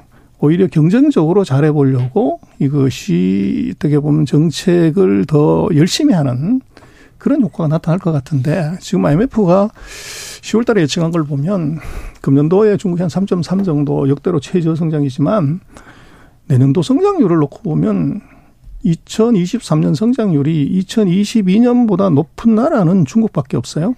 오히려 0.45 0.67
경쟁적으로 0.67 1.43
잘해보려고 1.43 2.39
이것이 2.59 3.73
어떻게 3.75 3.99
보면 3.99 4.25
정책을 4.25 5.25
더 5.25 5.67
열심히 5.75 6.13
하는 6.13 6.61
그런 7.17 7.41
효과가 7.41 7.67
나타날 7.67 7.99
것 7.99 8.11
같은데 8.11 8.73
지금 8.79 9.05
IMF가 9.05 9.69
10월 10.41 10.65
달에 10.65 10.83
예측한 10.83 11.11
걸 11.11 11.23
보면 11.23 11.79
금년도에 12.21 12.77
중국이 12.77 13.01
한 13.01 13.09
3.3 13.09 13.65
정도 13.65 14.07
역대로 14.09 14.39
최저 14.39 14.75
성장이지만 14.75 15.59
내년도 16.47 16.81
성장률을 16.81 17.37
놓고 17.37 17.63
보면 17.63 18.21
2023년 18.85 19.95
성장률이 19.95 20.83
2022년보다 20.83 22.13
높은 22.13 22.53
나라는 22.53 23.05
중국밖에 23.05 23.57
없어요. 23.57 23.95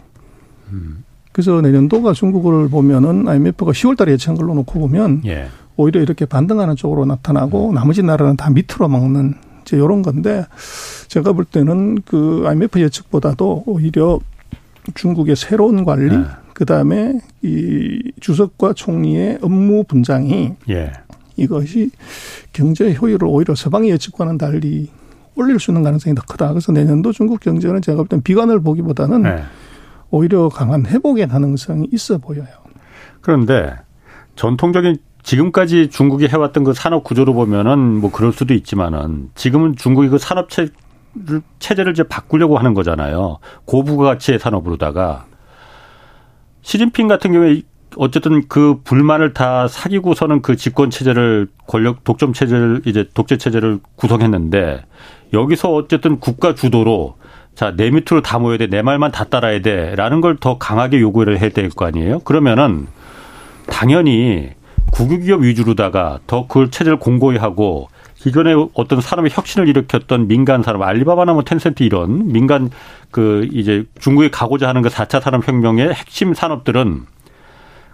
그래서 1.33 1.61
내년도가 1.61 2.13
중국을 2.13 2.69
보면은 2.69 3.27
IMF가 3.27 3.71
10월 3.71 3.97
달에 3.97 4.13
예측한 4.13 4.37
걸로 4.37 4.53
놓고 4.53 4.79
보면 4.79 5.23
예. 5.25 5.47
오히려 5.77 6.01
이렇게 6.01 6.25
반등하는 6.25 6.75
쪽으로 6.75 7.05
나타나고 7.05 7.71
나머지 7.73 8.03
나라는 8.03 8.35
다 8.35 8.49
밑으로 8.49 8.89
먹는 8.89 9.35
이제 9.61 9.77
요런 9.77 10.01
건데 10.01 10.45
제가 11.07 11.33
볼 11.33 11.45
때는 11.45 12.01
그 12.01 12.43
IMF 12.45 12.79
예측보다도 12.79 13.63
오히려 13.65 14.19
중국의 14.95 15.35
새로운 15.35 15.85
관리 15.85 16.15
예. 16.15 16.25
그다음에 16.53 17.19
이 17.43 18.11
주석과 18.19 18.73
총리의 18.73 19.39
업무 19.41 19.83
분장이 19.83 20.53
예. 20.69 20.91
이것이 21.35 21.91
경제 22.51 22.93
효율을 22.93 23.27
오히려 23.27 23.53
서방의 23.53 23.91
예측과는 23.91 24.37
달리 24.39 24.89
올릴 25.35 25.59
수 25.59 25.69
있는 25.69 25.83
가능성이 25.83 26.15
더 26.15 26.23
크다. 26.23 26.49
그래서 26.49 26.71
내년도 26.71 27.11
중국 27.11 27.39
경제는 27.39 27.81
제가 27.83 27.97
볼 27.97 28.07
땐 28.07 28.23
비관을 28.23 28.59
보기보다는 28.61 29.21
네. 29.21 29.43
오히려 30.09 30.49
강한 30.49 30.85
회복의 30.85 31.27
가능성이 31.27 31.87
있어 31.91 32.17
보여요. 32.17 32.47
그런데 33.21 33.75
전통적인 34.35 34.97
지금까지 35.27 35.89
중국이 35.89 36.27
해왔던 36.29 36.63
그 36.63 36.73
산업 36.73 37.03
구조로 37.03 37.33
보면은 37.33 37.99
뭐 37.99 38.09
그럴 38.09 38.31
수도 38.31 38.53
있지만은 38.53 39.29
지금은 39.35 39.75
중국이 39.75 40.07
그 40.07 40.17
산업 40.17 40.49
체, 40.49 40.69
체제를 41.59 41.91
이제 41.91 42.03
바꾸려고 42.03 42.57
하는 42.57 42.73
거잖아요. 42.73 43.39
고부가치의 43.65 44.39
산업으로다가 44.39 45.25
시진핑 46.61 47.09
같은 47.09 47.33
경우에 47.33 47.61
어쨌든 47.97 48.47
그 48.47 48.79
불만을 48.85 49.33
다 49.33 49.67
사귀고서는 49.67 50.41
그 50.41 50.55
집권 50.55 50.89
체제를 50.89 51.49
권력 51.67 52.05
독점 52.05 52.31
체제를 52.31 52.83
이제 52.85 53.09
독재 53.13 53.35
체제를 53.35 53.79
구성했는데 53.97 54.85
여기서 55.33 55.73
어쨌든 55.73 56.21
국가 56.21 56.55
주도로 56.55 57.17
자, 57.53 57.73
내 57.75 57.89
밑으로 57.91 58.21
다 58.21 58.39
모여야 58.39 58.59
돼. 58.59 58.67
내 58.67 58.81
말만 58.81 59.11
다 59.11 59.25
따라야 59.25 59.61
돼. 59.61 59.93
라는 59.97 60.21
걸 60.21 60.37
더 60.39 60.57
강하게 60.57 61.01
요구를 61.01 61.39
해야 61.41 61.49
될 61.49 61.69
거 61.69 61.85
아니에요? 61.85 62.19
그러면은 62.19 62.87
당연히 63.67 64.51
국유기업 64.91 65.41
위주로다가 65.41 66.19
더 66.27 66.47
그 66.47 66.69
체제를 66.69 66.97
공고히 66.97 67.37
하고 67.37 67.89
기존에 68.15 68.53
어떤 68.73 69.01
사람의 69.01 69.31
혁신을 69.33 69.67
일으켰던 69.67 70.27
민간 70.27 70.63
산업, 70.63 70.81
알리바바나 70.81 71.33
뭐 71.33 71.43
텐센트 71.43 71.83
이런 71.83 72.27
민간 72.31 72.69
그 73.11 73.47
이제 73.51 73.85
중국에 73.99 74.29
가고자 74.29 74.67
하는 74.67 74.81
그 74.81 74.89
4차 74.89 75.21
산업혁명의 75.21 75.93
핵심 75.93 76.33
산업들은 76.33 77.05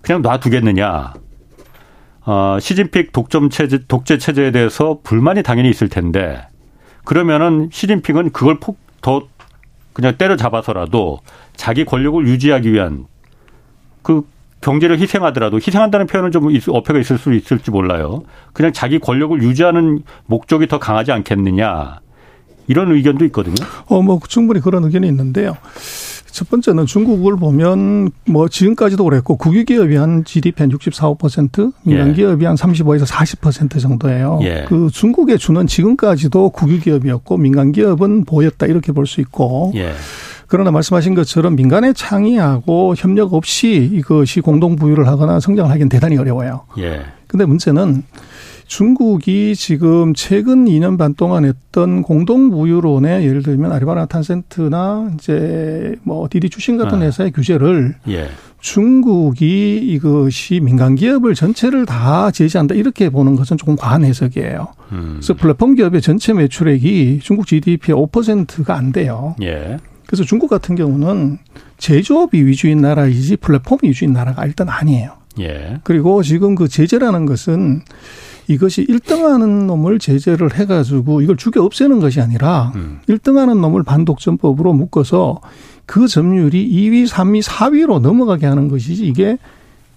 그냥 0.02 0.22
놔두겠느냐. 0.22 1.14
어, 2.26 2.58
시진핑 2.60 3.08
독점 3.12 3.50
체제, 3.50 3.80
독재 3.86 4.18
체제에 4.18 4.52
대해서 4.52 5.00
불만이 5.04 5.44
당연히 5.44 5.70
있을 5.70 5.89
텐데 5.89 6.48
그러면은 7.04 7.70
시진핑은 7.72 8.32
그걸 8.32 8.60
폭 8.60 8.84
더 9.04 9.28
그냥 9.91 10.18
때려잡아서라도 10.18 11.20
자기 11.56 11.86
권력을 11.86 12.26
유지하기 12.26 12.74
위한 12.74 13.06
그 14.02 14.26
경제를 14.64 14.99
희생하더라도 14.99 15.57
희생한다는 15.57 16.07
표현은 16.07 16.32
좀 16.32 16.47
어폐가 16.70 16.99
있을 16.99 17.18
수 17.18 17.34
있을지 17.34 17.70
몰라요. 17.70 18.24
그냥 18.53 18.72
자기 18.74 18.97
권력을 18.97 19.41
유지하는 19.43 20.03
목적이 20.26 20.68
더 20.68 20.80
강하지 20.80 21.11
않겠느냐. 21.11 21.99
이런 22.68 22.91
의견도 22.93 23.26
있거든요. 23.26 23.55
어, 23.88 24.01
뭐 24.01 24.20
충분히 24.28 24.61
그런 24.61 24.86
의견이 24.86 25.05
있는데요. 25.07 25.57
첫 26.32 26.49
번째는 26.49 26.86
중국을 26.88 27.36
보면 27.36 28.09
뭐 28.26 28.47
지금까지도 28.47 29.03
그랬고 29.03 29.36
국유기업이 29.38 29.95
한 29.97 30.24
GDP 30.24 30.64
한 30.64 30.72
64, 30.72 31.09
5% 31.14 31.74
민간기업이 31.84 32.43
예. 32.43 32.47
한 32.47 32.55
35에서 32.55 33.05
40% 33.05 33.80
정도예요. 33.80 34.39
예. 34.43 34.66
그 34.68 34.89
중국에 34.91 35.38
주는 35.38 35.68
지금까지도 35.68 36.49
국유기업이었고 36.49 37.38
민간기업은 37.38 38.24
보였다 38.26 38.66
이렇게 38.66 38.91
볼 38.93 39.05
수 39.05 39.22
있고 39.22 39.74
예. 39.76 39.91
그러나 40.48 40.72
말씀하신 40.72 41.16
것처럼 41.16 41.56
민간의 41.56 41.94
창의하고 41.94 42.96
협력 42.98 43.34
없이 43.34 43.89
이것이 43.91 44.41
공동 44.41 44.76
부유를 44.76 45.08
하거나 45.08 45.39
성장을 45.39 45.70
하기는 45.70 45.89
대단히 45.89 46.18
어려워요. 46.18 46.62
예. 46.78 47.02
근데 47.28 47.46
문제는 47.46 48.04
중국이 48.68 49.56
지금 49.56 50.14
최근 50.14 50.66
2년 50.66 50.98
반 50.98 51.14
동안 51.14 51.46
했던 51.46 52.02
공동무유론에 52.02 53.24
예를 53.24 53.44
들면 53.44 53.72
아리바나 53.72 54.06
탄센트나 54.06 55.12
이제 55.16 55.96
뭐 56.04 56.28
디디 56.30 56.50
출신 56.50 56.78
같은 56.78 57.00
아. 57.00 57.06
회사의 57.06 57.32
규제를 57.32 57.96
예. 58.08 58.30
중국이 58.62 59.78
이것이 59.78 60.62
민간 60.62 60.96
기업을 60.96 61.36
전체를 61.36 61.86
다 61.86 62.32
제재한다 62.32 62.76
이렇게 62.76 63.10
보는 63.10 63.36
것은 63.36 63.58
조금 63.58 63.76
과한 63.76 64.06
해석이에요. 64.06 64.68
음. 64.94 65.10
그래서 65.16 65.34
플랫폼 65.34 65.76
기업의 65.76 66.02
전체 66.02 66.34
매출액이 66.34 67.20
중국 67.22 67.46
GDP의 67.46 67.96
5%가 67.96 68.76
안 68.76 68.91
돼요. 68.94 69.36
예. 69.41 69.78
그래서 70.06 70.24
중국 70.24 70.49
같은 70.49 70.76
경우는 70.76 71.38
제조업이 71.78 72.45
위주인 72.45 72.80
나라이지 72.82 73.38
플랫폼이 73.38 73.80
위주인 73.84 74.14
나라가 74.14 74.45
일단 74.45 74.70
아니에요. 74.70 75.14
예. 75.39 75.80
그리고 75.84 76.22
지금 76.22 76.56
그 76.56 76.68
제재라는 76.68 77.26
것은 77.26 77.82
이것이 78.47 78.86
1등하는 78.86 79.66
놈을 79.66 79.99
제재를 79.99 80.56
해가지고 80.56 81.22
이걸 81.22 81.38
죽여 81.38 81.64
없애는 81.64 81.99
것이 81.99 82.20
아니라 82.20 82.74
음. 82.76 82.99
1등하는 83.08 83.60
놈을 83.60 83.84
반독점법으로 83.84 84.74
묶어서 84.74 85.39
그 85.86 86.08
점유율이 86.08 86.70
2위, 86.70 87.08
3위, 87.08 87.41
4위로 87.41 87.99
넘어가게 87.99 88.45
하는 88.45 88.68
것이지 88.68 89.06
이게 89.08 89.38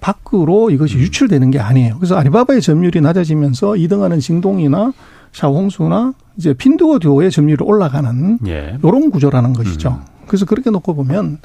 밖으로 0.01 0.71
이것이 0.71 0.97
음. 0.97 1.01
유출되는 1.01 1.51
게 1.51 1.59
아니에요. 1.59 1.97
그래서 1.99 2.17
아리바바의 2.17 2.61
점유율이 2.63 3.01
낮아지면서 3.01 3.73
2등하는 3.73 4.21
징동이나 4.21 4.93
샤홍수나 5.33 6.15
이제 6.37 6.55
핀두오듀오의 6.55 7.31
점유율이 7.31 7.65
올라가는 7.65 8.39
예. 8.47 8.79
이런 8.83 9.11
구조라는 9.11 9.53
것이죠. 9.53 10.01
음. 10.01 10.17
그래서 10.27 10.45
그렇게 10.45 10.71
놓고 10.71 10.95
보면 10.95 11.39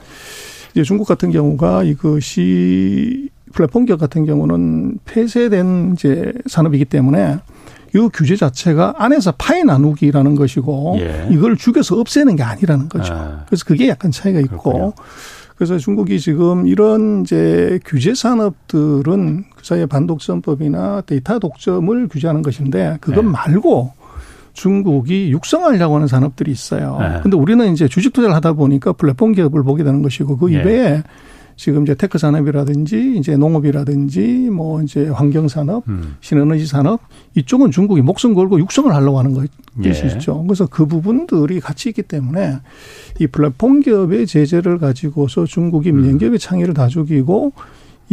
이제 0.71 0.83
중국 0.83 1.07
같은 1.07 1.31
경우가 1.31 1.83
이것이 1.83 3.29
플랫폼 3.53 3.85
기업 3.85 3.99
같은 3.99 4.25
경우는 4.25 4.99
폐쇄된 5.05 5.93
이제 5.93 6.33
산업이기 6.47 6.85
때문에 6.85 7.37
이 7.93 8.09
규제 8.13 8.37
자체가 8.37 8.95
안에서 8.97 9.33
파이 9.37 9.63
나누기라는 9.63 10.35
것이고 10.35 10.97
예. 10.99 11.27
이걸 11.29 11.57
죽여서 11.57 11.99
없애는 11.99 12.37
게 12.37 12.43
아니라는 12.43 12.87
거죠. 12.87 13.13
아. 13.13 13.43
그래서 13.47 13.65
그게 13.65 13.89
약간 13.89 14.11
차이가 14.11 14.39
있고 14.39 14.57
그렇군요. 14.57 14.93
그래서 15.57 15.77
중국이 15.77 16.19
지금 16.19 16.65
이런 16.65 17.21
이제 17.21 17.79
규제 17.85 18.15
산업들은 18.15 19.43
그 19.55 19.65
사이에 19.65 19.85
반독점법이나 19.85 21.01
데이터 21.01 21.37
독점을 21.37 22.07
규제하는 22.07 22.41
것인데 22.41 22.97
그것 22.99 23.21
네. 23.21 23.29
말고 23.29 23.93
중국이 24.53 25.31
육성하려고 25.31 25.95
하는 25.95 26.07
산업들이 26.07 26.51
있어요. 26.51 26.97
네. 26.99 27.19
근데 27.23 27.37
우리는 27.37 27.71
이제 27.73 27.87
주식 27.87 28.13
투자를 28.13 28.35
하다 28.35 28.53
보니까 28.53 28.93
플랫폼 28.93 29.33
기업을 29.33 29.63
보게 29.63 29.83
되는 29.83 30.01
것이고 30.01 30.37
그 30.37 30.47
네. 30.47 30.61
이외에 30.61 31.03
지금 31.55 31.83
이제 31.83 31.93
tech 31.93 32.17
산업이라든지 32.17 33.17
이제 33.17 33.37
농업이라든지 33.37 34.49
뭐 34.51 34.81
이제 34.81 35.07
환경 35.09 35.47
산업, 35.47 35.87
음. 35.89 36.15
신에너지 36.19 36.65
산업 36.65 37.01
이쪽은 37.35 37.69
중국이 37.69 38.01
목숨 38.01 38.33
걸고 38.33 38.59
육성을 38.59 38.91
하려고 38.91 39.19
하는 39.19 39.33
것이 39.33 39.47
예. 39.83 39.91
그래서 40.47 40.65
그 40.65 40.85
부분들이 40.87 41.59
같이 41.59 41.89
있기 41.89 42.01
때문에 42.01 42.57
이 43.19 43.27
플랫폼 43.27 43.81
기업의 43.81 44.25
제재를 44.25 44.79
가지고서 44.79 45.45
중국이 45.45 45.91
민영 45.91 46.17
기업의 46.17 46.37
음. 46.37 46.39
창의를 46.39 46.73
다 46.73 46.87
죽이고 46.87 47.53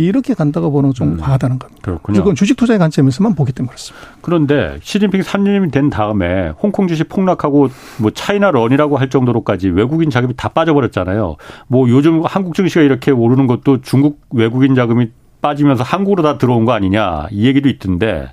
이렇게 0.02 0.32
간다고 0.34 0.70
보는 0.70 0.94
좀 0.94 1.14
음. 1.14 1.16
과하다는 1.18 1.58
겁니다. 1.58 1.82
그렇군요. 1.82 2.20
이건 2.20 2.34
주식 2.36 2.56
투자의 2.56 2.78
관점에서만 2.78 3.34
보기 3.34 3.52
때문에 3.52 3.70
그렇습니다. 3.70 4.08
그런데 4.20 4.78
시진핑 4.80 5.22
3년이 5.22 5.72
된 5.72 5.90
다음에 5.90 6.50
홍콩 6.50 6.86
주식 6.86 7.08
폭락하고 7.08 7.68
뭐 7.98 8.10
차이나 8.12 8.52
런이라고 8.52 8.96
할 8.96 9.10
정도로까지 9.10 9.70
외국인 9.70 10.08
자금이 10.10 10.34
다 10.36 10.50
빠져버렸잖아요. 10.50 11.36
뭐 11.66 11.88
요즘 11.88 12.22
한국 12.24 12.54
증시가 12.54 12.82
이렇게 12.82 13.10
오르는 13.10 13.48
것도 13.48 13.80
중국 13.82 14.20
외국인 14.30 14.76
자금이 14.76 15.10
빠지면서 15.40 15.82
한국으로 15.82 16.22
다 16.22 16.38
들어온 16.38 16.64
거 16.64 16.72
아니냐 16.72 17.26
이 17.30 17.46
얘기도 17.46 17.68
있던데 17.68 18.32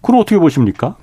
그럼 0.00 0.20
어떻게 0.20 0.38
보십니까? 0.38 0.96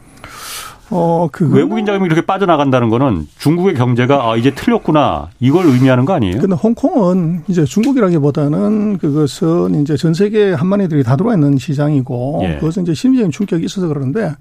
어, 0.95 1.27
그 1.31 1.49
외국인 1.51 1.85
자금이 1.85 2.05
이렇게 2.05 2.21
빠져나간다는 2.21 2.89
거는 2.89 3.27
중국의 3.39 3.73
경제가 3.73 4.29
아, 4.31 4.35
이제 4.37 4.53
틀렸구나 4.53 5.29
이걸 5.39 5.65
의미하는 5.65 6.05
거 6.05 6.13
아니에요? 6.13 6.39
근데 6.39 6.55
홍콩은 6.55 7.43
이제 7.47 7.65
중국이라기보다는 7.65 8.99
그것은 8.99 9.81
이제 9.81 9.97
전 9.97 10.13
세계 10.13 10.53
한만이들이 10.53 11.03
다 11.03 11.15
들어와 11.15 11.33
있는 11.33 11.57
시장이고 11.57 12.41
예. 12.43 12.55
그것은 12.59 12.83
이제 12.83 12.93
심리적인 12.93 13.31
충격이 13.31 13.65
있어서 13.65 13.87
그러는데 13.87 14.35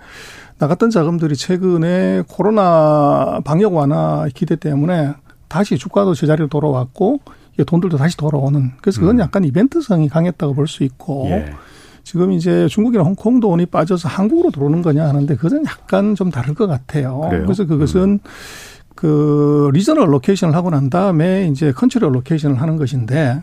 나갔던 0.58 0.90
자금들이 0.90 1.34
최근에 1.36 2.24
코로나 2.28 3.40
방역 3.44 3.74
완화 3.74 4.26
기대 4.34 4.56
때문에 4.56 5.14
다시 5.48 5.78
주가도 5.78 6.14
제자리로 6.14 6.48
돌아왔고 6.48 7.20
돈들도 7.66 7.96
다시 7.96 8.16
돌아오는 8.16 8.72
그래서 8.80 9.00
그건 9.00 9.16
음. 9.16 9.20
약간 9.20 9.44
이벤트성이 9.44 10.08
강했다고 10.08 10.54
볼 10.54 10.66
수 10.66 10.84
있고 10.84 11.28
예. 11.30 11.52
지금 12.04 12.32
이제 12.32 12.66
중국이나 12.68 13.04
홍콩 13.04 13.40
돈이 13.40 13.66
빠져서 13.66 14.08
한국으로 14.08 14.50
들어오는 14.50 14.82
거냐 14.82 15.06
하는데 15.06 15.34
그것은 15.36 15.64
약간 15.66 16.14
좀 16.14 16.30
다를 16.30 16.54
것 16.54 16.66
같아요. 16.66 17.20
그래요? 17.28 17.44
그래서 17.44 17.64
그것은 17.64 18.00
음. 18.00 18.18
그 18.94 19.70
regional 19.72 20.12
allocation을 20.12 20.54
하고 20.54 20.70
난 20.70 20.90
다음에 20.90 21.48
이제 21.48 21.72
country 21.72 22.14
allocation을 22.14 22.60
하는 22.60 22.76
것인데 22.76 23.42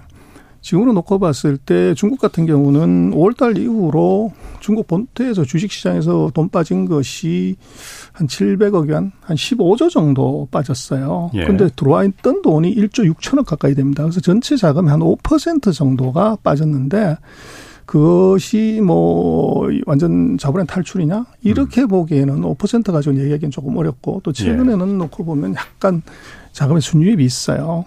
지금으로 0.61 0.93
놓고 0.93 1.19
봤을 1.19 1.57
때 1.57 1.93
중국 1.93 2.19
같은 2.19 2.45
경우는 2.45 3.11
5월달 3.11 3.57
이후로 3.57 4.33
중국 4.59 4.87
본토에서 4.87 5.43
주식시장에서 5.43 6.31
돈 6.33 6.49
빠진 6.49 6.85
것이 6.85 7.55
한 8.11 8.27
700억 8.27 8.91
원, 8.91 9.11
한 9.21 9.37
15조 9.37 9.89
정도 9.89 10.47
빠졌어요. 10.51 11.31
예. 11.35 11.45
근데 11.45 11.69
들어와 11.75 12.03
있던 12.03 12.41
돈이 12.41 12.75
1조 12.75 13.13
6천억 13.13 13.45
가까이 13.45 13.73
됩니다. 13.73 14.03
그래서 14.03 14.19
전체 14.19 14.57
자금이 14.57 14.89
한5% 14.89 15.73
정도가 15.73 16.37
빠졌는데 16.43 17.17
그것이 17.89 18.81
뭐 18.85 19.67
완전 19.87 20.37
자본의 20.37 20.67
탈출이냐 20.67 21.25
이렇게 21.41 21.81
음. 21.81 21.87
보기에는 21.87 22.41
5% 22.41 22.91
가지고 22.91 23.17
얘기하기는 23.17 23.49
조금 23.49 23.75
어렵고 23.77 24.21
또 24.23 24.31
최근에는 24.31 24.89
예. 24.89 24.93
놓고 24.93 25.25
보면 25.25 25.55
약간 25.55 26.03
자금의 26.51 26.83
순유입이 26.83 27.25
있어요. 27.25 27.85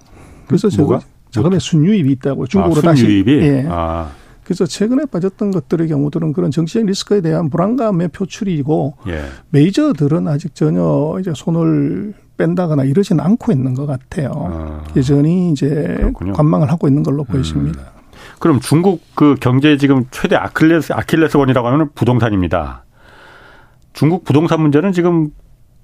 그래서 0.49 0.69
뭐 0.83 0.99
자금의 1.31 1.61
순유입이 1.61 2.11
있다고 2.15 2.49
중국으로 2.49 2.81
아, 2.81 2.83
다시 2.83 3.25
예. 3.29 3.65
아. 3.71 4.11
그래서 4.43 4.67
최근에 4.67 5.05
빠졌던 5.05 5.53
것들의 5.53 5.87
경우들은 5.87 6.33
그런 6.33 6.51
정치적 6.51 6.85
리스크에 6.85 7.21
대한 7.21 7.49
불안감의 7.49 8.09
표출이고 8.09 8.95
예. 9.07 9.23
메이저들은 9.51 10.27
아직 10.27 10.57
전혀 10.57 11.17
이제 11.21 11.33
손을 11.33 12.13
뺀다거나 12.39 12.83
이러지는 12.83 13.25
않고 13.25 13.53
있는 13.53 13.75
것 13.75 13.87
같아요. 13.87 14.33
아. 14.35 14.85
여전히 14.97 15.53
이제 15.53 15.69
그렇군요. 15.97 16.33
관망을 16.33 16.73
하고 16.73 16.89
있는 16.89 17.05
걸로 17.05 17.23
음. 17.23 17.27
보여집니다. 17.27 17.92
그럼 18.43 18.59
중국 18.59 19.01
그 19.15 19.37
경제 19.41 19.77
지금 19.77 20.07
최대 20.11 20.35
아킬레스 20.35 20.93
아킬레스건이라고 20.95 21.69
하는 21.69 21.91
부동산입니다. 21.95 22.83
중국 23.93 24.25
부동산 24.25 24.61
문제는 24.61 24.91
지금 24.91 25.31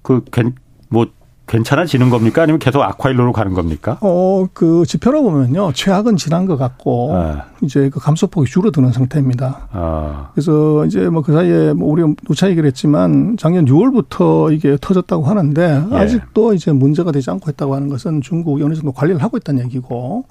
그뭐 0.02 1.06
괜찮아지는 1.46 2.11
겁니까? 2.11 2.42
아니면 2.42 2.59
계속 2.59 2.82
악화일로로 2.82 3.32
가는 3.32 3.54
겁니까? 3.54 3.98
어, 4.00 4.48
그 4.52 4.82
지표로 4.84 5.22
보면요. 5.22 5.70
최악은 5.72 6.16
지난 6.16 6.46
것 6.46 6.56
같고 6.56 7.16
네. 7.16 7.42
이제 7.62 7.90
그 7.90 8.00
감소폭이 8.00 8.50
줄어드는 8.50 8.90
상태입니다. 8.90 9.68
아. 9.70 10.30
그래서 10.34 10.84
이제 10.84 11.09
뭐 11.09 11.22
그 11.22 11.32
사이에 11.32 11.74
뭐 11.74 11.88
우리 11.92 12.02
노차 12.26 12.50
얘기를 12.50 12.66
했지만 12.66 13.36
작년 13.38 13.66
6월부터 13.66 14.52
이게 14.52 14.76
터졌다고 14.80 15.26
하는데 15.26 15.84
예. 15.92 15.96
아직도 15.96 16.54
이제 16.54 16.72
문제가 16.72 17.12
되지 17.12 17.30
않고 17.30 17.52
있다고 17.52 17.76
하는 17.76 17.88
것은 17.88 18.20
중국이 18.20 18.64
어느 18.64 18.74
정도 18.74 18.90
관리를 18.90 19.22
하고 19.22 19.36
있다는 19.36 19.62
얘기고 19.66 20.24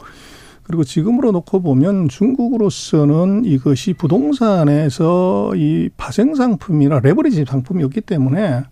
그리고 0.68 0.84
지금으로 0.84 1.32
놓고 1.32 1.61
보면 1.61 2.09
중국으로서는 2.09 3.45
이것이 3.45 3.93
부동산에서 3.93 5.53
이 5.55 5.89
파생 5.95 6.36
상품이나 6.36 6.99
레버리지 6.99 7.45
상품이었기 7.47 8.01
때문에 8.01 8.63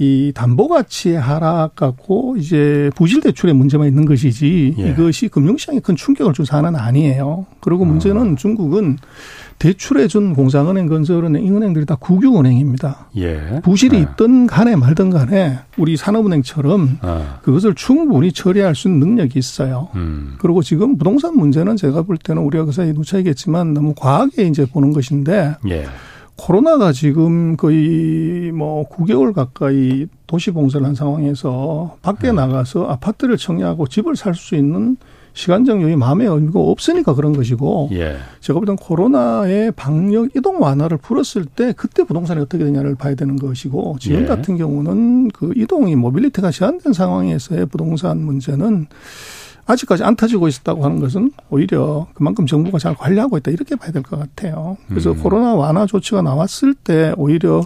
이 0.00 0.32
담보 0.32 0.68
가치 0.68 1.14
하락 1.14 1.74
갖고 1.74 2.36
이제 2.36 2.90
부실 2.94 3.20
대출의 3.20 3.54
문제만 3.54 3.88
있는 3.88 4.04
것이지 4.04 4.76
예. 4.78 4.90
이것이 4.90 5.26
금융시장에 5.28 5.80
큰 5.80 5.96
충격을 5.96 6.32
준 6.34 6.44
사안은 6.44 6.76
아니에요. 6.76 7.46
그리고 7.60 7.84
문제는 7.84 8.32
어. 8.32 8.34
중국은 8.36 8.98
대출해 9.58 10.06
준 10.06 10.34
공상은행, 10.34 10.86
건설은행, 10.86 11.44
이 11.44 11.50
은행들이 11.50 11.84
다 11.84 11.96
국유은행입니다. 11.96 13.08
예. 13.16 13.60
부실이 13.64 13.96
네. 13.96 14.02
있든 14.02 14.46
간에 14.46 14.76
말든 14.76 15.10
간에 15.10 15.58
우리 15.76 15.96
산업은행처럼 15.96 16.98
아. 17.00 17.40
그것을 17.42 17.74
충분히 17.74 18.30
처리할 18.30 18.76
수 18.76 18.86
있는 18.86 19.00
능력이 19.00 19.36
있어요. 19.36 19.88
음. 19.96 20.36
그리고 20.38 20.62
지금 20.62 20.96
부동산 20.96 21.36
문제는 21.36 21.76
제가 21.76 22.02
볼 22.02 22.18
때는 22.18 22.42
우리가 22.42 22.66
그 22.66 22.72
사이 22.72 22.92
누차이겠지만 22.92 23.74
너무 23.74 23.94
과하게 23.96 24.44
이제 24.44 24.64
보는 24.64 24.92
것인데 24.92 25.56
예. 25.68 25.86
코로나가 26.38 26.92
지금 26.92 27.56
거의 27.56 28.52
뭐 28.52 28.88
9개월 28.88 29.34
가까이 29.34 30.06
도시 30.26 30.52
봉쇄를 30.52 30.86
한 30.86 30.94
상황에서 30.94 31.96
밖에 32.00 32.28
네. 32.28 32.32
나가서 32.34 32.86
아파트를 32.86 33.36
청약하고 33.36 33.88
집을 33.88 34.16
살 34.16 34.34
수 34.34 34.54
있는 34.54 34.96
시간적 35.34 35.82
여유 35.82 35.96
마음의 35.96 36.26
여유가 36.26 36.58
없으니까 36.58 37.14
그런 37.14 37.32
것이고 37.32 37.90
예. 37.92 38.16
제가 38.40 38.58
볼 38.58 38.66
때는 38.66 38.76
코로나의 38.76 39.72
방역 39.72 40.34
이동 40.36 40.60
완화를 40.60 40.98
풀었을 40.98 41.44
때 41.44 41.72
그때 41.76 42.02
부동산이 42.02 42.40
어떻게 42.40 42.64
되냐를 42.64 42.94
봐야 42.94 43.14
되는 43.14 43.36
것이고 43.36 43.98
지금 44.00 44.22
예. 44.22 44.26
같은 44.26 44.56
경우는 44.56 45.28
그 45.28 45.52
이동이 45.54 45.94
mobility가 45.96 46.50
제한된 46.50 46.92
상황에서의 46.92 47.66
부동산 47.66 48.20
문제는 48.20 48.86
아직까지 49.68 50.02
안 50.02 50.16
터지고 50.16 50.48
있었다고 50.48 50.84
하는 50.84 50.98
것은 50.98 51.30
오히려 51.50 52.06
그만큼 52.14 52.46
정부가 52.46 52.78
잘 52.78 52.94
관리하고 52.94 53.36
있다 53.38 53.50
이렇게 53.50 53.76
봐야 53.76 53.92
될 53.92 54.02
것 54.02 54.18
같아요. 54.18 54.76
그래서 54.88 55.12
음. 55.12 55.18
코로나 55.22 55.54
완화 55.54 55.86
조치가 55.86 56.22
나왔을 56.22 56.74
때 56.74 57.12
오히려 57.16 57.62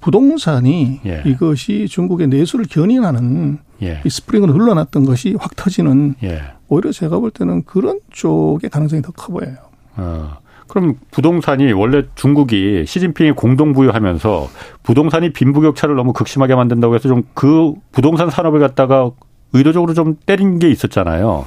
부동산이 0.00 1.00
예. 1.06 1.22
이것이 1.26 1.86
중국의 1.88 2.28
내수를 2.28 2.66
견인하는 2.70 3.58
예. 3.82 4.00
이 4.04 4.08
스프링으로 4.10 4.52
흘러났던 4.54 5.04
것이 5.04 5.36
확 5.38 5.54
터지는 5.56 6.14
예. 6.22 6.40
오히려 6.68 6.92
제가 6.92 7.18
볼 7.18 7.30
때는 7.30 7.64
그런 7.64 8.00
쪽의 8.10 8.70
가능성이 8.70 9.02
더 9.02 9.12
커 9.12 9.32
보여요. 9.32 9.56
어. 9.96 10.38
그럼 10.68 10.96
부동산이 11.10 11.72
원래 11.72 12.02
중국이 12.14 12.84
시진핑이 12.86 13.32
공동 13.32 13.72
부여하면서 13.72 14.48
부동산이 14.82 15.32
빈부격차를 15.32 15.96
너무 15.96 16.12
극심하게 16.12 16.54
만든다고 16.54 16.94
해서 16.94 17.08
좀 17.08 17.22
그 17.34 17.72
부동산 17.90 18.28
산업을 18.30 18.60
갖다가 18.60 19.10
의도적으로 19.52 19.94
좀 19.94 20.16
때린 20.26 20.58
게 20.58 20.70
있었잖아요. 20.70 21.46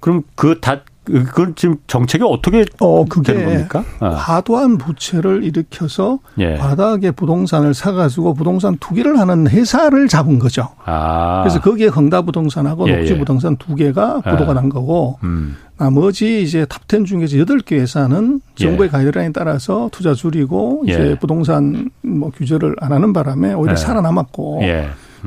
그럼 0.00 0.22
그다 0.34 0.82
그걸 1.04 1.54
지금 1.54 1.76
정책이 1.86 2.24
어떻게 2.26 2.64
어, 2.78 3.04
그게 3.04 3.32
되는 3.32 3.46
겁니까? 3.46 3.84
어. 4.00 4.10
과도한 4.10 4.78
부채를 4.78 5.42
일으켜서 5.44 6.18
예. 6.38 6.56
바닥에 6.56 7.10
부동산을 7.10 7.74
사가지고 7.74 8.34
부동산 8.34 8.76
투기를 8.78 9.18
하는 9.18 9.48
회사를 9.48 10.08
잡은 10.08 10.38
거죠. 10.38 10.68
아. 10.84 11.42
그래서 11.42 11.60
거기에 11.60 11.88
흥다부동산하고 11.88 12.88
예, 12.88 12.92
예. 12.92 12.96
녹지부동산 12.98 13.56
두 13.56 13.74
개가 13.74 14.20
보도가 14.20 14.50
예. 14.50 14.54
난 14.54 14.68
거고 14.68 15.18
음. 15.24 15.56
나머지 15.78 16.42
이제 16.42 16.66
탑텐 16.66 17.06
중에서 17.06 17.38
여덟 17.38 17.60
개 17.60 17.76
회사는 17.76 18.42
정부의 18.54 18.88
예. 18.88 18.90
가이드라인에 18.90 19.32
따라서 19.32 19.88
투자 19.90 20.12
줄이고 20.12 20.84
이제 20.86 21.10
예. 21.10 21.14
부동산 21.18 21.90
뭐 22.02 22.30
규제를 22.30 22.76
안 22.80 22.92
하는 22.92 23.12
바람에 23.12 23.54
오히려 23.54 23.74
살아남았고 23.74 24.60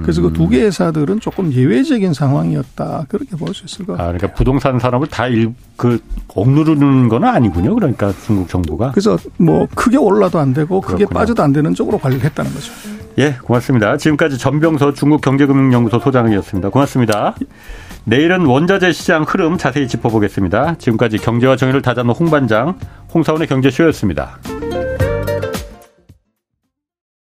그래서 0.01 0.21
그두 0.21 0.49
개 0.49 0.61
회사들은 0.61 1.19
조금 1.19 1.51
예외적인 1.53 2.13
상황이었다 2.13 3.05
그렇게 3.09 3.35
볼 3.35 3.53
수 3.53 3.65
있을 3.65 3.85
것 3.85 3.93
같아요. 3.93 4.09
아, 4.09 4.11
그러니까 4.13 4.35
부동산 4.37 4.79
산업을 4.79 5.07
다그 5.07 5.99
억누르는 6.35 7.09
건 7.09 7.23
아니군요. 7.23 7.75
그러니까 7.75 8.11
중국 8.25 8.49
정부가. 8.49 8.91
그래서 8.91 9.17
뭐 9.37 9.67
크게 9.75 9.97
올라도 9.97 10.39
안 10.39 10.53
되고 10.53 10.81
크게 10.81 10.97
그렇구나. 10.97 11.19
빠져도 11.19 11.43
안 11.43 11.53
되는 11.53 11.73
쪽으로 11.73 11.97
관리를 11.99 12.25
했다는 12.25 12.51
거죠. 12.53 12.71
예, 13.19 13.35
고맙습니다. 13.43 13.97
지금까지 13.97 14.39
전병서 14.39 14.93
중국경제금융연구소 14.93 15.99
소장이었습니다. 15.99 16.69
고맙습니다. 16.69 17.35
내일은 18.05 18.45
원자재 18.45 18.91
시장 18.91 19.23
흐름 19.23 19.57
자세히 19.59 19.87
짚어보겠습니다. 19.87 20.75
지금까지 20.79 21.19
경제와 21.19 21.55
정의를 21.55 21.81
다잡는 21.83 22.15
홍반장 22.15 22.79
홍사원의 23.13 23.47
경제쇼였습니다. 23.47 24.39